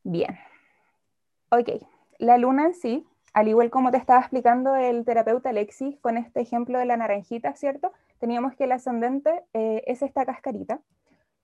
Bien. 0.04 0.38
Ok, 1.50 1.70
la 2.20 2.38
luna 2.38 2.68
en 2.68 2.74
sí, 2.74 3.06
al 3.34 3.48
igual 3.48 3.70
como 3.70 3.92
te 3.92 3.98
estaba 3.98 4.20
explicando 4.20 4.76
el 4.76 5.06
terapeuta 5.06 5.50
Alexis 5.50 5.98
con 6.00 6.18
este 6.18 6.42
ejemplo 6.42 6.78
de 6.80 6.86
la 6.86 6.98
naranjita, 6.98 7.56
¿cierto? 7.56 7.94
Teníamos 8.20 8.56
que 8.56 8.66
el 8.66 8.72
ascendente 8.74 9.44
eh, 9.54 9.84
es 9.88 10.02
esta 10.02 10.26
cascarita. 10.26 10.82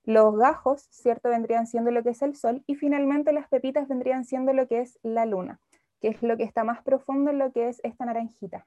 Los 0.03 0.35
gajos, 0.37 0.87
¿cierto? 0.91 1.29
Vendrían 1.29 1.67
siendo 1.67 1.91
lo 1.91 2.03
que 2.03 2.09
es 2.09 2.21
el 2.21 2.35
sol 2.35 2.63
y 2.67 2.75
finalmente 2.75 3.31
las 3.31 3.47
pepitas 3.47 3.87
vendrían 3.87 4.25
siendo 4.25 4.53
lo 4.53 4.67
que 4.67 4.81
es 4.81 4.99
la 5.01 5.25
luna, 5.25 5.59
que 6.01 6.09
es 6.09 6.21
lo 6.21 6.37
que 6.37 6.43
está 6.43 6.63
más 6.63 6.81
profundo 6.81 7.31
en 7.31 7.39
lo 7.39 7.51
que 7.51 7.69
es 7.69 7.79
esta 7.83 8.05
naranjita. 8.05 8.65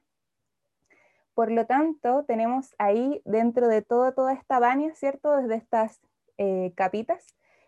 Por 1.33 1.51
lo 1.51 1.65
tanto, 1.65 2.25
tenemos 2.25 2.75
ahí 2.77 3.21
dentro 3.25 3.67
de 3.67 3.81
todo, 3.81 4.13
toda 4.13 4.33
esta 4.33 4.59
baña, 4.59 4.93
¿cierto? 4.95 5.37
Desde 5.37 5.55
estas 5.55 6.01
eh, 6.37 6.73
capitas, 6.75 7.25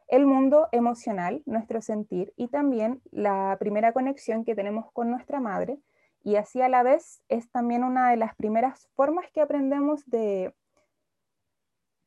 el 0.07 0.25
mundo 0.25 0.67
emocional, 0.71 1.41
nuestro 1.45 1.81
sentir 1.81 2.33
y 2.35 2.47
también 2.47 3.01
la 3.11 3.57
primera 3.59 3.93
conexión 3.93 4.45
que 4.45 4.55
tenemos 4.55 4.91
con 4.91 5.09
nuestra 5.09 5.39
madre. 5.39 5.79
Y 6.23 6.35
así 6.35 6.61
a 6.61 6.69
la 6.69 6.83
vez 6.83 7.21
es 7.27 7.49
también 7.51 7.83
una 7.83 8.09
de 8.09 8.17
las 8.17 8.35
primeras 8.35 8.87
formas 8.95 9.25
que 9.33 9.41
aprendemos 9.41 10.05
de 10.09 10.53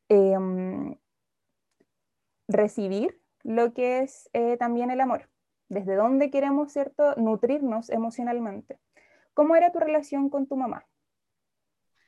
em, 0.08 0.96
recibir 2.48 3.20
lo 3.42 3.72
que 3.74 4.00
es 4.00 4.28
eh, 4.32 4.56
también 4.56 4.90
el 4.90 5.00
amor, 5.00 5.28
desde 5.68 5.94
dónde 5.94 6.30
queremos, 6.30 6.72
¿cierto?, 6.72 7.14
nutrirnos 7.16 7.90
emocionalmente. 7.90 8.78
¿Cómo 9.34 9.54
era 9.54 9.70
tu 9.70 9.78
relación 9.78 10.30
con 10.30 10.46
tu 10.46 10.56
mamá 10.56 10.86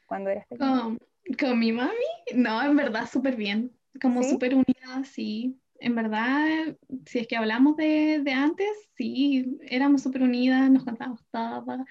cuando 0.07 0.31
eras 0.31 0.47
pequeña? 0.47 0.83
Con, 0.83 0.99
con 1.39 1.59
mi 1.59 1.73
mami, 1.73 1.93
no, 2.35 2.63
en 2.63 2.77
verdad 2.77 3.07
súper 3.07 3.37
bien, 3.37 3.77
como 4.01 4.23
súper 4.23 4.55
unida, 4.55 5.05
sí. 5.05 5.61
En 5.81 5.95
verdad, 5.95 6.77
si 7.07 7.21
es 7.21 7.29
que 7.29 7.37
hablamos 7.37 7.77
de, 7.77 8.21
de 8.23 8.33
antes, 8.33 8.69
sí, 8.97 9.59
éramos 9.63 10.03
súper 10.03 10.23
unidas, 10.23 10.71
nos 10.71 10.85
contábamos 10.85 11.25
todo, 11.31 11.85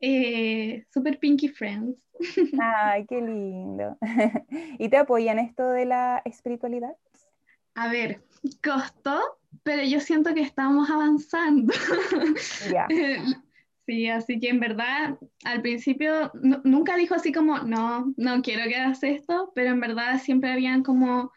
eh, 0.00 0.84
súper 0.92 1.18
pinky 1.18 1.48
friends. 1.48 2.02
Ay, 2.60 3.06
qué 3.06 3.20
lindo. 3.20 3.96
¿Y 4.78 4.88
te 4.88 4.96
apoyan 4.96 5.38
esto 5.38 5.68
de 5.68 5.84
la 5.84 6.22
espiritualidad? 6.24 6.96
A 7.74 7.88
ver, 7.88 8.22
costó, 8.64 9.20
pero 9.62 9.82
yo 9.82 10.00
siento 10.00 10.34
que 10.34 10.40
estamos 10.42 10.90
avanzando. 10.90 11.72
Sí, 13.86 14.08
así 14.08 14.40
que 14.40 14.48
en 14.48 14.58
verdad 14.58 15.16
al 15.44 15.62
principio 15.62 16.32
nunca 16.64 16.96
dijo 16.96 17.14
así 17.14 17.30
como, 17.30 17.60
no, 17.60 18.12
no 18.16 18.42
quiero 18.42 18.64
que 18.64 18.74
hagas 18.74 19.04
esto, 19.04 19.52
pero 19.54 19.70
en 19.70 19.78
verdad 19.78 20.18
siempre 20.18 20.50
habían 20.50 20.82
como, 20.82 21.30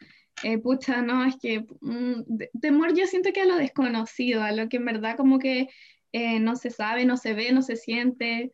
eh, 0.44 0.58
pucha, 0.58 1.02
no, 1.02 1.26
es 1.26 1.36
que 1.38 1.66
mm, 1.82 2.60
temor 2.62 2.94
yo 2.94 3.06
siento 3.08 3.32
que 3.34 3.42
a 3.42 3.46
lo 3.46 3.56
desconocido, 3.56 4.44
a 4.44 4.52
lo 4.52 4.70
que 4.70 4.78
en 4.78 4.86
verdad 4.86 5.18
como 5.18 5.40
que 5.40 5.70
eh, 6.12 6.40
no 6.40 6.56
se 6.56 6.70
sabe, 6.70 7.06
no 7.06 7.18
se 7.18 7.34
ve, 7.34 7.52
no 7.52 7.62
se 7.62 7.76
siente. 7.76 8.52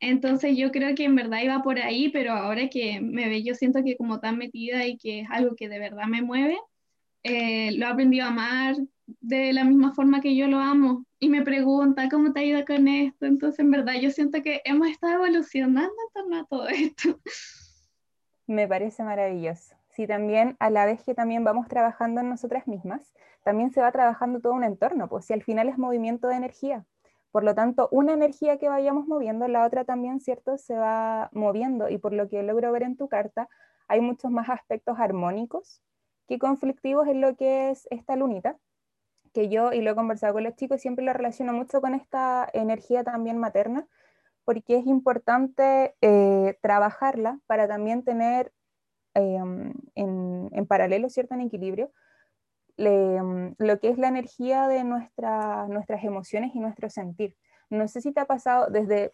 Entonces 0.00 0.56
yo 0.56 0.70
creo 0.72 0.94
que 0.94 1.04
en 1.04 1.14
verdad 1.14 1.42
iba 1.42 1.62
por 1.62 1.78
ahí, 1.78 2.10
pero 2.10 2.32
ahora 2.32 2.68
que 2.68 3.00
me 3.00 3.28
ve, 3.28 3.42
yo 3.42 3.54
siento 3.54 3.82
que 3.84 3.96
como 3.96 4.20
tan 4.20 4.38
metida 4.38 4.86
y 4.86 4.98
que 4.98 5.20
es 5.20 5.28
algo 5.30 5.56
que 5.56 5.68
de 5.68 5.78
verdad 5.78 6.06
me 6.06 6.22
mueve, 6.22 6.58
eh, 7.22 7.72
lo 7.72 7.86
he 7.86 7.88
aprendido 7.88 8.24
a 8.24 8.28
amar 8.28 8.76
de 9.20 9.52
la 9.52 9.64
misma 9.64 9.92
forma 9.94 10.20
que 10.20 10.36
yo 10.36 10.48
lo 10.48 10.58
amo 10.58 11.06
y 11.18 11.28
me 11.28 11.42
pregunta 11.42 12.08
cómo 12.10 12.32
te 12.32 12.40
ha 12.40 12.44
ido 12.44 12.64
con 12.64 12.88
esto. 12.88 13.26
Entonces, 13.26 13.60
en 13.60 13.70
verdad, 13.70 13.94
yo 14.00 14.10
siento 14.10 14.42
que 14.42 14.60
hemos 14.64 14.88
estado 14.88 15.14
evolucionando 15.14 15.92
en 15.92 16.12
torno 16.12 16.36
a 16.38 16.46
todo 16.46 16.68
esto. 16.68 17.20
Me 18.46 18.68
parece 18.68 19.02
maravilloso. 19.02 19.75
Sí, 19.96 20.06
también 20.06 20.56
a 20.60 20.68
la 20.68 20.84
vez 20.84 21.02
que 21.02 21.14
también 21.14 21.42
vamos 21.42 21.68
trabajando 21.68 22.20
en 22.20 22.28
nosotras 22.28 22.68
mismas, 22.68 23.14
también 23.44 23.70
se 23.70 23.80
va 23.80 23.90
trabajando 23.92 24.40
todo 24.40 24.52
un 24.52 24.62
entorno, 24.62 25.08
pues 25.08 25.24
si 25.24 25.32
al 25.32 25.42
final 25.42 25.70
es 25.70 25.78
movimiento 25.78 26.28
de 26.28 26.36
energía. 26.36 26.84
Por 27.30 27.44
lo 27.44 27.54
tanto, 27.54 27.88
una 27.90 28.12
energía 28.12 28.58
que 28.58 28.68
vayamos 28.68 29.06
moviendo, 29.06 29.48
la 29.48 29.64
otra 29.64 29.86
también, 29.86 30.20
¿cierto? 30.20 30.58
Se 30.58 30.76
va 30.76 31.30
moviendo 31.32 31.88
y 31.88 31.96
por 31.96 32.12
lo 32.12 32.28
que 32.28 32.42
logro 32.42 32.72
ver 32.72 32.82
en 32.82 32.98
tu 32.98 33.08
carta, 33.08 33.48
hay 33.88 34.02
muchos 34.02 34.30
más 34.30 34.50
aspectos 34.50 34.98
armónicos 34.98 35.80
que 36.28 36.38
conflictivos 36.38 37.08
en 37.08 37.22
lo 37.22 37.34
que 37.34 37.70
es 37.70 37.88
esta 37.90 38.16
lunita, 38.16 38.58
que 39.32 39.48
yo, 39.48 39.72
y 39.72 39.80
lo 39.80 39.92
he 39.92 39.94
conversado 39.94 40.34
con 40.34 40.44
los 40.44 40.56
chicos, 40.56 40.82
siempre 40.82 41.06
lo 41.06 41.14
relaciono 41.14 41.54
mucho 41.54 41.80
con 41.80 41.94
esta 41.94 42.46
energía 42.52 43.02
también 43.02 43.38
materna, 43.38 43.88
porque 44.44 44.76
es 44.76 44.86
importante 44.86 45.96
eh, 46.02 46.58
trabajarla 46.60 47.40
para 47.46 47.66
también 47.66 48.04
tener 48.04 48.52
em, 49.16 49.72
en, 49.94 50.66
paralelo, 50.66 51.08
¿cierto?, 51.08 51.34
en 51.34 51.40
equilibrio, 51.40 51.90
em, 52.76 53.54
lo 53.58 53.80
que 53.80 53.88
es 53.88 53.98
la 53.98 54.08
energía 54.08 54.68
de 54.68 54.84
nuestra, 54.84 55.66
nuestras 55.68 56.04
emociones 56.04 56.54
y 56.54 56.60
nuestro 56.60 56.90
sentir. 56.90 57.36
No 57.70 57.88
sé 57.88 58.00
si 58.00 58.12
te 58.12 58.20
ha 58.20 58.26
pasado 58.26 58.68
desde 58.70 59.10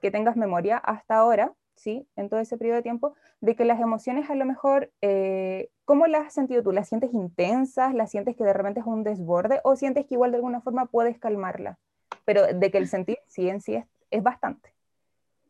que 0.00 0.10
tengas 0.10 0.36
memoria 0.36 0.76
hasta 0.78 1.16
ahora, 1.16 1.52
¿sí? 1.76 2.06
En 2.16 2.28
todo 2.28 2.40
ese 2.40 2.58
periodo 2.58 2.76
de 2.76 2.82
tiempo, 2.82 3.14
de 3.40 3.54
que 3.56 3.64
las 3.64 3.80
emociones 3.80 4.28
a 4.28 4.34
lo 4.34 4.44
mejor, 4.44 4.90
eh, 5.00 5.70
¿cómo 5.84 6.06
las 6.06 6.26
has 6.26 6.34
sentido 6.34 6.62
tú? 6.62 6.72
¿Las 6.72 6.88
sientes 6.88 7.12
intensas? 7.12 7.94
¿Las 7.94 8.10
sientes 8.10 8.36
que 8.36 8.44
de 8.44 8.52
repente 8.52 8.80
es 8.80 8.86
un 8.86 9.04
desborde? 9.04 9.60
¿O 9.64 9.76
sientes 9.76 10.06
que 10.06 10.14
igual 10.14 10.32
de 10.32 10.38
alguna 10.38 10.60
forma 10.60 10.86
puedes 10.86 11.18
calmarla? 11.18 11.78
Pero 12.24 12.46
de 12.46 12.70
que 12.70 12.78
el 12.78 12.88
sentir 12.88 13.18
sí 13.28 13.48
en 13.48 13.60
sí 13.60 13.76
es, 13.76 13.86
es 14.10 14.22
bastante. 14.22 14.74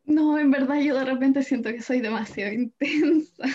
No, 0.05 0.37
en 0.37 0.51
verdad 0.51 0.79
yo 0.79 0.95
de 0.95 1.05
repente 1.05 1.41
siento 1.41 1.69
que 1.69 1.81
soy 1.81 1.99
demasiado 1.99 2.53
intensa. 2.53 3.45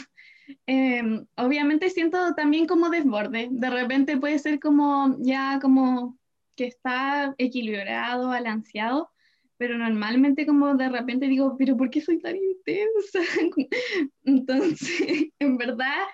Em, 0.66 1.26
obviamente 1.36 1.90
siento 1.90 2.34
también 2.34 2.66
como 2.66 2.90
desborde. 2.90 3.48
De 3.50 3.70
repente 3.70 4.16
puede 4.16 4.38
ser 4.38 4.60
como 4.60 5.16
ya 5.20 5.58
como 5.60 6.18
que 6.56 6.66
está 6.66 7.34
equilibrado, 7.38 8.28
balanceado, 8.28 9.10
pero 9.56 9.76
normalmente 9.78 10.46
como 10.46 10.74
de 10.74 10.88
repente 10.88 11.26
digo, 11.26 11.56
pero 11.58 11.76
¿por 11.76 11.90
qué 11.90 12.00
soy 12.00 12.18
tan 12.18 12.36
intensa? 12.36 13.20
Entonces, 14.24 15.28
en 15.38 15.56
verdad, 15.58 16.04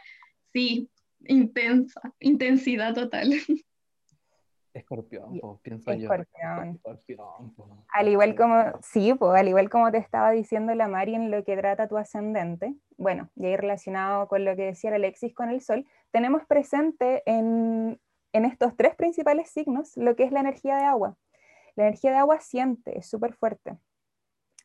sí, 0.53 0.89
intensa, 1.27 2.01
intensidad 2.21 2.95
total. 2.95 3.31
Escorpión, 4.77 5.39
pues, 5.41 5.61
pienso 5.63 5.93
yo. 5.93 6.03
Escorpión. 6.03 6.75
Escorpión, 6.77 7.55
po. 7.55 7.85
Al 7.93 8.09
igual 8.09 8.35
como, 8.35 8.63
sí, 8.83 9.15
pues, 9.15 9.41
al 9.41 9.49
igual 9.49 9.71
como 9.71 9.91
te 9.91 9.99
estaba 9.99 10.31
diciendo 10.31 10.75
la 10.75 10.87
Mari 10.87 11.15
en 11.15 11.31
lo 11.31 11.45
que 11.45 11.57
trata 11.57 11.89
tu 11.89 11.97
ascendente, 11.97 12.75
bueno, 12.99 13.31
y 13.37 13.47
ahí 13.47 13.57
relacionado 13.57 14.29
con 14.29 14.45
lo 14.45 14.55
que 14.55 14.67
decía 14.67 14.95
Alexis 14.95 15.35
con 15.35 15.51
el 15.51 15.61
Sol, 15.61 15.87
tenemos 16.11 16.45
presente 16.47 17.23
en, 17.27 18.01
en 18.33 18.45
estos 18.45 18.77
tres 18.77 18.95
principales 18.95 19.51
signos 19.51 19.97
lo 19.97 20.15
que 20.15 20.25
es 20.25 20.33
la 20.33 20.41
energía 20.41 20.77
de 20.77 20.85
agua. 20.85 21.17
La 21.75 21.85
energía 21.85 22.11
de 22.11 22.19
agua 22.19 22.41
siente, 22.41 22.99
es 22.99 23.09
súper 23.09 23.33
fuerte. 23.35 23.79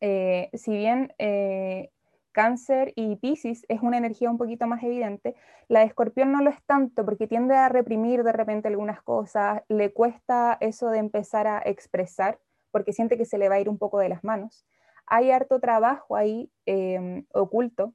Eh, 0.02 0.50
si 0.54 0.76
bien 0.76 1.14
eh, 1.20 1.92
Cáncer 2.32 2.94
y 2.96 3.16
Piscis 3.18 3.66
es 3.68 3.82
una 3.82 3.98
energía 3.98 4.30
un 4.30 4.38
poquito 4.38 4.68
más 4.68 4.84
evidente, 4.84 5.36
la 5.68 5.82
de 5.82 5.86
Escorpión 5.86 6.32
no 6.32 6.42
lo 6.42 6.50
es 6.50 6.62
tanto 6.64 7.06
porque 7.06 7.28
tiende 7.28 7.56
a 7.56 7.70
reprimir 7.70 8.24
de 8.24 8.32
repente 8.32 8.68
algunas 8.68 9.02
cosas, 9.02 9.64
le 9.68 9.94
cuesta 9.94 10.58
eso 10.60 10.90
de 10.90 11.00
empezar 11.00 11.48
a 11.48 11.62
expresar 11.66 12.40
porque 12.72 12.94
siente 12.94 13.18
que 13.18 13.26
se 13.26 13.38
le 13.38 13.50
va 13.50 13.56
a 13.56 13.60
ir 13.60 13.70
un 13.70 13.78
poco 13.78 14.00
de 14.00 14.10
las 14.10 14.24
manos. 14.24 14.66
Hay 15.06 15.32
harto 15.32 15.60
trabajo 15.60 16.16
ahí 16.16 16.50
em, 16.66 17.26
oculto, 17.34 17.94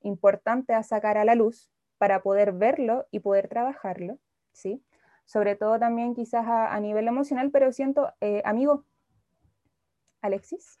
importante 0.00 0.72
a 0.72 0.82
sacar 0.82 1.18
a 1.18 1.24
la 1.24 1.34
luz 1.34 1.70
para 1.98 2.22
poder 2.22 2.52
verlo 2.52 3.06
y 3.10 3.20
poder 3.20 3.48
trabajarlo, 3.48 4.18
¿sí? 4.52 4.82
Sobre 5.26 5.56
todo 5.56 5.78
también 5.78 6.14
quizás 6.14 6.46
a, 6.46 6.74
a 6.74 6.80
nivel 6.80 7.06
emocional, 7.06 7.50
pero 7.50 7.70
siento, 7.72 8.14
eh, 8.20 8.40
amigo, 8.44 8.84
Alexis. 10.22 10.78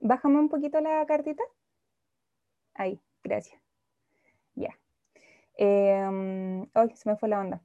Bájame 0.00 0.38
un 0.38 0.48
poquito 0.48 0.80
la 0.80 1.04
cartita. 1.06 1.42
Ahí, 2.74 3.00
gracias. 3.24 3.60
Ya. 4.54 4.78
Hoy 5.58 6.90
se 6.94 7.08
me 7.08 7.16
fue 7.16 7.28
la 7.28 7.40
onda. 7.40 7.62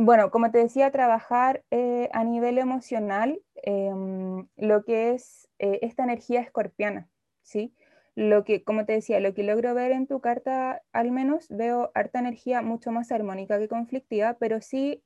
Bueno, 0.00 0.30
como 0.30 0.50
te 0.52 0.58
decía, 0.58 0.92
trabajar 0.92 1.64
eh, 1.72 2.08
a 2.12 2.22
nivel 2.22 2.58
emocional 2.58 3.42
em, 3.56 4.46
lo 4.56 4.84
que 4.84 5.10
es 5.10 5.48
eh, 5.58 5.80
esta 5.82 6.04
energía 6.04 6.40
escorpiana, 6.40 7.08
¿sí? 7.42 7.74
Lo 8.14 8.44
que, 8.44 8.62
como 8.62 8.84
te 8.84 8.92
decía, 8.92 9.18
lo 9.18 9.34
que 9.34 9.42
logro 9.42 9.74
ver 9.74 9.90
en 9.90 10.06
tu 10.06 10.20
carta, 10.20 10.82
al 10.92 11.10
menos 11.10 11.48
veo 11.48 11.90
harta 11.94 12.20
energía 12.20 12.62
mucho 12.62 12.92
más 12.92 13.10
armónica 13.10 13.58
que 13.58 13.66
conflictiva, 13.66 14.34
pero 14.34 14.60
sí 14.60 15.02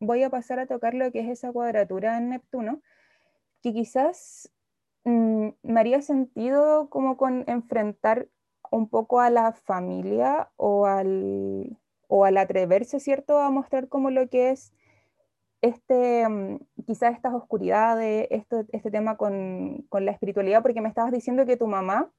voy 0.00 0.24
a 0.24 0.30
pasar 0.30 0.58
a 0.58 0.66
tocar 0.66 0.94
lo 0.94 1.12
que 1.12 1.20
es 1.20 1.28
esa 1.28 1.52
cuadratura 1.52 2.18
en 2.18 2.30
Neptuno, 2.30 2.82
que 3.62 3.72
quizás 3.72 4.50
Mm, 5.04 5.50
me 5.62 5.80
haría 5.80 6.02
sentido 6.02 6.88
como 6.90 7.16
con 7.16 7.44
enfrentar 7.46 8.28
un 8.70 8.88
poco 8.88 9.20
a 9.20 9.30
la 9.30 9.52
familia 9.52 10.50
o 10.56 10.86
al, 10.86 11.78
o 12.08 12.24
al 12.24 12.36
atreverse, 12.36 13.00
¿cierto?, 13.00 13.38
a 13.38 13.50
mostrar 13.50 13.88
como 13.88 14.10
lo 14.10 14.28
que 14.28 14.50
es 14.50 14.72
este, 15.62 16.28
mm, 16.28 16.58
quizás 16.86 17.14
estas 17.14 17.34
oscuridades, 17.34 18.28
este 18.30 18.90
tema 18.90 19.16
con, 19.16 19.86
con, 19.88 20.04
la 20.04 20.12
espiritualidad, 20.12 20.62
porque 20.62 20.80
me 20.80 20.88
estabas 20.88 21.12
diciendo 21.12 21.46
que 21.46 21.56
tu 21.56 21.66
mamá, 21.66 22.10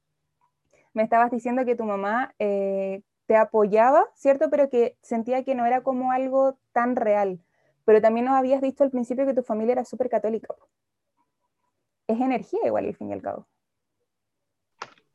me 0.94 1.02
estabas 1.02 1.30
diciendo 1.30 1.64
que 1.64 1.76
tu 1.76 1.84
mamá 1.84 2.34
eh, 2.38 3.02
te 3.26 3.36
apoyaba, 3.36 4.06
¿cierto? 4.14 4.50
Pero 4.50 4.68
que 4.68 4.96
sentía 5.02 5.44
que 5.44 5.54
no 5.54 5.66
era 5.66 5.82
como 5.82 6.12
algo 6.12 6.58
tan 6.72 6.96
real. 6.96 7.40
Pero 7.84 8.00
también 8.00 8.26
nos 8.26 8.34
habías 8.34 8.60
dicho 8.60 8.84
al 8.84 8.90
principio 8.90 9.26
que 9.26 9.34
tu 9.34 9.42
familia 9.42 9.72
era 9.72 9.84
súper 9.84 10.08
católica 10.10 10.54
es 12.12 12.20
energía 12.20 12.60
igual 12.64 12.86
al 12.86 12.96
fin 12.96 13.10
y 13.10 13.12
al 13.12 13.22
cabo. 13.22 13.46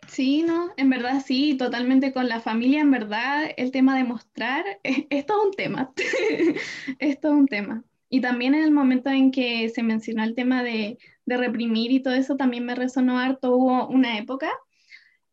Sí, 0.07 0.43
no, 0.43 0.71
en 0.77 0.89
verdad 0.89 1.23
sí, 1.25 1.55
totalmente 1.57 2.13
con 2.13 2.29
la 2.29 2.39
familia, 2.39 2.81
en 2.81 2.91
verdad 2.91 3.49
el 3.57 3.71
tema 3.71 3.97
de 3.97 4.03
mostrar 4.03 4.63
es, 4.83 5.25
todo 5.25 5.43
un 5.43 5.51
tema, 5.51 5.91
es 6.99 7.19
todo 7.19 7.33
un 7.33 7.47
tema. 7.47 7.83
Y 8.09 8.21
también 8.21 8.53
en 8.55 8.63
el 8.63 8.71
momento 8.71 9.09
en 9.09 9.31
que 9.31 9.67
se 9.69 9.83
mencionó 9.83 10.23
el 10.23 10.35
tema 10.35 10.63
de, 10.63 10.99
de 11.25 11.37
reprimir 11.37 11.91
y 11.91 12.01
todo 12.01 12.13
eso, 12.13 12.37
también 12.37 12.65
me 12.65 12.75
resonó 12.75 13.19
harto, 13.19 13.55
hubo 13.55 13.87
una 13.87 14.17
época 14.17 14.51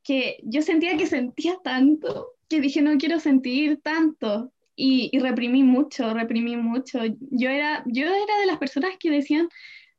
que 0.02 0.38
yo 0.42 0.62
sentía 0.62 0.96
que 0.96 1.06
sentía 1.06 1.56
tanto, 1.62 2.32
que 2.48 2.60
dije 2.60 2.82
no 2.82 2.96
quiero 2.98 3.20
sentir 3.20 3.80
tanto, 3.82 4.52
y, 4.74 5.10
y, 5.12 5.18
reprimí 5.18 5.62
mucho, 5.62 6.14
reprimí 6.14 6.56
mucho. 6.56 7.00
Yo 7.30 7.50
era, 7.50 7.84
yo 7.86 8.06
era 8.06 8.38
de 8.40 8.46
las 8.46 8.58
personas 8.58 8.92
que 8.98 9.10
decían, 9.10 9.48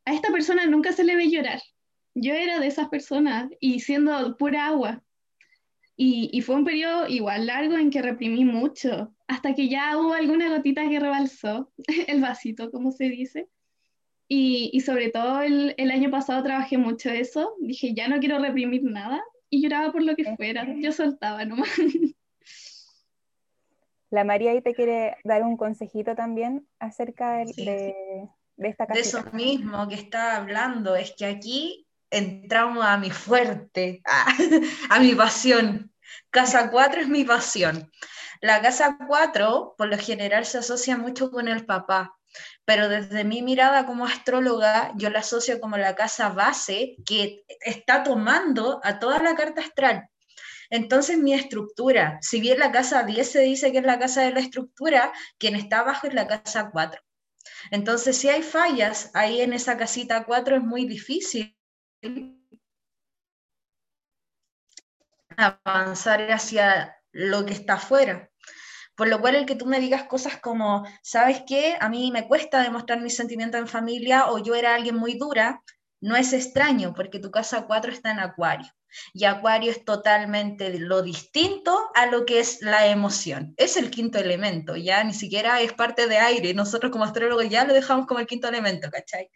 a 0.06 0.14
esta 0.14 0.32
persona 0.32 0.66
nunca 0.66 0.92
se 0.92 1.04
le 1.04 1.16
ve 1.16 1.30
llorar. 1.30 1.62
Yo 2.16 2.34
era 2.34 2.60
de 2.60 2.68
esas 2.68 2.90
personas 2.90 3.50
y 3.60 3.80
siendo 3.80 4.38
pura 4.38 4.68
agua. 4.68 5.04
Y, 5.96 6.42
fue 6.42 6.56
un 6.56 6.66
periodo 6.66 7.08
igual 7.08 7.46
largo 7.46 7.78
en 7.78 7.92
que 7.92 8.02
reprimí 8.02 8.44
mucho, 8.44 9.14
hasta 9.28 9.54
que 9.54 9.70
ya 9.70 9.96
hubo 9.98 10.14
alguna 10.14 10.50
gotita 10.50 10.90
que 10.90 11.00
rebalsó, 11.00 11.72
el 12.08 12.20
vasito, 12.20 12.72
como 12.72 12.92
se 12.92 13.06
dice. 13.06 13.48
Y, 14.28 14.80
sobre 14.82 15.10
todo 15.10 15.42
el, 15.42 15.76
el, 15.78 15.92
año 15.92 16.10
pasado 16.10 16.44
trabajé 16.44 16.80
mucho 16.80 17.10
eso, 17.10 17.56
dije, 17.60 17.94
ya 17.94 18.08
no 18.08 18.20
quiero 18.20 18.40
reprimir 18.40 18.84
nada, 18.84 19.22
y 19.50 19.62
lloraba 19.62 19.92
por 19.92 20.02
lo 20.02 20.16
que 20.16 20.36
fuera, 20.36 20.66
yo 20.80 20.92
soltaba 20.92 21.46
nomás. 21.46 21.70
La 24.10 24.24
María 24.24 24.52
ahí 24.52 24.62
te 24.62 24.74
quiere 24.74 25.16
dar 25.24 25.44
un 25.44 25.58
consejito 25.58 26.16
también 26.16 26.68
acerca 26.80 27.38
de, 27.38 27.46
de 27.64 28.30
eso 28.94 29.24
mismo 29.32 29.88
que 29.88 29.96
estaba 29.96 30.38
hablando, 30.38 30.96
es 30.96 31.14
que 31.18 31.26
aquí 31.26 31.88
entramos 32.10 32.86
a 32.86 32.98
mi 32.98 33.10
fuerte, 33.10 34.02
a, 34.06 35.00
mi 35.00 35.16
pasión. 35.16 35.92
Casa 36.30 36.70
4 36.70 37.02
es 37.02 37.08
mi 37.08 37.24
pasión. 37.24 37.92
La 38.42 38.62
casa 38.62 38.98
4, 39.08 39.76
por 39.78 39.88
lo 39.88 39.98
general, 39.98 40.46
se 40.46 40.60
asocia 40.60 40.98
mucho 40.98 41.32
con 41.32 41.48
el 41.48 41.66
papá, 41.66 42.16
pero 42.66 42.90
desde 42.90 43.24
mi 43.24 43.42
mirada 43.42 43.86
como 43.86 44.06
astróloga, 44.06 44.92
yo 44.96 45.10
la 45.10 45.20
asocio 45.20 45.60
como 45.60 45.78
la 45.78 45.96
casa 45.96 46.30
base 46.30 46.98
que 47.06 47.44
está 47.62 48.04
tomando 48.04 48.80
a 48.84 49.00
toda 49.00 49.20
la 49.20 49.36
carta 49.36 49.62
astral. 49.62 50.08
Entonces, 50.70 51.18
mi 51.18 51.34
estructura, 51.34 52.18
si 52.22 52.40
bien 52.40 52.60
la 52.60 52.72
casa 52.72 53.04
10 53.04 53.32
se 53.32 53.42
dice 53.42 53.72
que 53.72 53.80
es 53.80 53.86
la 53.86 54.00
casa 54.00 54.22
de 54.22 54.32
la 54.32 54.40
estructura, 54.40 55.14
quien 55.38 55.56
está 55.56 55.80
abajo 55.80 56.08
es 56.08 56.14
la 56.14 56.28
casa 56.28 56.70
4. 56.72 57.02
Entonces, 57.72 58.18
si 58.18 58.30
hay 58.30 58.44
fallas 58.44 59.12
ahí 59.14 59.42
en 59.42 59.54
esa 59.54 59.78
casita 59.78 60.26
4 60.26 60.58
es 60.58 60.64
muy 60.64 60.86
difícil 60.86 61.58
avanzar 65.38 66.32
hacia 66.32 66.96
lo 67.12 67.46
que 67.46 67.54
está 67.54 67.76
afuera. 67.76 68.30
Por 68.96 69.08
lo 69.08 69.20
cual 69.20 69.36
el 69.36 69.46
que 69.46 69.56
tú 69.56 69.66
me 69.66 69.80
digas 69.80 70.04
cosas 70.04 70.38
como, 70.40 70.86
¿sabes 71.02 71.44
qué? 71.48 71.76
A 71.80 71.90
mí 71.90 72.12
me 72.12 72.28
cuesta 72.28 72.62
demostrar 72.62 73.02
mis 73.02 73.16
sentimientos 73.16 73.60
en 73.60 73.68
familia 73.68 74.30
o 74.30 74.38
yo 74.38 74.54
era 74.54 74.76
alguien 74.76 74.96
muy 74.96 75.18
dura, 75.18 75.64
no 76.00 76.16
es 76.16 76.34
extraño 76.34 76.94
porque 76.94 77.20
tu 77.20 77.32
casa 77.32 77.66
4 77.66 77.92
está 77.92 78.12
en 78.12 78.20
acuario. 78.20 78.72
Y 79.14 79.26
Acuario 79.26 79.72
es 79.72 79.86
totalmente 79.86 80.78
lo 80.80 81.02
distinto 81.02 81.90
a 81.96 82.06
lo 82.06 82.26
que 82.26 82.40
es 82.40 82.62
la 82.62 82.88
emoción. 82.88 83.54
Es 83.58 83.78
el 83.78 83.90
quinto 83.90 84.18
elemento, 84.18 84.76
ya 84.76 85.04
ni 85.04 85.14
siquiera 85.14 85.62
es 85.62 85.74
parte 85.74 86.08
de 86.08 86.18
aire. 86.18 86.54
Nosotros 86.54 86.92
como 86.92 87.04
astrólogos 87.04 87.50
ya 87.50 87.66
lo 87.66 87.74
dejamos 87.74 88.08
como 88.08 88.20
el 88.20 88.28
quinto 88.28 88.48
elemento, 88.48 88.90
¿cachai? 88.92 89.30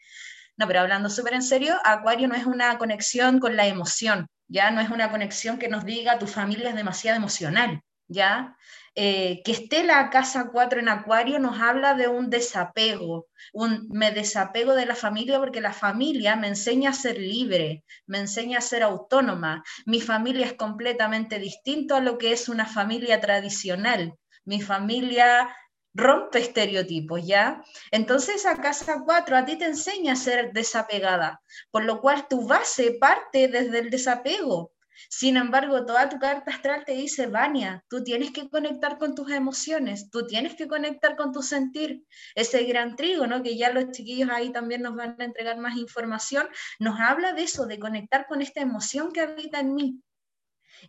No, 0.58 0.66
pero 0.68 0.82
hablando 0.82 1.10
súper 1.10 1.36
en 1.36 1.44
serio, 1.44 1.76
Acuario 1.84 2.28
no 2.28 2.36
es 2.36 2.46
una 2.46 2.78
conexión 2.80 3.40
con 3.40 3.56
la 3.56 3.68
emoción, 3.68 4.28
ya 4.48 4.72
no 4.72 4.82
es 4.82 4.90
una 4.90 5.12
conexión 5.12 5.60
que 5.60 5.68
nos 5.68 5.86
diga 5.86 6.18
tu 6.18 6.26
familia 6.26 6.70
es 6.70 6.76
demasiado 6.76 7.16
emocional, 7.16 7.82
ya 8.08 8.58
eh, 9.00 9.44
que 9.46 9.52
esté 9.52 9.84
la 9.84 10.10
casa 10.10 10.50
4 10.52 10.80
en 10.80 10.90
Acuario 10.90 11.38
nos 11.38 11.62
habla 11.62 11.94
de 11.94 12.08
un 12.08 12.32
desapego, 12.32 13.28
un 13.54 13.88
me 13.90 14.10
desapego 14.12 14.74
de 14.74 14.88
la 14.88 14.96
familia 14.96 15.38
porque 15.38 15.62
la 15.62 15.72
familia 15.72 16.36
me 16.36 16.48
enseña 16.48 16.90
a 16.90 16.94
ser 16.94 17.20
libre, 17.20 17.84
me 18.08 18.18
enseña 18.18 18.58
a 18.58 18.62
ser 18.62 18.82
autónoma. 18.82 19.64
Mi 19.86 20.02
familia 20.02 20.48
es 20.48 20.54
completamente 20.54 21.38
distinto 21.38 21.96
a 21.96 22.00
lo 22.00 22.18
que 22.18 22.32
es 22.32 22.50
una 22.50 22.66
familia 22.66 23.22
tradicional. 23.22 24.16
Mi 24.46 24.62
familia 24.62 25.56
rompe 25.94 26.40
estereotipos, 26.40 27.22
¿ya? 27.24 27.62
Entonces 27.92 28.48
a 28.48 28.58
casa 28.58 29.04
4 29.06 29.38
a 29.38 29.46
ti 29.46 29.60
te 29.60 29.66
enseña 29.66 30.14
a 30.14 30.16
ser 30.16 30.54
desapegada, 30.54 31.44
por 31.70 31.86
lo 31.86 32.02
cual 32.02 32.28
tu 32.28 32.48
base 32.48 32.98
parte 33.00 33.48
desde 33.48 33.78
el 33.78 33.92
desapego. 33.92 34.72
Sin 35.10 35.38
embargo, 35.38 35.86
toda 35.86 36.10
tu 36.10 36.20
carta 36.20 36.52
astral 36.52 36.84
te 36.86 36.94
dice, 36.94 37.28
Vania, 37.28 37.84
tú 37.90 38.04
tienes 38.04 38.32
que 38.32 38.50
conectar 38.50 38.98
con 38.98 39.16
tus 39.16 39.32
emociones, 39.32 40.10
tú 40.10 40.26
tienes 40.28 40.56
que 40.56 40.68
conectar 40.68 41.16
con 41.16 41.32
tu 41.32 41.42
sentir. 41.42 42.04
Ese 42.36 42.64
gran 42.64 42.96
trigo, 42.96 43.28
¿no? 43.28 43.44
que 43.44 43.58
ya 43.58 43.72
los 43.72 43.92
chiquillos 43.92 44.30
ahí 44.30 44.52
también 44.52 44.82
nos 44.82 44.96
van 44.96 45.16
a 45.20 45.26
entregar 45.26 45.58
más 45.58 45.78
información, 45.78 46.48
nos 46.80 47.00
habla 47.00 47.34
de 47.34 47.44
eso, 47.44 47.66
de 47.66 47.80
conectar 47.80 48.28
con 48.28 48.42
esta 48.42 48.62
emoción 48.62 49.12
que 49.12 49.22
habita 49.22 49.60
en 49.60 49.74
mí. 49.74 50.02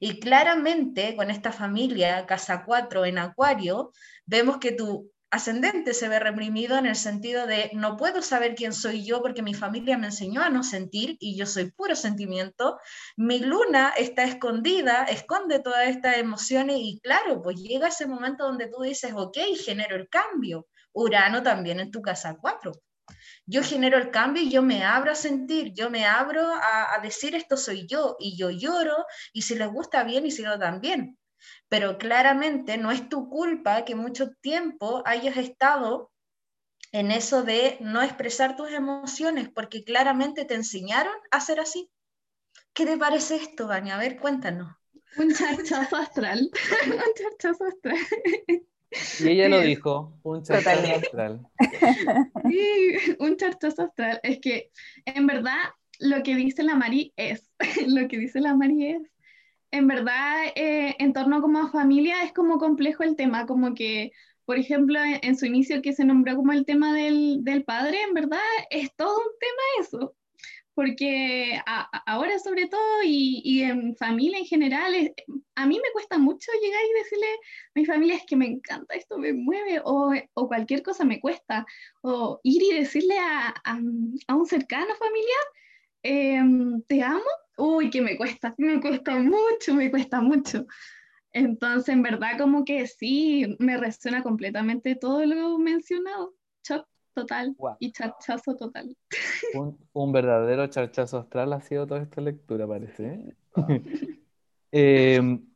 Y 0.01 0.21
claramente 0.21 1.17
con 1.17 1.31
esta 1.31 1.53
familia, 1.53 2.27
Casa 2.27 2.65
4 2.65 3.05
en 3.05 3.19
Acuario, 3.19 3.93
vemos 4.27 4.59
que 4.59 4.73
tu 4.73 5.11
ascendente 5.31 5.93
se 5.93 6.09
ve 6.09 6.19
reprimido 6.19 6.79
en 6.79 6.87
el 6.87 6.97
sentido 6.97 7.47
de 7.47 7.71
no 7.75 7.97
puedo 7.97 8.23
saber 8.23 8.55
quién 8.55 8.73
soy 8.73 9.05
yo 9.05 9.21
porque 9.21 9.43
mi 9.43 9.55
familia 9.55 9.99
me 9.99 10.07
enseñó 10.07 10.43
a 10.43 10.49
no 10.49 10.63
sentir 10.63 11.17
y 11.21 11.37
yo 11.37 11.47
soy 11.47 11.71
puro 11.71 11.95
sentimiento. 11.95 12.79
Mi 13.17 13.41
luna 13.41 13.93
está 13.97 14.25
escondida, 14.25 15.05
esconde 15.05 15.61
todas 15.61 15.89
estas 15.89 16.17
emociones 16.17 16.77
y 16.81 17.01
claro, 17.03 17.43
pues 17.43 17.57
llega 17.57 17.89
ese 17.89 18.07
momento 18.07 18.45
donde 18.45 18.69
tú 18.69 18.83
dices, 18.83 19.13
ok, 19.15 19.37
genero 19.65 19.97
el 19.97 20.09
cambio. 20.09 20.67
Urano 20.93 21.43
también 21.43 21.81
en 21.81 21.91
tu 21.91 22.01
casa 22.01 22.37
4. 22.41 22.73
Yo 23.47 23.63
genero 23.63 23.99
el 23.99 24.11
cambio 24.11 24.43
y 24.43 24.51
yo 24.51 24.63
me 24.63 24.85
abro 24.85 25.13
a 25.13 25.15
sentir, 25.15 25.73
yo 25.75 25.91
me 25.91 26.07
abro 26.07 26.43
a, 26.43 26.95
a 26.95 26.99
decir 27.01 27.35
esto 27.35 27.57
soy 27.57 27.87
yo 27.87 28.17
y 28.19 28.37
yo 28.37 28.51
lloro 28.51 29.07
y 29.33 29.43
si 29.43 29.55
les 29.55 29.69
gusta 29.69 30.05
bien 30.05 30.27
y 30.27 30.31
si 30.31 30.43
no 30.43 30.59
también 30.59 31.19
pero 31.69 31.99
claramente 31.99 32.79
no 32.79 32.91
es 32.91 33.09
tu 33.09 33.29
culpa 33.29 33.85
que 33.85 33.95
mucho 33.95 34.31
tiempo 34.41 35.03
hayas 35.05 35.37
estado 35.37 36.11
en 36.93 37.11
eso 37.11 37.43
de 37.43 37.77
no 37.81 38.03
expresar 38.03 38.57
tus 38.57 38.71
emociones, 38.73 39.49
porque 39.49 39.85
claramente 39.85 40.45
te 40.45 40.55
enseñaron 40.55 41.15
a 41.31 41.41
ser 41.41 41.61
así. 41.61 41.91
¿Qué 42.73 42.87
te 42.87 42.97
parece 42.97 43.37
esto, 43.37 43.67
Vania? 43.67 43.97
A 43.97 43.99
ver, 43.99 44.19
cuéntanos. 44.19 44.75
Un 45.19 45.35
charchazo 45.35 45.97
astral. 45.97 46.51
un 46.87 47.15
charchazo 47.15 47.65
astral. 47.65 47.97
Y 49.21 49.29
ella 49.29 49.49
lo 49.49 49.61
dijo, 49.61 50.19
un 50.23 50.43
charchazo 50.43 50.95
astral. 50.95 51.47
Sí, 52.49 53.17
un 53.19 53.37
charchazo 53.37 53.83
astral. 53.83 54.21
Es 54.23 54.39
que, 54.41 54.71
en 55.07 55.27
verdad, 55.27 55.57
lo 55.99 56.23
que 56.23 56.35
dice 56.35 56.63
la 56.63 56.75
Mari 56.75 57.13
es, 57.17 57.51
lo 57.87 58.09
que 58.09 58.19
dice 58.19 58.41
la 58.41 58.55
Mari 58.55 58.93
es, 58.93 59.03
en 59.71 59.87
verdad, 59.87 60.47
eh, 60.55 60.97
en 60.99 61.13
torno 61.13 61.41
como 61.41 61.61
a 61.61 61.71
familia 61.71 62.23
es 62.25 62.33
como 62.33 62.59
complejo 62.59 63.03
el 63.03 63.17
tema, 63.17 63.47
como 63.47 63.75
que, 63.75 64.13
por 64.45 64.59
ejemplo, 64.59 64.99
en, 65.03 65.37
su 65.37 65.47
inicio 65.47 65.83
que 65.83 65.93
se 65.93 66.05
nombró 66.05 66.37
como 66.37 66.53
el 66.53 66.65
tema 66.65 66.95
del, 66.95 67.45
del, 67.45 67.65
padre, 67.65 68.01
en 68.03 68.15
verdad 68.15 68.41
es 68.71 68.95
todo 68.97 69.19
un 69.19 69.33
tema 69.39 69.63
eso, 69.81 70.17
porque 70.75 71.61
ahora 72.07 72.39
sobre 72.39 72.67
todo 72.69 73.03
y, 73.05 73.43
y, 73.45 73.63
en 73.63 73.97
familia 73.97 74.39
en 74.39 74.47
general, 74.47 74.95
a 75.57 75.67
mí 75.67 75.77
me 75.77 75.93
cuesta 75.93 76.19
mucho 76.19 76.51
llegar 76.63 76.81
y 76.85 76.99
decirle 77.03 77.27
a 77.27 77.71
mi 77.75 77.85
familia 77.85 78.17
es 78.17 78.25
que 78.27 78.37
me 78.37 78.47
encanta, 78.47 78.95
esto 78.95 79.19
me 79.19 79.33
mueve, 79.33 79.81
o, 79.85 80.13
o 80.35 80.49
cualquier 80.49 80.83
cosa 80.83 81.05
me 81.05 81.21
cuesta, 81.21 81.67
o 82.03 82.41
ir 82.45 82.63
y 82.63 82.73
decirle 82.75 83.19
a, 83.19 83.49
a, 83.65 83.79
a 84.29 84.35
un 84.35 84.47
cercano 84.47 84.95
familiar, 84.95 85.45
Em, 86.03 86.81
te 86.83 87.03
amo, 87.03 87.25
uy, 87.59 87.91
que 87.91 88.01
me 88.01 88.17
cuesta, 88.17 88.55
me 88.59 88.81
cuesta 88.81 89.17
mucho, 89.17 89.75
me 89.75 89.91
cuesta 89.91 90.21
mucho. 90.21 90.67
Entonces, 91.33 91.91
en 91.91 92.03
verdad, 92.03 92.39
como 92.39 92.65
que 92.65 92.87
sí, 92.87 93.57
me 93.59 93.77
resuena 93.77 94.23
completamente 94.23 94.95
todo 94.97 95.25
lo 95.27 95.59
mencionado. 95.59 96.35
Shock 96.65 96.87
total 97.15 97.57
y 97.79 97.93
charchazo 97.93 98.57
total. 98.57 98.97
Un, 99.93 100.13
verdadero 100.13 100.67
charchazo 100.69 101.19
astral 101.19 101.53
ha 101.53 101.61
sido 101.61 101.87
toda 101.87 102.03
esta 102.03 102.21
lectura, 102.21 102.67
parece. 102.67 103.37
eh, 104.73 105.21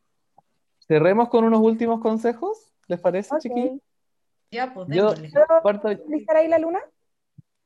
cerremos 0.86 1.28
con 1.28 1.44
unos 1.44 1.60
últimos 1.60 2.00
consejos, 2.00 2.72
¿les 2.88 3.00
parece, 3.00 3.34
okay. 3.34 3.80
Ya, 4.50 4.74
pues, 4.74 4.88
Yo, 4.90 5.14
¿Puedo 5.62 6.36
ahí 6.36 6.48
la 6.48 6.58
luna? 6.58 6.80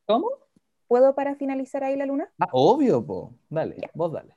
¿Cómo? 0.06 0.45
¿Puedo 0.88 1.14
para 1.14 1.34
finalizar 1.34 1.84
ahí 1.84 1.96
la 1.96 2.06
luna? 2.06 2.30
Ah, 2.38 2.48
obvio, 2.52 3.04
po. 3.04 3.34
Dale, 3.48 3.76
vos 3.94 4.12
dale. 4.12 4.36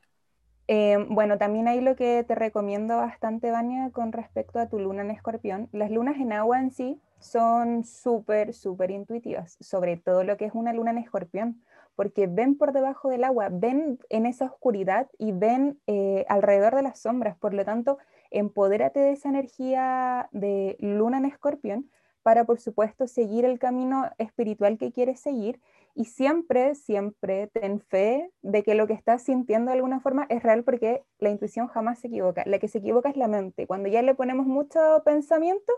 Eh, 0.72 1.04
bueno, 1.10 1.40
también 1.40 1.68
hay 1.68 1.82
lo 1.82 1.96
que 1.96 2.24
te 2.24 2.36
recomiendo 2.36 2.98
bastante, 2.98 3.50
Vania, 3.50 3.90
con 3.92 4.12
respecto 4.12 4.60
a 4.60 4.68
tu 4.68 4.78
luna 4.78 5.02
en 5.02 5.10
escorpión. 5.10 5.68
Las 5.72 5.90
lunas 5.90 6.18
en 6.18 6.32
agua 6.32 6.60
en 6.60 6.70
sí 6.70 7.02
son 7.18 7.84
súper, 7.84 8.54
súper 8.54 8.92
intuitivas, 8.92 9.58
sobre 9.60 9.98
todo 9.98 10.24
lo 10.24 10.38
que 10.38 10.46
es 10.46 10.54
una 10.54 10.72
luna 10.72 10.92
en 10.92 11.00
escorpión, 11.00 11.64
porque 11.96 12.28
ven 12.28 12.56
por 12.56 12.72
debajo 12.72 13.10
del 13.10 13.24
agua, 13.24 13.50
ven 13.52 13.98
en 14.10 14.28
esa 14.28 14.46
oscuridad 14.46 15.10
y 15.18 15.32
ven 15.32 15.80
eh, 15.88 16.24
alrededor 16.30 16.76
de 16.76 16.84
las 16.84 17.00
sombras. 17.00 17.36
Por 17.38 17.56
lo 17.56 17.66
tanto, 17.66 17.98
empodérate 18.30 19.00
de 19.00 19.14
esa 19.14 19.30
energía 19.30 20.30
de 20.32 20.78
luna 20.80 21.18
en 21.18 21.26
escorpión 21.26 21.90
para, 22.22 22.46
por 22.46 22.60
supuesto, 22.60 23.08
seguir 23.08 23.44
el 23.44 23.58
camino 23.58 24.10
espiritual 24.20 24.78
que 24.78 24.92
quieres 24.92 25.20
seguir 25.20 25.60
y 26.00 26.06
siempre, 26.06 26.76
siempre 26.76 27.48
ten 27.48 27.82
fe 27.82 28.32
de 28.42 28.64
que 28.64 28.74
lo 28.74 28.88
que 28.88 28.94
estás 28.94 29.22
sintiendo 29.22 29.70
de 29.70 29.76
alguna 29.76 30.00
forma 30.00 30.26
es 30.30 30.42
real 30.42 30.64
porque 30.64 31.04
la 31.18 31.30
intuición 31.30 31.68
jamás 31.68 32.00
se 32.00 32.08
equivoca. 32.08 32.42
La 32.46 32.58
que 32.58 32.70
se 32.70 32.78
equivoca 32.78 33.10
es 33.10 33.18
la 33.18 33.28
mente. 33.28 33.68
Cuando 33.68 33.90
ya 33.90 34.02
le 34.02 34.16
ponemos 34.16 34.46
mucho 34.46 34.80
pensamiento, 35.04 35.74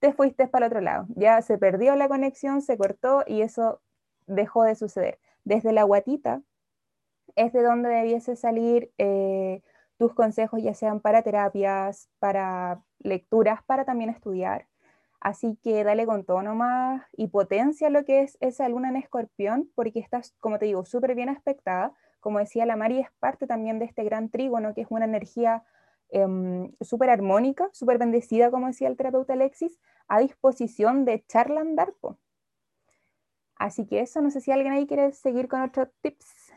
te 0.00 0.12
fuiste 0.12 0.48
para 0.48 0.66
el 0.66 0.72
otro 0.72 0.80
lado. 0.80 1.06
Ya 1.10 1.40
se 1.42 1.58
perdió 1.58 1.94
la 1.94 2.08
conexión, 2.08 2.60
se 2.60 2.76
cortó 2.76 3.22
y 3.24 3.42
eso 3.42 3.80
dejó 4.26 4.64
de 4.64 4.74
suceder. 4.74 5.20
Desde 5.44 5.72
la 5.72 5.84
guatita 5.84 6.42
es 7.36 7.52
de 7.52 7.62
donde 7.62 7.88
debiese 7.88 8.34
salir 8.34 8.90
eh, 8.98 9.62
tus 9.96 10.12
consejos, 10.12 10.60
ya 10.60 10.74
sean 10.74 10.98
para 10.98 11.22
terapias, 11.22 12.10
para 12.18 12.82
lecturas, 12.98 13.62
para 13.62 13.84
también 13.84 14.10
estudiar. 14.10 14.66
Así 15.20 15.58
que 15.62 15.84
dale 15.84 16.06
con 16.06 16.24
todo 16.24 16.42
nomás 16.42 17.04
y 17.12 17.28
potencia 17.28 17.90
lo 17.90 18.04
que 18.04 18.22
es 18.22 18.38
esa 18.40 18.68
luna 18.68 18.88
en 18.88 18.96
escorpión, 18.96 19.70
porque 19.74 20.00
estás, 20.00 20.34
como 20.40 20.58
te 20.58 20.64
digo, 20.66 20.84
súper 20.86 21.14
bien 21.14 21.28
aspectada. 21.28 21.92
Como 22.20 22.38
decía 22.38 22.64
la 22.64 22.76
Mari, 22.76 23.00
es 23.00 23.10
parte 23.18 23.46
también 23.46 23.78
de 23.78 23.84
este 23.84 24.02
gran 24.02 24.30
trígono, 24.30 24.74
que 24.74 24.80
es 24.80 24.86
una 24.90 25.04
energía 25.04 25.62
eh, 26.10 26.26
súper 26.80 27.10
armónica, 27.10 27.68
súper 27.72 27.98
bendecida, 27.98 28.50
como 28.50 28.66
decía 28.66 28.88
el 28.88 28.96
terapeuta 28.96 29.34
Alexis, 29.34 29.78
a 30.08 30.20
disposición 30.20 31.04
de 31.04 31.14
echarla 31.14 31.60
a 31.60 31.62
andar. 31.62 31.92
Así 33.56 33.86
que 33.86 34.00
eso, 34.00 34.22
no 34.22 34.30
sé 34.30 34.40
si 34.40 34.50
alguien 34.50 34.72
ahí 34.72 34.86
quiere 34.86 35.12
seguir 35.12 35.46
con 35.46 35.60
otros 35.60 35.88
tips 36.00 36.52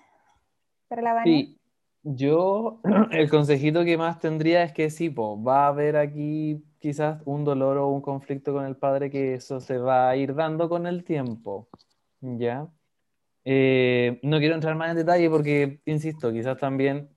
para 0.87 1.01
la 1.01 1.13
Vania. 1.13 1.45
Sí, 1.45 1.59
yo 2.03 2.81
el 3.11 3.29
consejito 3.29 3.83
que 3.83 3.97
más 3.97 4.19
tendría 4.19 4.63
es 4.63 4.73
que 4.73 4.89
sí, 4.89 5.09
va 5.09 5.65
a 5.65 5.67
haber 5.67 5.97
aquí 5.97 6.63
quizás 6.79 7.21
un 7.25 7.43
dolor 7.45 7.77
o 7.77 7.87
un 7.89 8.01
conflicto 8.01 8.53
con 8.53 8.65
el 8.65 8.75
padre 8.75 9.09
que 9.09 9.35
eso 9.35 9.59
se 9.59 9.77
va 9.77 10.09
a 10.09 10.15
ir 10.17 10.35
dando 10.35 10.69
con 10.69 10.85
el 10.85 11.03
tiempo, 11.03 11.69
¿ya? 12.21 12.69
Eh, 13.45 14.19
no 14.23 14.39
quiero 14.39 14.55
entrar 14.55 14.75
más 14.75 14.91
en 14.91 14.97
detalle 14.97 15.29
porque, 15.29 15.81
insisto, 15.85 16.31
quizás 16.31 16.57
también 16.57 17.09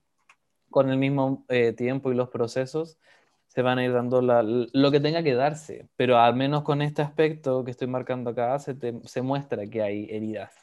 con 0.69 0.89
el 0.89 0.97
mismo 0.97 1.45
eh, 1.49 1.73
tiempo 1.73 2.11
y 2.11 2.15
los 2.15 2.29
procesos 2.29 2.99
se 3.47 3.61
van 3.61 3.79
a 3.79 3.85
ir 3.85 3.93
dando 3.93 4.21
lo 4.21 4.91
que 4.91 4.99
tenga 4.99 5.23
que 5.23 5.33
darse, 5.33 5.89
pero 5.95 6.17
al 6.17 6.35
menos 6.35 6.63
con 6.63 6.81
este 6.81 7.01
aspecto 7.01 7.63
que 7.63 7.71
estoy 7.71 7.87
marcando 7.87 8.31
acá 8.31 8.59
se, 8.59 8.77
se 9.03 9.21
muestra 9.21 9.67
que 9.67 9.81
hay 9.81 10.07
heridas, 10.09 10.53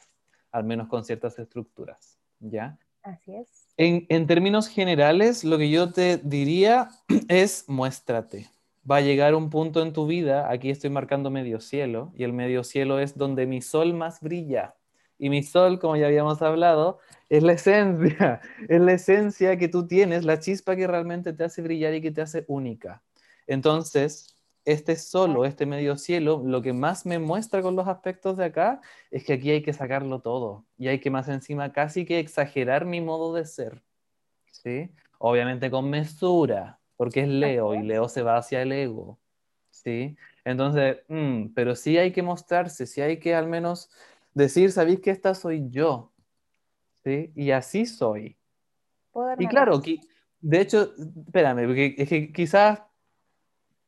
al 0.51 0.63
menos 0.63 0.87
con 0.87 1.03
ciertas 1.03 1.37
estructuras, 1.39 2.19
¿ya? 2.39 2.77
Así 3.03 3.35
es. 3.35 3.64
En, 3.77 4.25
términos 4.25 4.69
generales, 4.69 5.43
lo 5.43 5.57
que 5.57 5.69
yo 5.69 5.91
te 5.91 6.17
diría 6.17 6.89
es 7.27 7.65
muéstrate, 7.67 8.49
va 8.89 8.97
a 8.97 9.01
llegar 9.01 9.35
un 9.35 9.49
punto 9.49 9.81
en 9.81 9.91
tu 9.91 10.07
vida, 10.07 10.49
aquí 10.49 10.69
estoy 10.69 10.89
marcando 10.89 11.29
medio 11.29 11.59
cielo, 11.59 12.13
y 12.15 12.23
el 12.23 12.31
medio 12.31 12.63
cielo 12.63 12.99
es 12.99 13.17
donde 13.17 13.45
mi 13.45 13.61
sol 13.61 13.93
más 13.93 14.21
brilla. 14.21 14.75
Y 15.17 15.29
mi 15.29 15.43
sol, 15.43 15.79
como 15.79 15.95
ya 15.95 16.07
habíamos 16.07 16.41
hablado, 16.41 16.99
es 17.29 17.43
la 17.43 17.53
esencia, 17.53 18.41
es 18.69 18.81
la 18.81 18.93
esencia 18.93 19.57
que 19.57 19.67
tú 19.67 19.87
tienes, 19.87 20.23
la 20.25 20.39
chispa 20.39 20.75
que 20.75 20.87
realmente 20.87 21.33
te 21.33 21.43
hace 21.43 21.61
brillar 21.61 21.93
y 21.95 22.01
que 22.01 22.11
te 22.11 22.21
hace 22.21 22.45
única. 22.47 23.01
Entonces, 23.47 24.34
este 24.65 24.95
solo, 24.95 25.45
este 25.45 25.65
medio 25.65 25.95
cielo, 25.95 26.41
lo 26.43 26.61
que 26.61 26.73
más 26.73 27.05
me 27.05 27.19
muestra 27.19 27.61
con 27.61 27.75
los 27.75 27.87
aspectos 27.87 28.37
de 28.37 28.45
acá 28.45 28.81
es 29.11 29.23
que 29.23 29.33
aquí 29.33 29.51
hay 29.51 29.61
que 29.61 29.73
sacarlo 29.73 30.21
todo 30.21 30.65
y 30.77 30.87
hay 30.87 30.99
que 30.99 31.11
más 31.11 31.29
encima 31.29 31.71
casi 31.71 32.05
que 32.05 32.19
exagerar 32.19 32.85
mi 32.85 32.99
modo 32.99 33.33
de 33.33 33.45
ser. 33.45 33.83
¿Sí? 34.51 34.89
Obviamente 35.19 35.69
con 35.69 35.89
mesura, 35.89 36.79
porque 36.97 37.21
es 37.21 37.27
Leo 37.27 37.75
y 37.75 37.83
Leo 37.83 38.09
se 38.09 38.23
va 38.23 38.37
hacia 38.37 38.61
el 38.63 38.71
ego, 38.71 39.19
¿sí? 39.69 40.17
Entonces, 40.43 40.97
mm, 41.07 41.49
pero 41.53 41.75
sí 41.75 41.97
hay 41.97 42.11
que 42.11 42.23
mostrarse, 42.23 42.87
sí 42.87 43.01
hay 43.01 43.19
que 43.19 43.35
al 43.35 43.47
menos 43.47 43.89
decir, 44.33 44.71
¿sabéis 44.71 44.99
que 45.01 45.11
esta 45.11 45.35
soy 45.35 45.69
yo? 45.69 46.11
¿Sí? 47.03 47.31
Y 47.35 47.51
así 47.51 47.85
soy. 47.85 48.37
Y 49.37 49.47
claro, 49.47 49.81
de 50.41 50.61
hecho, 50.61 50.93
espérame, 51.25 51.65
porque 51.65 51.95
es 51.97 52.09
que 52.09 52.31
quizás 52.33 52.81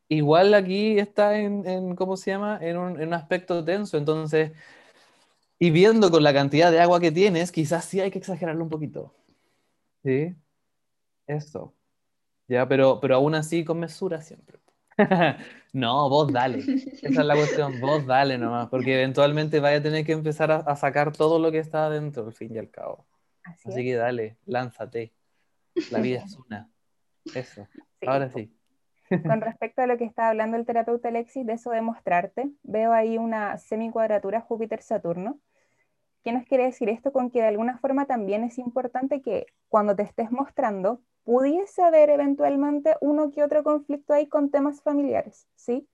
igual 0.08 0.54
aquí 0.54 0.98
está 0.98 1.38
en, 1.38 1.94
¿cómo 1.96 2.16
se 2.16 2.30
llama? 2.30 2.58
En 2.60 2.76
un, 2.76 3.00
en 3.00 3.08
un 3.08 3.14
aspecto 3.14 3.64
tenso, 3.64 3.96
entonces, 3.96 4.52
y 5.58 5.70
viendo 5.70 6.10
con 6.10 6.22
la 6.22 6.32
cantidad 6.32 6.70
de 6.70 6.80
agua 6.80 7.00
que 7.00 7.12
tienes, 7.12 7.52
quizás 7.52 7.84
sí 7.84 8.00
hay 8.00 8.10
que 8.10 8.18
exagerarlo 8.18 8.62
un 8.62 8.70
poquito. 8.70 9.14
¿Sí? 10.04 10.34
Eso. 11.26 11.74
Ya, 12.46 12.66
pero, 12.66 13.00
pero 13.00 13.16
aún 13.16 13.34
así 13.34 13.64
con 13.64 13.80
mesura 13.80 14.22
siempre. 14.22 14.58
no, 15.72 16.08
vos 16.08 16.32
dale. 16.32 16.58
Esa 16.58 17.20
es 17.20 17.26
la 17.26 17.34
cuestión, 17.34 17.80
vos 17.80 18.06
dale 18.06 18.38
nomás, 18.38 18.68
porque 18.68 18.94
eventualmente 18.94 19.60
vaya 19.60 19.78
a 19.78 19.82
tener 19.82 20.04
que 20.04 20.12
empezar 20.12 20.50
a, 20.50 20.76
sacar 20.76 21.12
todo 21.12 21.38
lo 21.38 21.52
que 21.52 21.58
está 21.58 21.86
adentro, 21.86 22.26
al 22.26 22.32
fin 22.32 22.54
y 22.54 22.58
al 22.58 22.70
cabo. 22.70 23.06
Así, 23.44 23.84
que 23.84 23.94
dale, 23.94 24.38
lánzate. 24.46 25.12
La 25.90 26.00
vida 26.00 26.22
es 26.24 26.36
una. 26.36 26.70
Eso. 27.34 27.68
Ahora 28.06 28.28
sí. 28.30 28.57
Con 29.08 29.40
respecto 29.40 29.82
a 29.82 29.86
lo 29.86 29.96
que 29.96 30.04
está 30.04 30.28
hablando 30.28 30.56
el 30.56 30.66
terapeuta 30.66 31.08
Alexis, 31.08 31.46
de 31.46 31.54
eso 31.54 31.70
de 31.70 31.80
mostrarte, 31.82 32.50
veo 32.62 32.92
ahí 32.92 33.18
una 33.18 33.58
semicuadratura 33.58 34.40
Júpiter-Saturno. 34.40 35.38
¿Qué 36.24 36.32
nos 36.32 36.44
quiere 36.44 36.64
decir 36.64 36.88
esto? 36.88 37.12
Con 37.12 37.30
que 37.30 37.40
de 37.40 37.48
alguna 37.48 37.78
forma 37.78 38.06
también 38.06 38.44
es 38.44 38.58
importante 38.58 39.22
que 39.22 39.46
cuando 39.68 39.96
te 39.96 40.02
estés 40.02 40.30
mostrando, 40.30 41.00
pudiese 41.24 41.82
haber 41.82 42.10
eventualmente 42.10 42.96
uno 43.00 43.30
que 43.30 43.42
otro 43.42 43.62
conflicto 43.62 44.12
ahí 44.12 44.26
con 44.26 44.50
temas 44.50 44.82
familiares, 44.82 45.46
¿sí? 45.54 45.88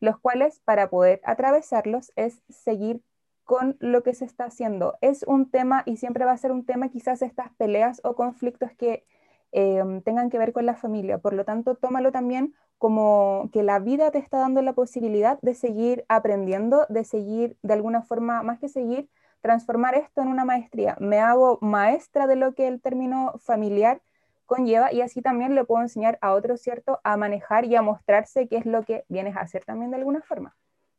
Los 0.00 0.18
cuales 0.18 0.60
para 0.60 0.90
poder 0.90 1.20
atravesarlos 1.24 2.12
es 2.16 2.42
seguir 2.48 3.02
con 3.44 3.76
lo 3.80 4.02
que 4.02 4.12
se 4.12 4.24
está 4.24 4.44
haciendo. 4.44 4.98
Es 5.00 5.22
un 5.22 5.50
tema 5.50 5.82
y 5.86 5.96
siempre 5.96 6.24
va 6.24 6.32
a 6.32 6.36
ser 6.36 6.52
un 6.52 6.66
tema 6.66 6.90
quizás 6.90 7.22
estas 7.22 7.52
peleas 7.54 8.00
o 8.04 8.14
conflictos 8.14 8.72
que 8.76 9.06
Em, 9.52 10.02
tengan 10.02 10.28
que 10.30 10.38
ver 10.38 10.52
con 10.52 10.66
la 10.66 10.74
familia. 10.74 11.18
Por 11.18 11.32
lo 11.32 11.44
tanto, 11.44 11.76
tómalo 11.76 12.12
también 12.12 12.54
como 12.78 13.48
que 13.52 13.62
la 13.62 13.78
vida 13.78 14.10
te 14.10 14.18
está 14.18 14.38
dando 14.38 14.60
la 14.62 14.74
posibilidad 14.74 15.38
de 15.40 15.54
seguir 15.54 16.04
aprendiendo, 16.08 16.84
de 16.88 17.04
seguir 17.04 17.56
de 17.62 17.74
alguna 17.74 18.02
forma, 18.02 18.42
más 18.42 18.58
que 18.58 18.68
seguir, 18.68 19.08
transformar 19.40 19.94
esto 19.94 20.20
en 20.20 20.28
una 20.28 20.44
maestría. 20.44 20.96
Me 21.00 21.20
hago 21.20 21.58
maestra 21.62 22.26
de 22.26 22.36
lo 22.36 22.54
que 22.54 22.66
el 22.68 22.80
término 22.82 23.34
familiar 23.38 24.02
conlleva 24.44 24.92
y 24.92 25.00
así 25.00 25.22
también 25.22 25.54
le 25.54 25.64
puedo 25.64 25.82
enseñar 25.82 26.18
a 26.20 26.32
otros, 26.34 26.60
¿cierto?, 26.60 27.00
a 27.04 27.16
manejar 27.16 27.64
y 27.64 27.76
a 27.76 27.82
mostrarse 27.82 28.48
qué 28.48 28.58
es 28.58 28.66
lo 28.66 28.84
que 28.84 29.04
vienes 29.08 29.36
a 29.36 29.40
hacer 29.40 29.64
también 29.64 29.90
de 29.90 29.96
alguna 29.98 30.22
forma. 30.22 30.56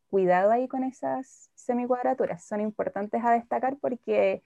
Cuidado 0.10 0.52
ahí 0.52 0.68
con 0.68 0.84
esas 0.84 1.52
semicuadraturas, 1.56 2.44
son 2.46 2.62
importantes 2.62 3.24
a 3.24 3.32
destacar 3.32 3.78
porque 3.78 4.42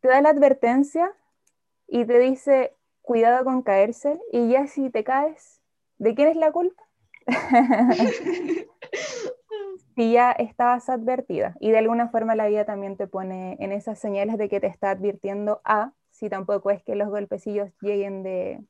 te 0.00 0.08
da 0.08 0.20
la 0.20 0.30
advertencia 0.30 1.12
y 1.86 2.04
te 2.04 2.18
dice, 2.18 2.76
cuidado 3.06 3.44
con 3.44 3.62
caerse 3.62 4.20
y 4.32 4.48
ya 4.48 4.66
si 4.66 4.90
te 4.90 5.04
caes, 5.04 5.62
¿de 5.98 6.14
quién 6.16 6.28
es 6.28 6.36
la 6.36 6.50
culpa? 6.50 6.82
si 9.94 10.12
ya 10.12 10.32
estabas 10.32 10.88
advertida 10.88 11.54
y 11.60 11.70
de 11.70 11.78
alguna 11.78 12.08
forma 12.08 12.34
la 12.34 12.48
vida 12.48 12.64
también 12.64 12.96
te 12.96 13.06
pone 13.06 13.56
en 13.60 13.70
esas 13.70 14.00
señales 14.00 14.38
de 14.38 14.48
que 14.48 14.60
te 14.60 14.66
está 14.66 14.90
advirtiendo 14.90 15.60
a, 15.64 15.92
si 16.10 16.28
tampoco 16.28 16.72
es 16.72 16.82
que 16.82 16.96
los 16.96 17.08
golpecillos 17.08 17.70
lleguen 17.80 18.24
de, 18.24 18.64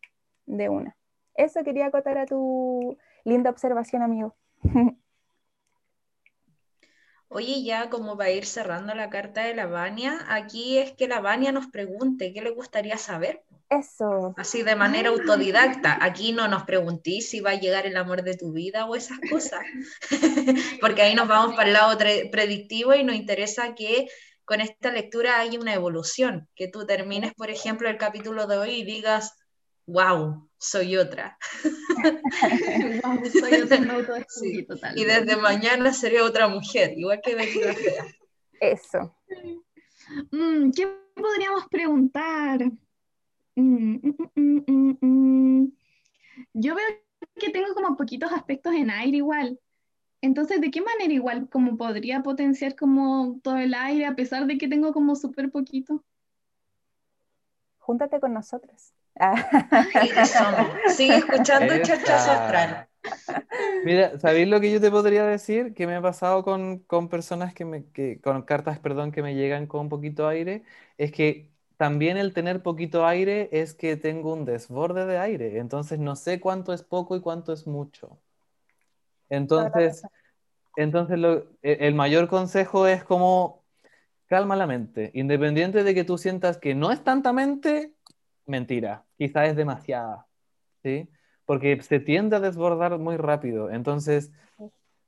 de 0.44 0.68
una. 0.68 0.96
Eso 1.34 1.64
quería 1.64 1.86
acotar 1.86 2.18
a 2.18 2.26
tu 2.26 2.98
linda 3.24 3.48
observación, 3.48 4.02
amigo. 4.02 4.36
Oye, 7.28 7.64
ya 7.64 7.88
como 7.88 8.16
va 8.16 8.26
a 8.26 8.30
ir 8.30 8.44
cerrando 8.44 8.94
la 8.94 9.08
carta 9.08 9.44
de 9.44 9.54
la 9.54 9.66
Vania, 9.66 10.26
aquí 10.28 10.76
es 10.78 10.92
que 10.92 11.08
la 11.08 11.20
Vania 11.20 11.52
nos 11.52 11.68
pregunte 11.68 12.34
qué 12.34 12.42
le 12.42 12.50
gustaría 12.50 12.98
saber. 12.98 13.45
Eso. 13.68 14.34
Así 14.36 14.62
de 14.62 14.76
manera 14.76 15.08
autodidacta. 15.08 15.98
Aquí 16.00 16.32
no 16.32 16.46
nos 16.46 16.62
preguntís 16.62 17.28
si 17.30 17.40
va 17.40 17.50
a 17.50 17.60
llegar 17.60 17.86
el 17.86 17.96
amor 17.96 18.22
de 18.22 18.36
tu 18.36 18.52
vida 18.52 18.86
o 18.86 18.94
esas 18.94 19.18
cosas. 19.28 19.60
Porque 20.80 21.02
ahí 21.02 21.14
nos 21.14 21.26
vamos 21.26 21.56
para 21.56 21.68
el 21.68 21.74
lado 21.74 21.98
predictivo 22.30 22.94
y 22.94 23.02
nos 23.02 23.16
interesa 23.16 23.74
que 23.74 24.08
con 24.44 24.60
esta 24.60 24.92
lectura 24.92 25.40
haya 25.40 25.58
una 25.58 25.74
evolución. 25.74 26.48
Que 26.54 26.68
tú 26.68 26.86
termines, 26.86 27.34
por 27.34 27.50
ejemplo, 27.50 27.88
el 27.88 27.98
capítulo 27.98 28.46
de 28.46 28.58
hoy 28.58 28.70
y 28.76 28.84
digas, 28.84 29.36
wow, 29.86 30.48
soy 30.58 30.96
otra. 30.96 31.36
soy 33.32 34.66
otra 34.70 34.92
Y 34.94 35.04
desde 35.04 35.36
mañana 35.36 35.92
seré 35.92 36.22
otra 36.22 36.46
mujer, 36.46 36.92
igual 36.96 37.20
que 37.20 37.34
Betty. 37.34 37.60
Eso. 38.60 39.16
Mm, 40.30 40.70
¿Qué 40.70 40.88
podríamos 41.14 41.66
preguntar? 41.68 42.60
Mm, 43.56 43.96
mm, 44.36 44.98
mm, 45.00 45.72
Yo 46.54 46.74
veo 46.74 46.86
que 47.36 47.50
tengo 47.50 47.74
como 47.74 47.96
poquitos 47.96 48.32
aspectos 48.32 48.74
en 48.74 48.90
aire 48.90 49.18
igual. 49.18 49.60
Entonces, 50.22 50.60
¿de 50.60 50.70
qué 50.70 50.82
manera 50.82 51.12
igual 51.14 51.48
como 51.50 51.76
podría 51.78 52.22
potenciar 52.22 52.76
como 52.76 53.40
todo 53.42 53.58
el 53.58 53.74
aire 53.74 54.06
a 54.06 54.16
pesar 54.16 54.46
de 54.46 54.58
que 54.58 54.68
tengo 54.68 54.92
como 54.94 55.16
súper 55.16 55.50
poquito? 55.50 56.04
Júntate 57.78 58.20
con 58.20 58.32
nosotros. 58.34 58.92
Sigue 60.86 61.16
escuchando 61.18 61.78
Chachazo 61.82 62.32
Astral. 62.32 62.88
Mira, 63.82 64.18
¿sabéis 64.18 64.48
lo 64.48 64.60
que 64.60 64.72
yo 64.72 64.80
te 64.80 64.90
podría 64.90 65.24
decir? 65.26 65.72
Que 65.74 65.86
me 65.86 65.94
ha 65.94 66.02
pasado 66.02 66.42
con, 66.44 66.80
con 66.80 67.08
personas 67.08 67.54
que 67.54 67.64
me, 67.64 67.86
que, 67.92 68.20
con 68.20 68.42
cartas, 68.42 68.78
perdón, 68.80 69.12
que 69.12 69.22
me 69.22 69.34
llegan 69.34 69.66
con 69.66 69.82
un 69.82 69.88
poquito 69.88 70.26
aire, 70.28 70.64
es 70.98 71.12
que 71.12 71.52
también 71.76 72.16
el 72.16 72.32
tener 72.32 72.62
poquito 72.62 73.06
aire 73.06 73.48
es 73.52 73.74
que 73.74 73.96
tengo 73.96 74.32
un 74.32 74.44
desborde 74.44 75.06
de 75.06 75.18
aire, 75.18 75.58
entonces 75.58 75.98
no 75.98 76.16
sé 76.16 76.40
cuánto 76.40 76.72
es 76.72 76.82
poco 76.82 77.16
y 77.16 77.20
cuánto 77.20 77.52
es 77.52 77.66
mucho. 77.66 78.18
Entonces, 79.28 80.02
entonces 80.76 81.18
e, 81.62 81.86
el 81.86 81.94
mayor 81.94 82.28
consejo 82.28 82.86
es 82.86 83.04
como 83.04 83.64
calma 84.26 84.56
la 84.56 84.66
mente, 84.66 85.10
independiente 85.14 85.84
de 85.84 85.94
que 85.94 86.04
tú 86.04 86.18
sientas 86.18 86.58
que 86.58 86.74
no 86.74 86.90
es 86.90 87.04
tanta 87.04 87.32
mente, 87.32 87.92
mentira, 88.46 89.04
quizá 89.18 89.46
es 89.46 89.56
demasiada, 89.56 90.26
¿sí? 90.82 91.08
Porque 91.44 91.80
se 91.82 92.00
tiende 92.00 92.36
a 92.36 92.40
desbordar 92.40 92.98
muy 92.98 93.16
rápido, 93.16 93.70
entonces 93.70 94.32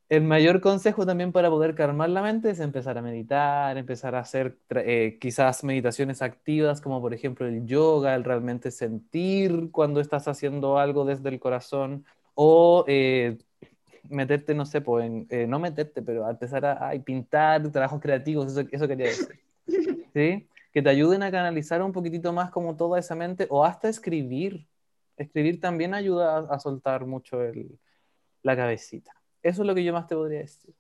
el 0.09 0.23
mayor 0.23 0.63
consejo 0.63 1.05
también 1.05 1.33
para 1.33 1.51
poder 1.51 1.75
calmar 1.75 2.09
la 2.09 2.23
mente 2.23 2.51
es 2.51 2.61
empezar 2.61 2.97
a 2.97 3.03
meditar, 3.03 3.77
empezar 3.77 4.15
a 4.15 4.21
hacer 4.21 4.57
eh, 4.71 5.19
quizás 5.21 5.65
meditaciones 5.65 6.23
activas, 6.23 6.81
como 6.81 7.01
por 7.03 7.13
ejemplo 7.13 7.47
el 7.47 7.67
yoga, 7.67 8.15
el 8.15 8.25
realmente 8.25 8.71
sentir 8.71 9.71
cuando 9.71 10.01
estás 10.01 10.27
haciendo 10.27 10.79
algo 10.79 11.05
desde 11.05 11.29
el 11.29 11.39
corazón, 11.39 12.07
o 12.35 12.85
eh, 12.89 13.37
meterte, 14.09 14.55
no 14.55 14.65
sé, 14.65 14.83
eh, 15.31 15.47
no 15.47 15.59
meterte, 15.59 16.01
pero 16.03 16.29
empezar 16.29 16.65
a, 16.65 16.91
pintar 17.05 17.71
trabajos 17.71 18.01
creativos, 18.01 18.57
eso, 18.71 18.89
quería 18.89 19.07
decir. 19.07 19.41
¿Sí? 20.15 20.49
Que 20.73 20.83
te 20.83 20.89
ayuden 20.89 21.23
a 21.23 21.31
canalizar 21.31 21.83
un 21.83 21.93
poquitito 21.93 22.33
más 22.33 22.51
como 22.51 22.77
toda 22.77 22.99
esa 22.99 23.15
mente, 23.15 23.47
o 23.51 23.65
hasta 23.65 23.89
escribir. 23.89 24.67
Escribir 25.19 25.61
también 25.61 25.95
ayuda 25.95 26.47
a, 26.51 26.59
soltar 26.61 27.05
mucho 27.05 27.39
la 28.43 28.57
cabecita. 28.57 29.18
Eso 29.49 29.63
es 29.63 29.67
lo 29.67 29.75
que 29.75 29.85
yo 29.85 29.93
más 29.93 30.07
te 30.07 30.15
podría 30.15 30.41
decir. 30.41 30.75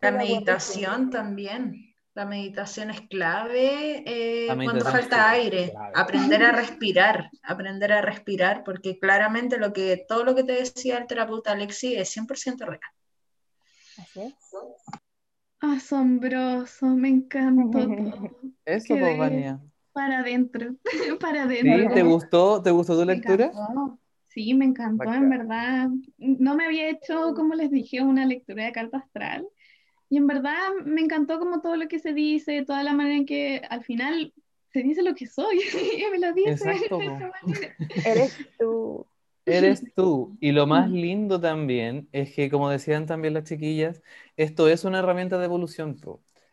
La 0.00 0.10
meditación 0.10 1.10
también. 1.10 1.94
La 2.14 2.24
meditación 2.24 2.90
es 2.90 3.00
clave 3.02 4.04
eh, 4.06 4.46
cuando 4.46 4.84
falta 4.84 5.30
aire. 5.30 5.74
Aprender 5.94 6.44
a 6.44 6.52
respirar, 6.52 7.28
aprender 7.42 7.92
a 7.92 8.00
respirar, 8.00 8.62
porque 8.64 9.00
claramente 9.00 9.58
lo 9.58 9.72
que, 9.72 10.04
todo 10.08 10.24
lo 10.24 10.34
que 10.34 10.44
te 10.44 10.52
decía 10.52 10.96
el 10.98 11.08
terapeuta 11.08 11.52
Alexi 11.52 11.96
es 11.96 12.16
100% 12.16 12.66
real. 12.66 12.80
Así 13.98 14.20
es. 14.20 14.34
Asombroso, 15.60 16.86
me 16.86 17.08
encantó 17.08 17.78
Eso, 18.64 18.96
pues, 18.96 19.56
Para 19.92 20.20
adentro, 20.20 20.76
para 21.20 21.42
adentro. 21.42 21.94
¿te 21.94 22.02
gustó, 22.02 22.62
¿te 22.62 22.70
gustó 22.70 22.96
tu 22.96 23.04
lectura? 23.04 23.50
Sí, 24.34 24.52
me 24.52 24.64
encantó, 24.64 25.14
en 25.14 25.30
verdad. 25.30 25.88
No 26.18 26.56
me 26.56 26.64
había 26.64 26.90
hecho, 26.90 27.34
como 27.34 27.54
les 27.54 27.70
dije, 27.70 28.02
una 28.02 28.26
lectura 28.26 28.64
de 28.64 28.72
carta 28.72 28.98
astral. 28.98 29.46
Y 30.10 30.16
en 30.16 30.26
verdad 30.26 30.58
me 30.84 31.00
encantó 31.00 31.38
como 31.38 31.60
todo 31.60 31.76
lo 31.76 31.86
que 31.86 32.00
se 32.00 32.12
dice, 32.12 32.64
toda 32.64 32.82
la 32.82 32.94
manera 32.94 33.16
en 33.16 33.26
que 33.26 33.62
al 33.70 33.84
final 33.84 34.34
se 34.72 34.82
dice 34.82 35.04
lo 35.04 35.14
que 35.14 35.26
soy. 35.26 35.58
y 35.98 36.10
me 36.10 36.18
lo 36.18 36.34
dice. 36.34 36.50
Exacto. 36.50 36.98
Eres 38.04 38.36
tú. 38.58 39.06
Eres 39.46 39.84
tú. 39.94 40.36
Y 40.40 40.50
lo 40.50 40.66
más 40.66 40.90
lindo 40.90 41.40
también 41.40 42.08
es 42.10 42.34
que, 42.34 42.50
como 42.50 42.70
decían 42.70 43.06
también 43.06 43.34
las 43.34 43.44
chiquillas, 43.44 44.02
esto 44.36 44.68
es 44.68 44.84
una 44.84 44.98
herramienta 44.98 45.38
de 45.38 45.44
evolución. 45.44 45.96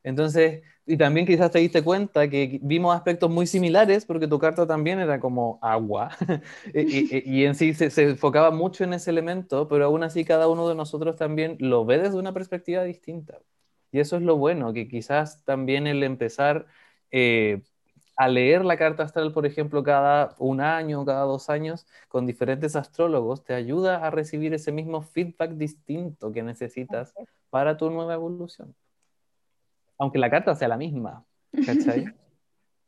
Entonces, 0.04 0.64
y 0.86 0.98
también 0.98 1.26
quizás 1.28 1.52
te 1.52 1.60
diste 1.60 1.84
cuenta 1.84 2.28
que 2.30 2.60
vimos 2.64 2.96
aspectos 2.96 3.30
muy 3.30 3.46
similares 3.48 4.06
porque 4.06 4.28
tu 4.28 4.40
carta 4.40 4.66
también 4.68 5.00
era 5.00 5.20
como 5.20 5.60
agua. 5.62 6.12
Y, 6.74 7.46
en 7.46 7.56
sí 7.56 7.74
se, 7.74 8.04
enfocaba 8.04 8.52
mucho 8.52 8.84
en 8.84 8.94
ese 8.94 9.12
elemento, 9.12 9.68
pero 9.68 9.86
aún 9.86 10.04
así 10.04 10.26
cada 10.26 10.48
uno 10.48 10.68
de 10.68 10.76
nosotros 10.76 11.16
también 11.18 11.58
lo 11.60 11.86
ve 11.86 12.00
desde 12.00 12.18
una 12.18 12.34
perspectiva 12.34 12.84
distinta. 12.84 13.40
Y 13.92 14.00
eso 14.00 14.18
es 14.18 14.24
lo 14.24 14.38
bueno, 14.38 14.74
que 14.74 14.88
quizás 14.88 15.44
también 15.46 15.88
el 15.88 16.04
empezar 16.04 16.68
eh, 17.12 17.62
a 18.18 18.28
leer 18.28 18.66
la 18.66 18.78
carta 18.78 19.04
astral, 19.04 19.34
por 19.34 19.46
ejemplo, 19.46 19.84
cada 19.84 20.36
un 20.40 20.62
año, 20.62 21.06
cada 21.06 21.24
dos 21.24 21.50
años, 21.50 21.88
con 22.08 22.26
diferentes 22.26 22.76
astrólogos, 22.76 23.44
te 23.44 23.54
ayuda 23.54 24.06
a 24.06 24.12
recibir 24.12 24.54
ese 24.54 24.72
mismo 24.72 25.02
feedback 25.02 25.52
distinto 25.52 26.32
que 26.32 26.44
necesitas 26.44 27.14
para 27.50 27.78
tu 27.78 27.90
nueva 27.90 28.14
evolución 28.16 28.76
aunque 30.02 30.18
la 30.18 30.32
carta 30.32 30.56
sea 30.56 30.68
la 30.68 30.78
misma. 30.78 31.24
¿Cachai? 31.66 32.06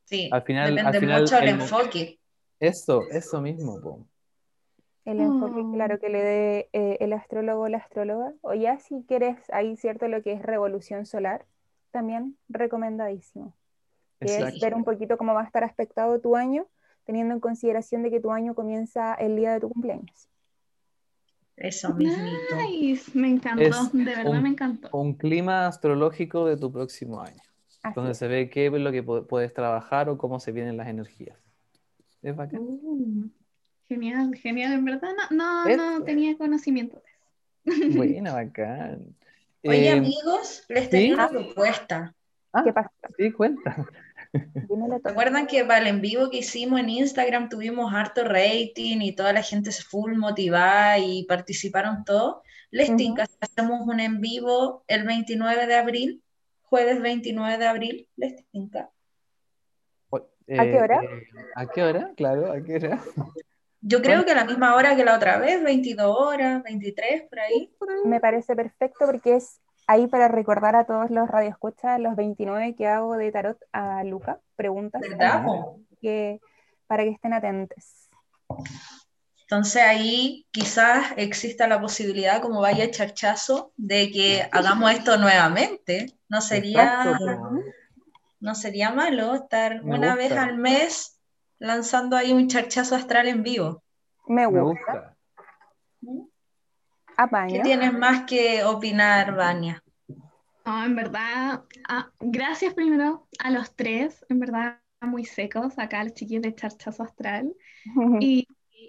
Sí, 0.05 0.29
al 0.33 0.43
final, 0.43 0.75
depende 0.75 1.19
mucho 1.21 1.35
del 1.37 1.47
enfoque. 1.47 2.19
Eso, 2.59 3.03
eso 3.09 3.39
mismo. 3.39 4.05
El 5.05 5.21
enfoque, 5.21 5.61
oh. 5.61 5.71
claro, 5.71 5.97
que 5.97 6.09
le 6.09 6.21
dé 6.21 6.69
eh, 6.73 6.97
el 6.99 7.13
astrólogo 7.13 7.63
o 7.63 7.67
la 7.69 7.77
astróloga. 7.77 8.33
O 8.41 8.53
ya 8.53 8.79
si 8.79 9.05
quieres, 9.07 9.37
ahí 9.53 9.77
cierto 9.77 10.09
lo 10.09 10.21
que 10.21 10.33
es 10.33 10.41
revolución 10.41 11.05
solar, 11.05 11.45
también 11.91 12.37
recomendadísimo. 12.49 13.55
es 14.19 14.59
ver 14.59 14.75
un 14.75 14.83
poquito 14.83 15.17
cómo 15.17 15.33
va 15.33 15.41
a 15.41 15.45
estar 15.45 15.63
aspectado 15.63 16.19
tu 16.19 16.35
año, 16.35 16.67
teniendo 17.05 17.33
en 17.33 17.39
consideración 17.39 18.03
de 18.03 18.11
que 18.11 18.19
tu 18.19 18.31
año 18.31 18.55
comienza 18.55 19.13
el 19.13 19.37
día 19.37 19.53
de 19.53 19.61
tu 19.61 19.69
cumpleaños. 19.69 20.27
Eso 21.63 21.93
mismito. 21.93 22.55
Nice, 22.69 23.11
me 23.17 23.29
encantó, 23.29 23.63
Es 23.63 23.93
de 23.93 24.03
verdad 24.03 24.35
un- 24.37 24.43
me 24.43 24.49
encantó. 24.49 24.89
Un 24.91 25.13
clima 25.13 25.65
astrológico 25.65 26.45
de 26.45 26.57
tu 26.57 26.69
próximo 26.73 27.21
año, 27.21 27.41
Así 27.81 27.95
donde 27.95 28.13
se 28.15 28.27
ve 28.27 28.49
qué 28.49 28.65
es 28.65 28.71
lo 28.73 28.91
que 28.91 29.01
pu- 29.03 29.25
puedes 29.25 29.53
trabajar 29.53 30.09
o 30.09 30.17
cómo 30.17 30.41
se 30.41 30.51
vienen 30.51 30.75
las 30.75 30.89
energías. 30.89 31.37
¿Es 32.21 32.35
bacán? 32.35 32.59
Uh, 32.61 33.29
genial, 33.87 34.35
genial, 34.35 34.73
en 34.73 34.83
verdad 34.83 35.11
no, 35.31 35.65
no, 35.77 36.03
tenía 36.03 36.37
conocimiento 36.37 36.97
de 37.65 37.71
eso. 37.71 37.95
Buena, 37.97 38.33
bacán. 38.33 39.15
Oye, 39.65 39.87
Eh, 39.87 39.91
amigos, 39.91 40.65
les 40.67 40.83
¿sí? 40.83 40.89
tenía 40.89 41.13
una 41.15 41.29
propuesta. 41.29 42.13
ah, 42.51 42.63
¿Qué 42.65 42.73
pasa? 42.73 42.91
sí, 43.17 43.31
cuenta. 43.31 43.87
¿Recuerdan 45.03 45.47
que 45.47 45.63
para 45.65 45.79
el 45.79 45.87
en 45.87 46.01
vivo 46.01 46.29
que 46.29 46.37
hicimos 46.37 46.79
en 46.79 46.89
Instagram 46.89 47.49
tuvimos 47.49 47.93
harto 47.93 48.23
rating 48.23 49.01
y 49.01 49.15
toda 49.15 49.33
la 49.33 49.43
gente 49.43 49.71
se 49.71 49.83
full 49.83 50.15
motivada 50.17 50.97
y 50.99 51.25
participaron 51.25 52.03
todos? 52.03 52.37
Les 52.71 52.89
Ujú. 52.89 52.97
tinca 52.97 53.25
si 53.25 53.35
hacemos 53.39 53.81
un 53.87 53.99
en 53.99 54.19
vivo 54.19 54.83
el 54.87 55.03
29 55.05 55.67
de 55.67 55.75
abril, 55.75 56.23
jueves 56.63 57.01
29 57.01 57.57
de 57.57 57.67
abril, 57.67 58.07
les 58.15 58.49
tinca. 58.51 58.89
O- 60.09 60.17
¿A 60.17 60.63
qué 60.63 60.81
hora? 60.81 60.99
eh, 61.03 61.23
¿A 61.55 61.67
qué 61.67 61.83
hora? 61.83 62.11
Claro, 62.15 62.51
¿a 62.51 62.61
qué 62.63 62.75
hora? 62.75 62.99
Yo 63.81 64.01
creo 64.01 64.23
que 64.25 64.31
a 64.31 64.35
la 64.35 64.45
misma 64.45 64.75
hora 64.75 64.95
que 64.95 65.03
la 65.03 65.15
otra 65.15 65.37
vez, 65.37 65.61
22 65.61 66.15
horas, 66.17 66.63
23 66.63 67.23
por 67.29 67.39
ahí. 67.39 67.69
Me 68.05 68.19
parece 68.19 68.55
perfecto 68.55 69.05
porque 69.05 69.35
es 69.35 69.59
ahí 69.87 70.07
para 70.07 70.27
recordar 70.27 70.75
a 70.75 70.85
todos 70.85 71.09
los 71.09 71.27
radioescuchas 71.27 71.99
los 71.99 72.15
29 72.15 72.75
que 72.75 72.87
hago 72.87 73.15
de 73.15 73.31
tarot 73.31 73.57
a 73.71 74.03
Luca, 74.03 74.39
preguntas 74.55 75.01
que, 76.01 76.41
para 76.87 77.03
que 77.03 77.09
estén 77.09 77.33
atentos. 77.33 78.09
Entonces 79.41 79.83
ahí 79.83 80.47
quizás 80.51 81.13
exista 81.17 81.67
la 81.67 81.79
posibilidad, 81.79 82.41
como 82.41 82.61
vaya 82.61 82.89
charchazo, 82.89 83.71
de 83.77 84.09
que 84.11 84.47
hagamos 84.51 84.91
esto 84.91 85.17
nuevamente. 85.17 86.07
No 86.29 86.41
sería, 86.41 87.03
Exacto, 87.03 87.59
no 88.39 88.55
sería 88.55 88.91
malo 88.91 89.35
estar 89.35 89.83
Me 89.83 89.97
una 89.97 90.15
vez 90.15 90.29
gusta. 90.29 90.43
al 90.43 90.57
mes 90.57 91.19
lanzando 91.59 92.17
ahí 92.17 92.33
un 92.33 92.47
charchazo 92.47 92.95
astral 92.95 93.27
en 93.27 93.43
vivo. 93.43 93.83
Me 94.27 94.47
Me 94.47 94.61
gusta. 94.61 95.15
¿Qué 97.49 97.59
tienes 97.59 97.93
más 97.93 98.23
que 98.23 98.63
opinar, 98.63 99.35
Vania? 99.35 99.83
No, 100.65 100.85
en 100.85 100.95
verdad, 100.95 101.63
ah, 101.89 102.09
gracias 102.19 102.73
primero 102.73 103.27
a 103.39 103.51
los 103.51 103.75
tres, 103.75 104.25
en 104.29 104.39
verdad 104.39 104.79
muy 105.01 105.25
secos, 105.25 105.77
acá 105.77 106.03
los 106.03 106.13
chiquillos 106.13 106.43
de 106.43 106.55
Charchazo 106.55 107.03
Astral. 107.03 107.53
Y, 108.19 108.47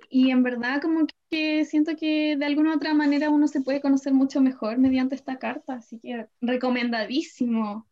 y 0.09 0.31
en 0.31 0.43
verdad 0.43 0.81
como 0.81 1.07
que 1.29 1.65
siento 1.65 1.97
que 1.97 2.37
de 2.37 2.45
alguna 2.47 2.73
u 2.73 2.77
otra 2.77 2.95
manera 2.95 3.31
uno 3.31 3.49
se 3.49 3.61
puede 3.61 3.81
conocer 3.81 4.13
mucho 4.13 4.41
mejor 4.41 4.79
mediante 4.79 5.17
esta 5.17 5.39
carta, 5.39 5.75
así 5.75 5.99
que 5.99 6.27
recomendadísimo. 6.41 7.87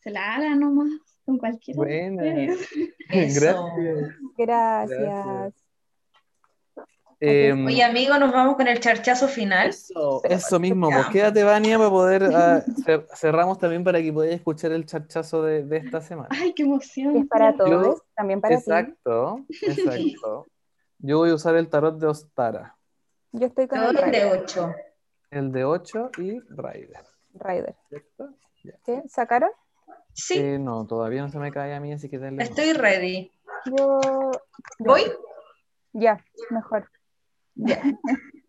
Se 0.00 0.10
la 0.10 0.36
hagan 0.36 0.60
nomás 0.60 1.00
con 1.24 1.38
cualquiera 1.38 1.80
de 1.80 2.10
Buena. 2.10 2.22
ustedes. 2.22 2.68
Eso. 3.10 3.40
Gracias. 3.40 4.14
Gracias. 4.36 5.00
Gracias. 5.00 5.65
Em, 7.18 7.64
Oye, 7.66 7.82
amigo, 7.82 8.18
nos 8.18 8.30
vamos 8.30 8.56
con 8.56 8.66
el 8.68 8.78
charchazo 8.78 9.26
final. 9.26 9.70
Eso, 9.70 10.20
eso 10.24 10.60
mismo, 10.60 10.90
pues 10.90 11.06
quédate, 11.06 11.44
Vania, 11.44 11.78
para 11.78 11.90
poder. 11.90 12.24
ah, 12.24 12.62
cer- 12.86 13.06
cerramos 13.14 13.58
también 13.58 13.82
para 13.84 14.02
que 14.02 14.12
podáis 14.12 14.34
escuchar 14.34 14.72
el 14.72 14.84
charchazo 14.84 15.42
de, 15.42 15.64
de 15.64 15.78
esta 15.78 16.00
semana. 16.02 16.28
Ay, 16.30 16.52
qué 16.54 16.64
emoción. 16.64 17.16
Es 17.16 17.26
para 17.26 17.52
Yo- 17.52 17.56
todos, 17.56 18.02
también 18.14 18.40
para 18.42 18.56
ti. 18.56 18.60
Exacto, 18.62 19.40
exacto. 19.62 20.46
Yo 20.98 21.18
voy 21.18 21.30
a 21.30 21.34
usar 21.34 21.56
el 21.56 21.68
tarot 21.68 21.98
de 21.98 22.06
Ostara, 22.06 22.76
Yo 23.32 23.46
estoy 23.46 23.66
con 23.68 23.82
el 23.82 23.90
el 23.90 23.94
de 23.96 24.02
Rider. 24.02 24.40
8. 24.42 24.74
el 25.30 25.52
de 25.52 25.64
8 25.64 26.10
y 26.18 26.40
Raider. 26.48 27.04
Rider. 27.34 27.74
¿cierto? 27.88 28.28
¿Qué? 28.84 29.02
¿Sacaron? 29.08 29.50
Sí, 30.14 30.38
Eh, 30.38 30.58
no, 30.58 30.86
todavía 30.86 31.20
no 31.22 31.28
se 31.28 31.38
me 31.38 31.52
cae 31.52 31.74
a 31.74 31.80
mí, 31.80 31.92
así 31.92 32.08
que 32.08 32.18
denle. 32.18 32.42
estoy 32.44 32.72
ready. 32.72 33.30
Yo. 33.76 34.00
¿Voy? 34.78 35.02
Ya, 35.92 36.22
mejor. 36.50 36.90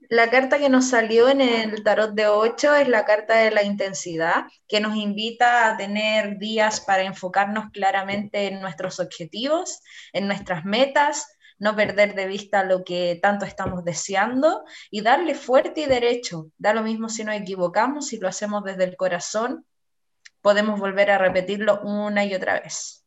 La 0.10 0.30
carta 0.30 0.58
que 0.58 0.70
nos 0.70 0.90
salió 0.90 1.28
en 1.28 1.42
el 1.42 1.84
tarot 1.84 2.14
de 2.14 2.28
8 2.28 2.76
es 2.76 2.88
la 2.88 3.04
carta 3.04 3.36
de 3.36 3.52
la 3.52 3.64
intensidad, 3.64 4.46
que 4.68 4.80
nos 4.80 4.96
invita 4.96 5.68
a 5.68 5.76
tener 5.76 6.38
días 6.38 6.80
para 6.80 7.04
enfocarnos 7.04 7.72
claramente 7.72 8.48
en 8.48 8.62
nuestros 8.62 9.02
objetivos, 9.02 9.82
en 10.14 10.28
nuestras 10.28 10.64
metas, 10.64 11.28
no 11.60 11.76
perder 11.76 12.16
de 12.16 12.28
vista 12.28 12.64
lo 12.64 12.84
que 12.86 13.20
tanto 13.22 13.46
estamos 13.46 13.84
deseando 13.84 14.64
y 14.92 15.02
darle 15.02 15.36
fuerte 15.36 15.82
y 15.82 15.86
derecho. 15.88 16.52
Da 16.58 16.74
lo 16.74 16.84
mismo 16.84 17.10
si 17.10 17.26
nos 17.26 17.36
equivocamos, 17.36 18.08
si 18.08 18.18
lo 18.18 18.30
hacemos 18.30 18.64
desde 18.64 18.86
el 18.86 18.96
corazón, 18.96 19.66
podemos 20.42 20.80
volver 20.80 21.12
a 21.12 21.18
repetirlo 21.18 21.82
una 21.82 22.24
y 22.24 22.34
otra 22.34 22.62
vez. 22.62 23.04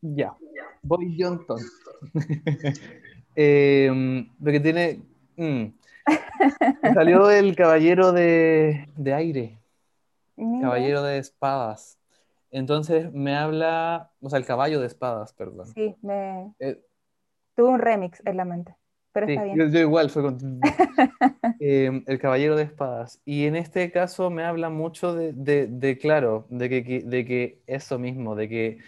Ya, 0.00 0.34
voy. 0.82 1.16
Em, 3.36 4.28
porque 4.38 4.60
tiene. 4.60 5.00
mm, 5.36 5.64
salió 6.94 7.30
el 7.30 7.56
caballero 7.56 8.12
de, 8.12 8.88
de 8.96 9.14
aire, 9.14 9.58
Mira, 10.36 10.62
caballero 10.62 11.02
de 11.02 11.18
espadas. 11.18 11.98
Entonces 12.50 13.12
me 13.12 13.34
habla, 13.34 14.10
o 14.20 14.30
sea, 14.30 14.38
el 14.38 14.46
caballo 14.46 14.80
de 14.80 14.86
espadas, 14.86 15.32
perdón. 15.32 15.66
Sí, 15.74 15.96
me... 16.02 16.52
Eh, 16.60 16.80
tuve 17.56 17.68
un 17.70 17.80
remix 17.80 18.22
en 18.24 18.36
la 18.36 18.44
mente, 18.44 18.76
pero 19.12 19.26
Sí, 19.26 19.32
está 19.32 19.44
bien. 19.44 19.58
yo, 19.58 19.66
yo 19.68 19.80
igual 19.80 20.10
fue 20.10 20.22
con 20.22 20.38
Eh, 21.60 22.02
el 22.06 22.18
caballero 22.18 22.56
de 22.56 22.64
espadas. 22.64 23.20
Y 23.24 23.46
en 23.46 23.56
este 23.56 23.90
caso 23.90 24.28
me 24.30 24.44
habla 24.44 24.70
mucho 24.70 25.14
de, 25.14 25.32
de- 25.32 25.66
de, 25.68 25.98
claro, 25.98 26.46
de 26.50 26.68
que- 26.68 27.02
de 27.04 27.24
que 27.24 27.62
eso 27.66 27.98
mismo, 27.98 28.34
de 28.34 28.48
que 28.48 28.78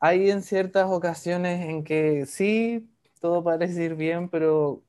hay 0.00 0.30
en 0.30 0.42
ciertas 0.42 0.86
ocasiones 0.90 1.66
en 1.68 1.84
que 1.84 2.26
sí, 2.26 2.88
todo 3.20 3.42
parece 3.42 3.84
ir 3.84 3.94
bien, 3.94 4.28
pero 4.28 4.82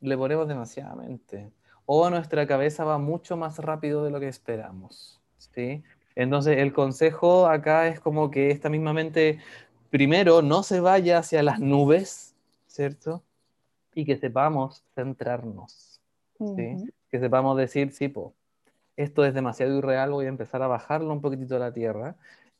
le 0.00 0.16
ponemos 0.16 0.48
demasiadamente. 0.48 1.50
O 1.84 2.08
nuestra 2.10 2.46
cabeza 2.46 2.84
va 2.84 2.98
mucho 2.98 3.36
más 3.36 3.58
rápido 3.58 4.04
de 4.04 4.10
lo 4.10 4.20
que 4.20 4.28
esperamos. 4.28 5.20
¿sí? 5.38 5.82
Entonces 6.14 6.58
el 6.58 6.72
consejo 6.72 7.46
acá 7.46 7.88
es 7.88 8.00
como 8.00 8.30
que 8.30 8.50
esta 8.50 8.68
misma 8.68 8.92
mente, 8.92 9.38
primero, 9.90 10.42
no 10.42 10.62
se 10.62 10.80
vaya 10.80 11.18
hacia 11.18 11.42
las 11.42 11.60
nubes, 11.60 12.34
¿cierto? 12.66 13.22
Y 13.94 14.04
que 14.04 14.16
sepamos 14.16 14.82
centrarnos. 14.94 16.00
¿sí? 16.38 16.74
Ujú. 16.74 16.88
Que 17.10 17.20
sepamos 17.20 17.56
decir, 17.56 17.92
sí, 17.92 18.08
po, 18.08 18.34
esto 18.96 19.24
es 19.24 19.34
demasiado 19.34 19.76
irreal, 19.76 20.10
voy 20.10 20.26
a 20.26 20.30
empezar 20.30 20.62
a 20.62 20.66
bajarlo 20.66 21.12
un 21.12 21.20
poquitito 21.20 21.56
a 21.56 21.58
la 21.58 21.72
tierra. 21.72 22.16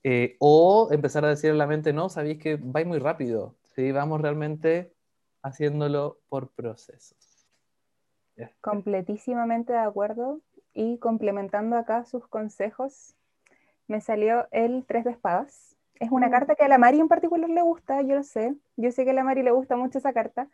Eh, 0.08 0.36
o 0.38 0.88
empezar 0.92 1.24
a 1.24 1.30
decir 1.30 1.50
a 1.50 1.54
la 1.54 1.66
mente, 1.66 1.92
no, 1.92 2.08
sabéis 2.08 2.38
que 2.38 2.54
va 2.54 2.84
muy 2.84 3.00
rápido, 3.00 3.56
¿sí? 3.74 3.90
Vamos 3.90 4.20
realmente 4.20 4.92
haciéndolo 5.42 6.20
por 6.28 6.48
procesos. 6.50 7.48
Completísimamente 8.60 9.72
de 9.72 9.80
acuerdo. 9.80 10.42
Y 10.74 10.98
complementando 10.98 11.76
acá 11.76 12.04
sus 12.04 12.28
consejos, 12.28 13.16
me 13.88 14.00
salió 14.00 14.46
el 14.52 14.84
tres 14.86 15.02
de 15.06 15.10
espadas. 15.10 15.74
Es 15.98 16.12
una 16.12 16.28
Mm. 16.28 16.30
carta 16.30 16.54
que 16.54 16.64
a 16.64 16.68
la 16.68 16.78
Mari 16.78 17.00
en 17.00 17.08
particular 17.08 17.50
le 17.50 17.62
gusta, 17.62 18.00
yo 18.02 18.14
lo 18.14 18.22
sé. 18.22 18.54
Yo 18.76 18.92
sé 18.92 19.04
que 19.04 19.10
a 19.10 19.14
la 19.14 19.24
Mari 19.24 19.42
le 19.42 19.50
gusta 19.50 19.74
mucho 19.74 19.98
esa 19.98 20.12
carta. 20.12 20.46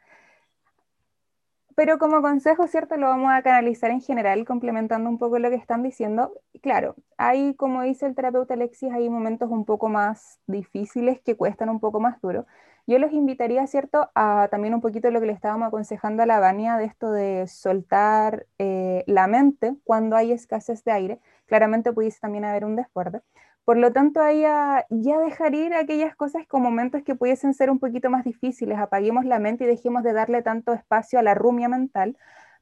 Pero 1.75 1.99
como 1.99 2.21
consejo, 2.23 2.67
¿cierto? 2.67 2.97
Lo 2.97 3.07
vamos 3.09 3.33
a 3.33 3.43
canalizar 3.43 3.91
en 3.91 4.01
general, 4.01 4.45
complementando 4.45 5.09
un 5.09 5.19
poco 5.19 5.39
lo 5.39 5.49
que 5.49 5.57
están 5.57 5.83
diciendo. 5.83 6.33
Claro, 6.61 6.97
hay, 7.17 7.55
como 7.55 7.83
dice 7.83 8.07
el 8.07 8.15
terapeuta 8.15 8.55
Alexis, 8.55 8.93
hay 8.93 9.09
momentos 9.09 9.51
un 9.51 9.65
poco 9.65 9.89
más 9.89 10.39
difíciles 10.47 11.21
que 11.23 11.37
cuestan 11.37 11.71
un 11.71 11.81
poco 11.81 12.01
más 12.01 12.21
duro. 12.21 12.47
Yo 12.87 12.99
los 12.99 13.13
invitaría, 13.13 13.67
¿cierto?, 13.67 14.11
a 14.15 14.49
también 14.51 14.75
un 14.75 14.81
poquito 14.81 15.11
lo 15.11 15.21
que 15.21 15.27
le 15.27 15.33
estábamos 15.33 15.69
aconsejando 15.69 16.25
a 16.25 16.27
la 16.27 16.41
Vania 16.41 16.77
de 16.77 16.85
esto 16.85 17.13
de 17.13 17.47
soltar 17.47 18.47
eh, 18.59 19.05
la 19.07 19.27
mente 19.29 19.77
cuando 19.85 20.17
hay 20.17 20.33
escasez 20.33 20.83
de 20.85 20.93
aire. 20.93 21.21
Claramente 21.47 21.93
pudiese 21.93 22.19
también 22.21 22.45
haber 22.45 22.65
un 22.65 22.77
desborde. 22.77 23.21
Por 23.65 23.77
lo 23.77 23.93
tanto, 23.93 24.21
ahí 24.21 24.45
a 24.45 24.87
ya 24.91 25.19
dejar 25.19 25.55
ir 25.55 25.73
aquellas 25.75 26.17
cosas 26.17 26.47
con 26.49 26.63
momentos 26.63 27.03
que 27.05 27.15
pudiesen 27.15 27.55
ser 27.55 27.71
un 27.71 27.79
poquito 27.79 28.11
más 28.11 28.25
difíciles. 28.25 28.79
Apaguemos 28.79 29.25
la 29.25 29.39
mente 29.39 29.65
y 29.65 29.67
dejemos 29.69 30.03
de 30.03 30.13
darle 30.13 30.43
tanto 30.43 30.73
espacio 30.73 31.19
a 31.21 31.23
la 31.23 31.35
rumia 31.35 31.69
mental 31.69 32.17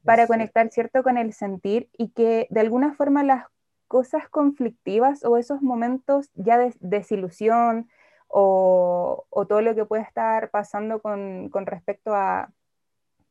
para 0.05 0.27
conectar, 0.27 0.69
¿cierto?, 0.69 1.03
con 1.03 1.17
el 1.17 1.33
sentir 1.33 1.89
y 1.97 2.09
que 2.09 2.47
de 2.51 2.59
alguna 2.59 2.93
forma 2.93 3.23
las 3.23 3.45
cosas 3.87 4.29
conflictivas 4.29 5.25
o 5.25 5.37
esos 5.37 5.61
momentos 5.61 6.29
ya 6.35 6.57
de 6.57 6.73
desilusión 6.79 7.89
o, 8.27 9.25
o 9.29 9.47
todo 9.47 9.61
lo 9.61 9.75
que 9.75 9.85
puede 9.85 10.03
estar 10.03 10.49
pasando 10.51 11.01
con, 11.01 11.49
con 11.49 11.65
respecto 11.65 12.15
a 12.15 12.51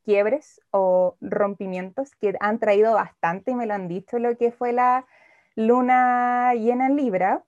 quiebres 0.05 0.61
o 0.71 1.17
rompimientos 1.21 2.15
que 2.17 2.35
han 2.41 2.59
traído 2.59 2.95
bastante 2.95 3.53
y 3.53 3.55
me 3.55 3.67
lo 3.67 3.75
han 3.75 3.89
dicho 3.89 4.19
lo 4.19 4.37
que 4.37 4.53
fue 4.53 4.73
la 4.73 5.07
luna 5.57 6.55
llena 6.55 6.87
en 6.87 6.97
Libra. 6.97 7.45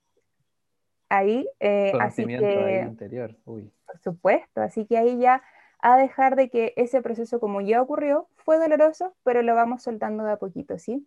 Ahí, 1.12 1.46
eh, 1.60 1.92
así 2.00 2.24
que, 2.24 2.86
interior. 2.88 3.36
Uy. 3.44 3.70
por 3.84 3.98
supuesto, 3.98 4.62
así 4.62 4.86
que 4.86 4.96
ahí 4.96 5.18
ya 5.18 5.42
a 5.78 5.98
dejar 5.98 6.36
de 6.36 6.48
que 6.48 6.72
ese 6.76 7.02
proceso 7.02 7.38
como 7.38 7.60
ya 7.60 7.82
ocurrió 7.82 8.28
fue 8.36 8.56
doloroso, 8.56 9.14
pero 9.22 9.42
lo 9.42 9.54
vamos 9.54 9.82
soltando 9.82 10.24
de 10.24 10.32
a 10.32 10.36
poquito, 10.38 10.78
¿sí? 10.78 11.06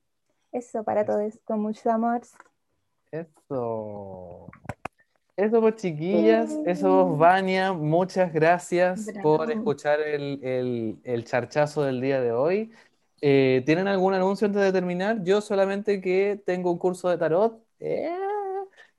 Eso 0.52 0.84
para 0.84 1.06
todos, 1.06 1.40
con 1.44 1.60
mucho 1.60 1.90
amor. 1.90 2.22
Eso. 3.10 4.48
Eso 5.36 5.60
pues 5.60 5.76
chiquillas, 5.78 6.56
eso 6.68 7.08
pues, 7.08 7.20
Vania, 7.20 7.74
muchas 7.74 8.32
gracias 8.32 9.12
por 9.24 9.52
escuchar 9.52 10.02
el, 10.02 10.40
el, 10.44 11.00
el, 11.04 11.26
charchazo 11.26 11.82
del 11.82 12.00
día 12.00 12.22
de 12.22 12.32
hoy. 12.32 12.72
Eh, 13.22 13.64
¿Tienen 13.66 13.88
algún 13.88 14.14
anuncio 14.14 14.46
antes 14.46 14.62
de 14.62 14.72
terminar? 14.72 15.24
Yo 15.24 15.42
solamente 15.42 16.00
que 16.00 16.40
tengo 16.46 16.72
un 16.72 16.78
curso 16.78 17.10
de 17.10 17.18
tarot. 17.18 17.60
Eh, 17.80 18.16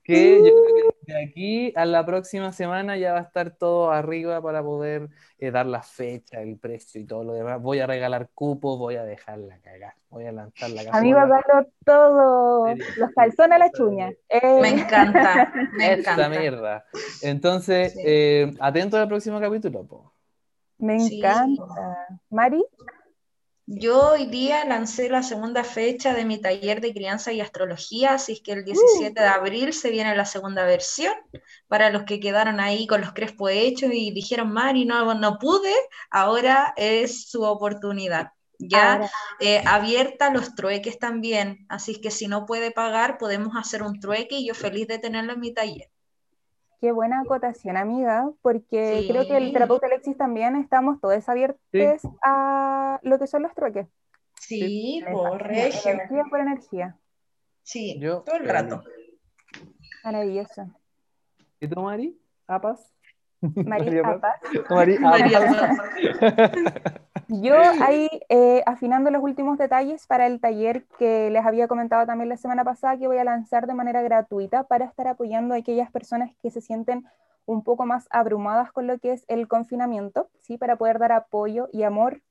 que 0.07 0.37
yo 0.37 0.63
creo 0.63 0.89
que 0.89 0.96
de 1.07 1.23
aquí 1.23 1.73
a 1.75 1.85
la 1.85 2.05
próxima 2.05 2.51
semana 2.51 2.97
ya 2.97 3.13
va 3.13 3.19
a 3.19 3.23
estar 3.23 3.51
todo 3.51 3.91
arriba 3.91 4.41
para 4.41 4.61
poder 4.61 5.09
eh, 5.39 5.51
dar 5.51 5.65
la 5.65 5.81
fecha, 5.81 6.41
el 6.41 6.57
precio 6.57 7.01
y 7.01 7.05
todo 7.05 7.23
lo 7.23 7.33
demás. 7.33 7.61
Voy 7.61 7.79
a 7.79 7.87
regalar 7.87 8.29
cupos, 8.33 8.77
voy 8.77 8.97
a 8.97 9.03
dejarla 9.03 9.57
cagar, 9.59 9.93
voy 10.09 10.25
a 10.25 10.31
lanzar 10.31 10.69
la 10.71 10.83
casa. 10.83 10.97
Amigo, 10.97 11.19
darlo 11.19 11.67
todo, 11.85 12.67
los 12.97 13.11
calzones 13.15 13.55
a 13.55 13.59
la 13.59 13.71
chuña. 13.71 14.11
Eh. 14.29 14.59
Me 14.61 14.69
encanta, 14.69 15.53
me 15.77 15.93
Esta 15.93 16.29
mierda. 16.29 16.85
Entonces, 17.21 17.95
eh, 18.05 18.53
atento 18.59 18.97
al 18.97 19.07
próximo 19.07 19.39
capítulo. 19.39 20.13
Me 20.77 20.95
encanta. 20.95 22.07
¿Mari? 22.29 22.63
Yo 23.69 24.11
hoy 24.11 24.27
día 24.27 24.63
lancé 24.63 25.09
la 25.09 25.21
segunda 25.21 25.65
fecha 25.65 26.13
de 26.13 26.23
mi 26.23 26.39
taller 26.39 26.79
de 26.79 26.93
crianza 26.93 27.33
y 27.33 27.41
astrología, 27.41 28.13
así 28.13 28.31
es 28.31 28.41
que 28.41 28.53
el 28.53 28.63
17 28.63 29.19
de 29.19 29.27
abril 29.27 29.73
se 29.73 29.91
viene 29.91 30.15
la 30.15 30.23
segunda 30.23 30.63
versión. 30.63 31.13
Para 31.67 31.89
los 31.89 32.03
que 32.03 32.21
quedaron 32.21 32.61
ahí 32.61 32.87
con 32.87 33.01
los 33.01 33.11
crespos 33.11 33.51
hechos 33.53 33.89
y 33.91 34.11
dijeron, 34.11 34.53
Mari, 34.53 34.85
no, 34.85 35.13
no 35.15 35.37
pude, 35.37 35.73
ahora 36.09 36.73
es 36.77 37.29
su 37.29 37.43
oportunidad. 37.43 38.31
Ya 38.57 39.01
eh, 39.41 39.61
abierta 39.65 40.29
los 40.29 40.55
trueques 40.55 40.97
también, 40.97 41.65
así 41.67 41.91
es 41.91 41.99
que 41.99 42.09
si 42.09 42.29
no 42.29 42.45
puede 42.45 42.71
pagar, 42.71 43.17
podemos 43.17 43.53
hacer 43.57 43.83
un 43.83 43.99
trueque 43.99 44.37
y 44.37 44.47
yo 44.47 44.55
feliz 44.55 44.87
de 44.87 44.99
tenerlo 44.99 45.33
en 45.33 45.41
mi 45.41 45.53
taller. 45.53 45.91
Qué 46.79 46.91
buena 46.91 47.21
acotación, 47.21 47.75
amiga, 47.75 48.29
porque 48.41 49.05
creo 49.07 49.27
que 49.27 49.37
el 49.37 49.51
terapeuta 49.51 49.87
Alexis 49.87 50.15
también 50.15 50.55
estamos 50.55 51.01
todos 51.01 51.27
abiertos 51.27 51.59
a 52.23 52.99
lo 53.01 53.17
que 53.17 53.25
son 53.25 53.41
los 53.43 53.53
trueques. 53.55 53.87
Sí, 54.39 55.03
por 55.11 55.41
regio. 55.41 55.91
Energía 55.91 56.23
por 56.29 56.39
energía. 56.39 56.97
Sí, 57.63 57.99
todo 57.99 58.35
el 58.35 58.47
rato. 58.47 58.83
Maravilloso. 60.03 60.67
¿Y 61.59 61.67
tú, 61.67 61.81
Mari? 61.81 62.17
¿Apas? 62.45 62.93
María 63.41 64.07
Apas. 64.07 64.39
María 64.99 65.77
Yo 67.29 67.55
ahí 67.81 68.09
eh, 68.29 68.63
afinando 68.65 69.11
los 69.11 69.21
últimos 69.21 69.57
detalles 69.57 70.07
para 70.07 70.27
el 70.27 70.39
taller 70.39 70.85
que 70.97 71.29
les 71.29 71.45
había 71.45 71.67
comentado 71.67 72.05
también 72.05 72.29
la 72.29 72.37
semana 72.37 72.63
pasada 72.63 72.97
que 72.97 73.07
voy 73.07 73.17
a 73.17 73.25
lanzar 73.25 73.67
de 73.67 73.73
manera 73.73 74.01
gratuita 74.01 74.63
para 74.63 74.85
estar 74.85 75.07
apoyando 75.07 75.53
a 75.53 75.57
aquellas 75.57 75.91
personas 75.91 76.31
que 76.41 76.51
se 76.51 76.61
sienten 76.61 77.05
un 77.45 77.63
poco 77.63 77.85
más 77.85 78.07
abrumadas 78.11 78.71
con 78.71 78.87
lo 78.87 78.97
que 78.99 79.11
es 79.11 79.25
el 79.27 79.49
confinamiento, 79.49 80.29
¿sí? 80.39 80.57
para 80.57 80.77
poder 80.77 80.99
dar 80.99 81.11
apoyo 81.11 81.67
y 81.73 81.83
amor 81.83 82.21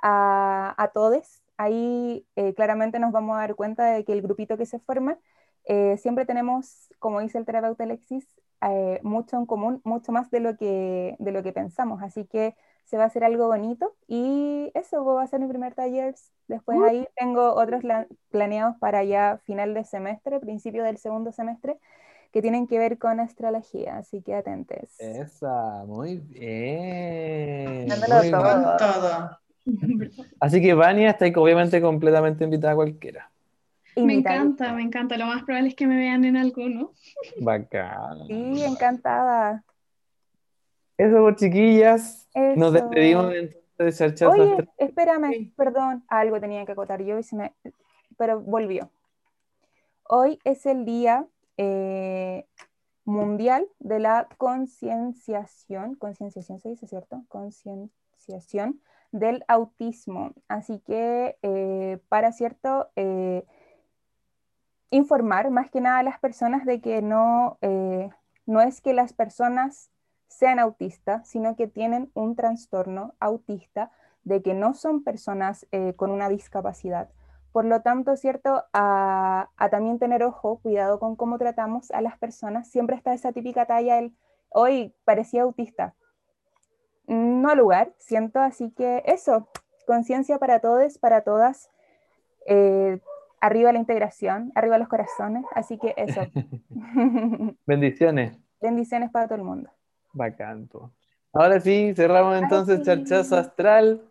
a, 0.00 0.74
a 0.82 0.88
todos. 0.88 1.42
Ahí 1.58 2.26
eh, 2.36 2.54
claramente 2.54 2.98
nos 2.98 3.12
vamos 3.12 3.36
a 3.36 3.40
dar 3.40 3.54
cuenta 3.54 3.84
de 3.86 4.04
que 4.04 4.14
el 4.14 4.22
grupito 4.22 4.56
que 4.56 4.66
se 4.66 4.78
forma, 4.78 5.18
eh, 5.64 5.98
siempre 5.98 6.24
tenemos, 6.24 6.88
como 6.98 7.20
dice 7.20 7.36
el 7.36 7.44
terapeuta 7.44 7.84
Alexis, 7.84 8.26
mucho 9.02 9.36
en 9.36 9.46
común, 9.46 9.80
mucho 9.84 10.10
más 10.10 10.30
de 10.30 10.40
lo, 10.40 10.56
que, 10.56 11.16
de 11.18 11.32
lo 11.32 11.42
que 11.42 11.52
pensamos. 11.52 12.02
Así 12.02 12.24
que 12.24 12.54
se 12.88 12.96
va 12.96 13.04
a 13.04 13.06
hacer 13.08 13.22
algo 13.22 13.48
bonito 13.48 13.94
y 14.06 14.70
eso 14.72 15.04
va 15.04 15.22
a 15.22 15.26
ser 15.26 15.40
mi 15.40 15.46
primer 15.46 15.74
taller. 15.74 16.14
Después 16.46 16.78
ahí 16.80 17.06
tengo 17.16 17.52
otros 17.52 17.82
planeados 18.30 18.76
para 18.78 19.04
ya 19.04 19.40
final 19.44 19.74
de 19.74 19.84
semestre, 19.84 20.40
principio 20.40 20.82
del 20.82 20.96
segundo 20.96 21.30
semestre, 21.30 21.76
que 22.32 22.40
tienen 22.40 22.66
que 22.66 22.78
ver 22.78 22.96
con 22.96 23.20
astrología, 23.20 23.98
así 23.98 24.22
que 24.22 24.34
atentes. 24.34 24.98
Esa, 24.98 25.84
muy 25.86 26.16
bien. 26.16 27.88
Muy 27.88 28.30
todo. 28.30 28.76
todo. 28.78 29.38
Así 30.40 30.62
que 30.62 30.72
Vania 30.72 31.10
está 31.10 31.26
obviamente 31.38 31.82
completamente 31.82 32.42
invitada 32.44 32.72
a 32.72 32.76
cualquiera. 32.76 33.30
Me 33.96 34.14
encanta, 34.14 34.72
me 34.72 34.80
encanta. 34.80 35.18
Lo 35.18 35.26
más 35.26 35.42
probable 35.42 35.68
es 35.68 35.74
que 35.74 35.86
me 35.86 35.96
vean 35.96 36.24
en 36.24 36.38
alguno. 36.38 36.92
Bacán. 37.38 38.26
Sí, 38.28 38.62
encantada. 38.64 39.62
Eso, 40.98 41.18
por 41.18 41.36
chiquillas. 41.36 42.28
Nos 42.56 42.72
despedimos 42.72 43.32
entonces 43.32 44.18
de 44.18 44.26
Oye, 44.26 44.68
espérame, 44.76 45.52
perdón, 45.56 46.04
algo 46.08 46.40
tenía 46.40 46.66
que 46.66 46.72
acotar 46.72 47.00
yo, 47.02 47.18
y 47.18 47.22
se 47.22 47.36
me... 47.36 47.54
pero 48.16 48.40
volvió. 48.40 48.90
Hoy 50.02 50.40
es 50.42 50.66
el 50.66 50.84
día 50.84 51.24
eh, 51.56 52.46
mundial 53.04 53.68
de 53.78 54.00
la 54.00 54.28
concienciación, 54.38 55.94
concienciación 55.94 56.58
se 56.58 56.70
dice, 56.70 56.88
¿cierto? 56.88 57.22
Concienciación 57.28 58.80
del 59.12 59.44
autismo. 59.46 60.32
Así 60.48 60.80
que 60.80 61.38
eh, 61.42 61.98
para 62.08 62.32
cierto, 62.32 62.88
eh, 62.96 63.44
informar 64.90 65.50
más 65.50 65.70
que 65.70 65.80
nada 65.80 65.98
a 65.98 66.02
las 66.02 66.18
personas 66.18 66.66
de 66.66 66.80
que 66.80 67.02
no, 67.02 67.58
no 68.46 68.60
es 68.60 68.80
que 68.80 68.94
las 68.94 69.12
personas 69.12 69.92
sean 70.28 70.58
autistas, 70.58 71.28
sino 71.28 71.56
que 71.56 71.66
tienen 71.66 72.10
un 72.14 72.36
trastorno 72.36 73.14
autista, 73.18 73.90
de 74.24 74.42
que 74.42 74.54
no 74.54 74.74
son 74.74 75.02
personas 75.02 75.66
eh, 75.72 75.94
con 75.96 76.10
una 76.10 76.28
discapacidad. 76.28 77.08
Por 77.50 77.64
lo 77.64 77.80
tanto, 77.80 78.14
¿cierto? 78.16 78.64
A, 78.72 79.48
también 79.70 79.98
tener 79.98 80.22
ojo, 80.22 80.58
cuidado 80.58 81.00
con 81.00 81.16
cómo 81.16 81.38
tratamos 81.38 81.90
a 81.90 82.02
las 82.02 82.18
personas. 82.18 82.68
Siempre 82.68 82.94
está 82.94 83.14
esa 83.14 83.32
típica 83.32 83.66
talla, 83.66 83.98
el, 83.98 84.14
hoy 84.50 84.94
parecía 85.04 85.42
autista. 85.42 85.94
No 87.06 87.54
lugar, 87.54 87.94
siento, 87.96 88.38
así 88.38 88.70
que 88.70 89.02
eso, 89.06 89.48
conciencia 89.86 90.38
para 90.38 90.60
todos, 90.60 90.98
para 90.98 91.22
todas. 91.22 91.70
Eh, 92.46 93.00
arriba 93.40 93.72
la 93.72 93.78
integración, 93.78 94.52
arriba 94.54 94.78
los 94.78 94.88
corazones, 94.88 95.44
así 95.54 95.78
que 95.78 95.94
eso. 95.96 96.20
Bendiciones. 97.66 98.38
Bendiciones 98.60 99.10
para 99.10 99.26
todo 99.26 99.36
el 99.36 99.44
mundo. 99.44 99.70
Bacán. 100.18 100.68
Ahora 101.32 101.58
sí, 101.60 101.94
cerramos 101.96 102.42
entonces 102.42 102.82
Charchazo 102.82 103.36
Astral. 103.36 104.02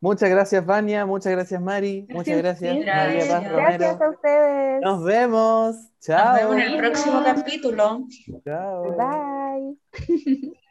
Muchas 0.00 0.30
gracias, 0.30 0.66
Vania. 0.66 1.06
Muchas 1.06 1.30
gracias, 1.30 1.60
Mari. 1.60 2.08
Muchas 2.10 2.38
gracias, 2.38 2.74
María 2.74 3.28
Paz 3.28 3.44
Romero. 3.44 3.78
Gracias 3.78 4.00
a 4.00 4.10
ustedes. 4.10 4.82
Nos 4.82 5.04
vemos. 5.04 5.76
Chao. 6.00 6.32
Nos 6.32 6.40
vemos 6.40 6.56
en 6.56 6.62
el 6.62 6.76
próximo 6.78 7.22
capítulo. 7.24 8.06
Chao. 8.44 8.96
Bye. 8.96 10.52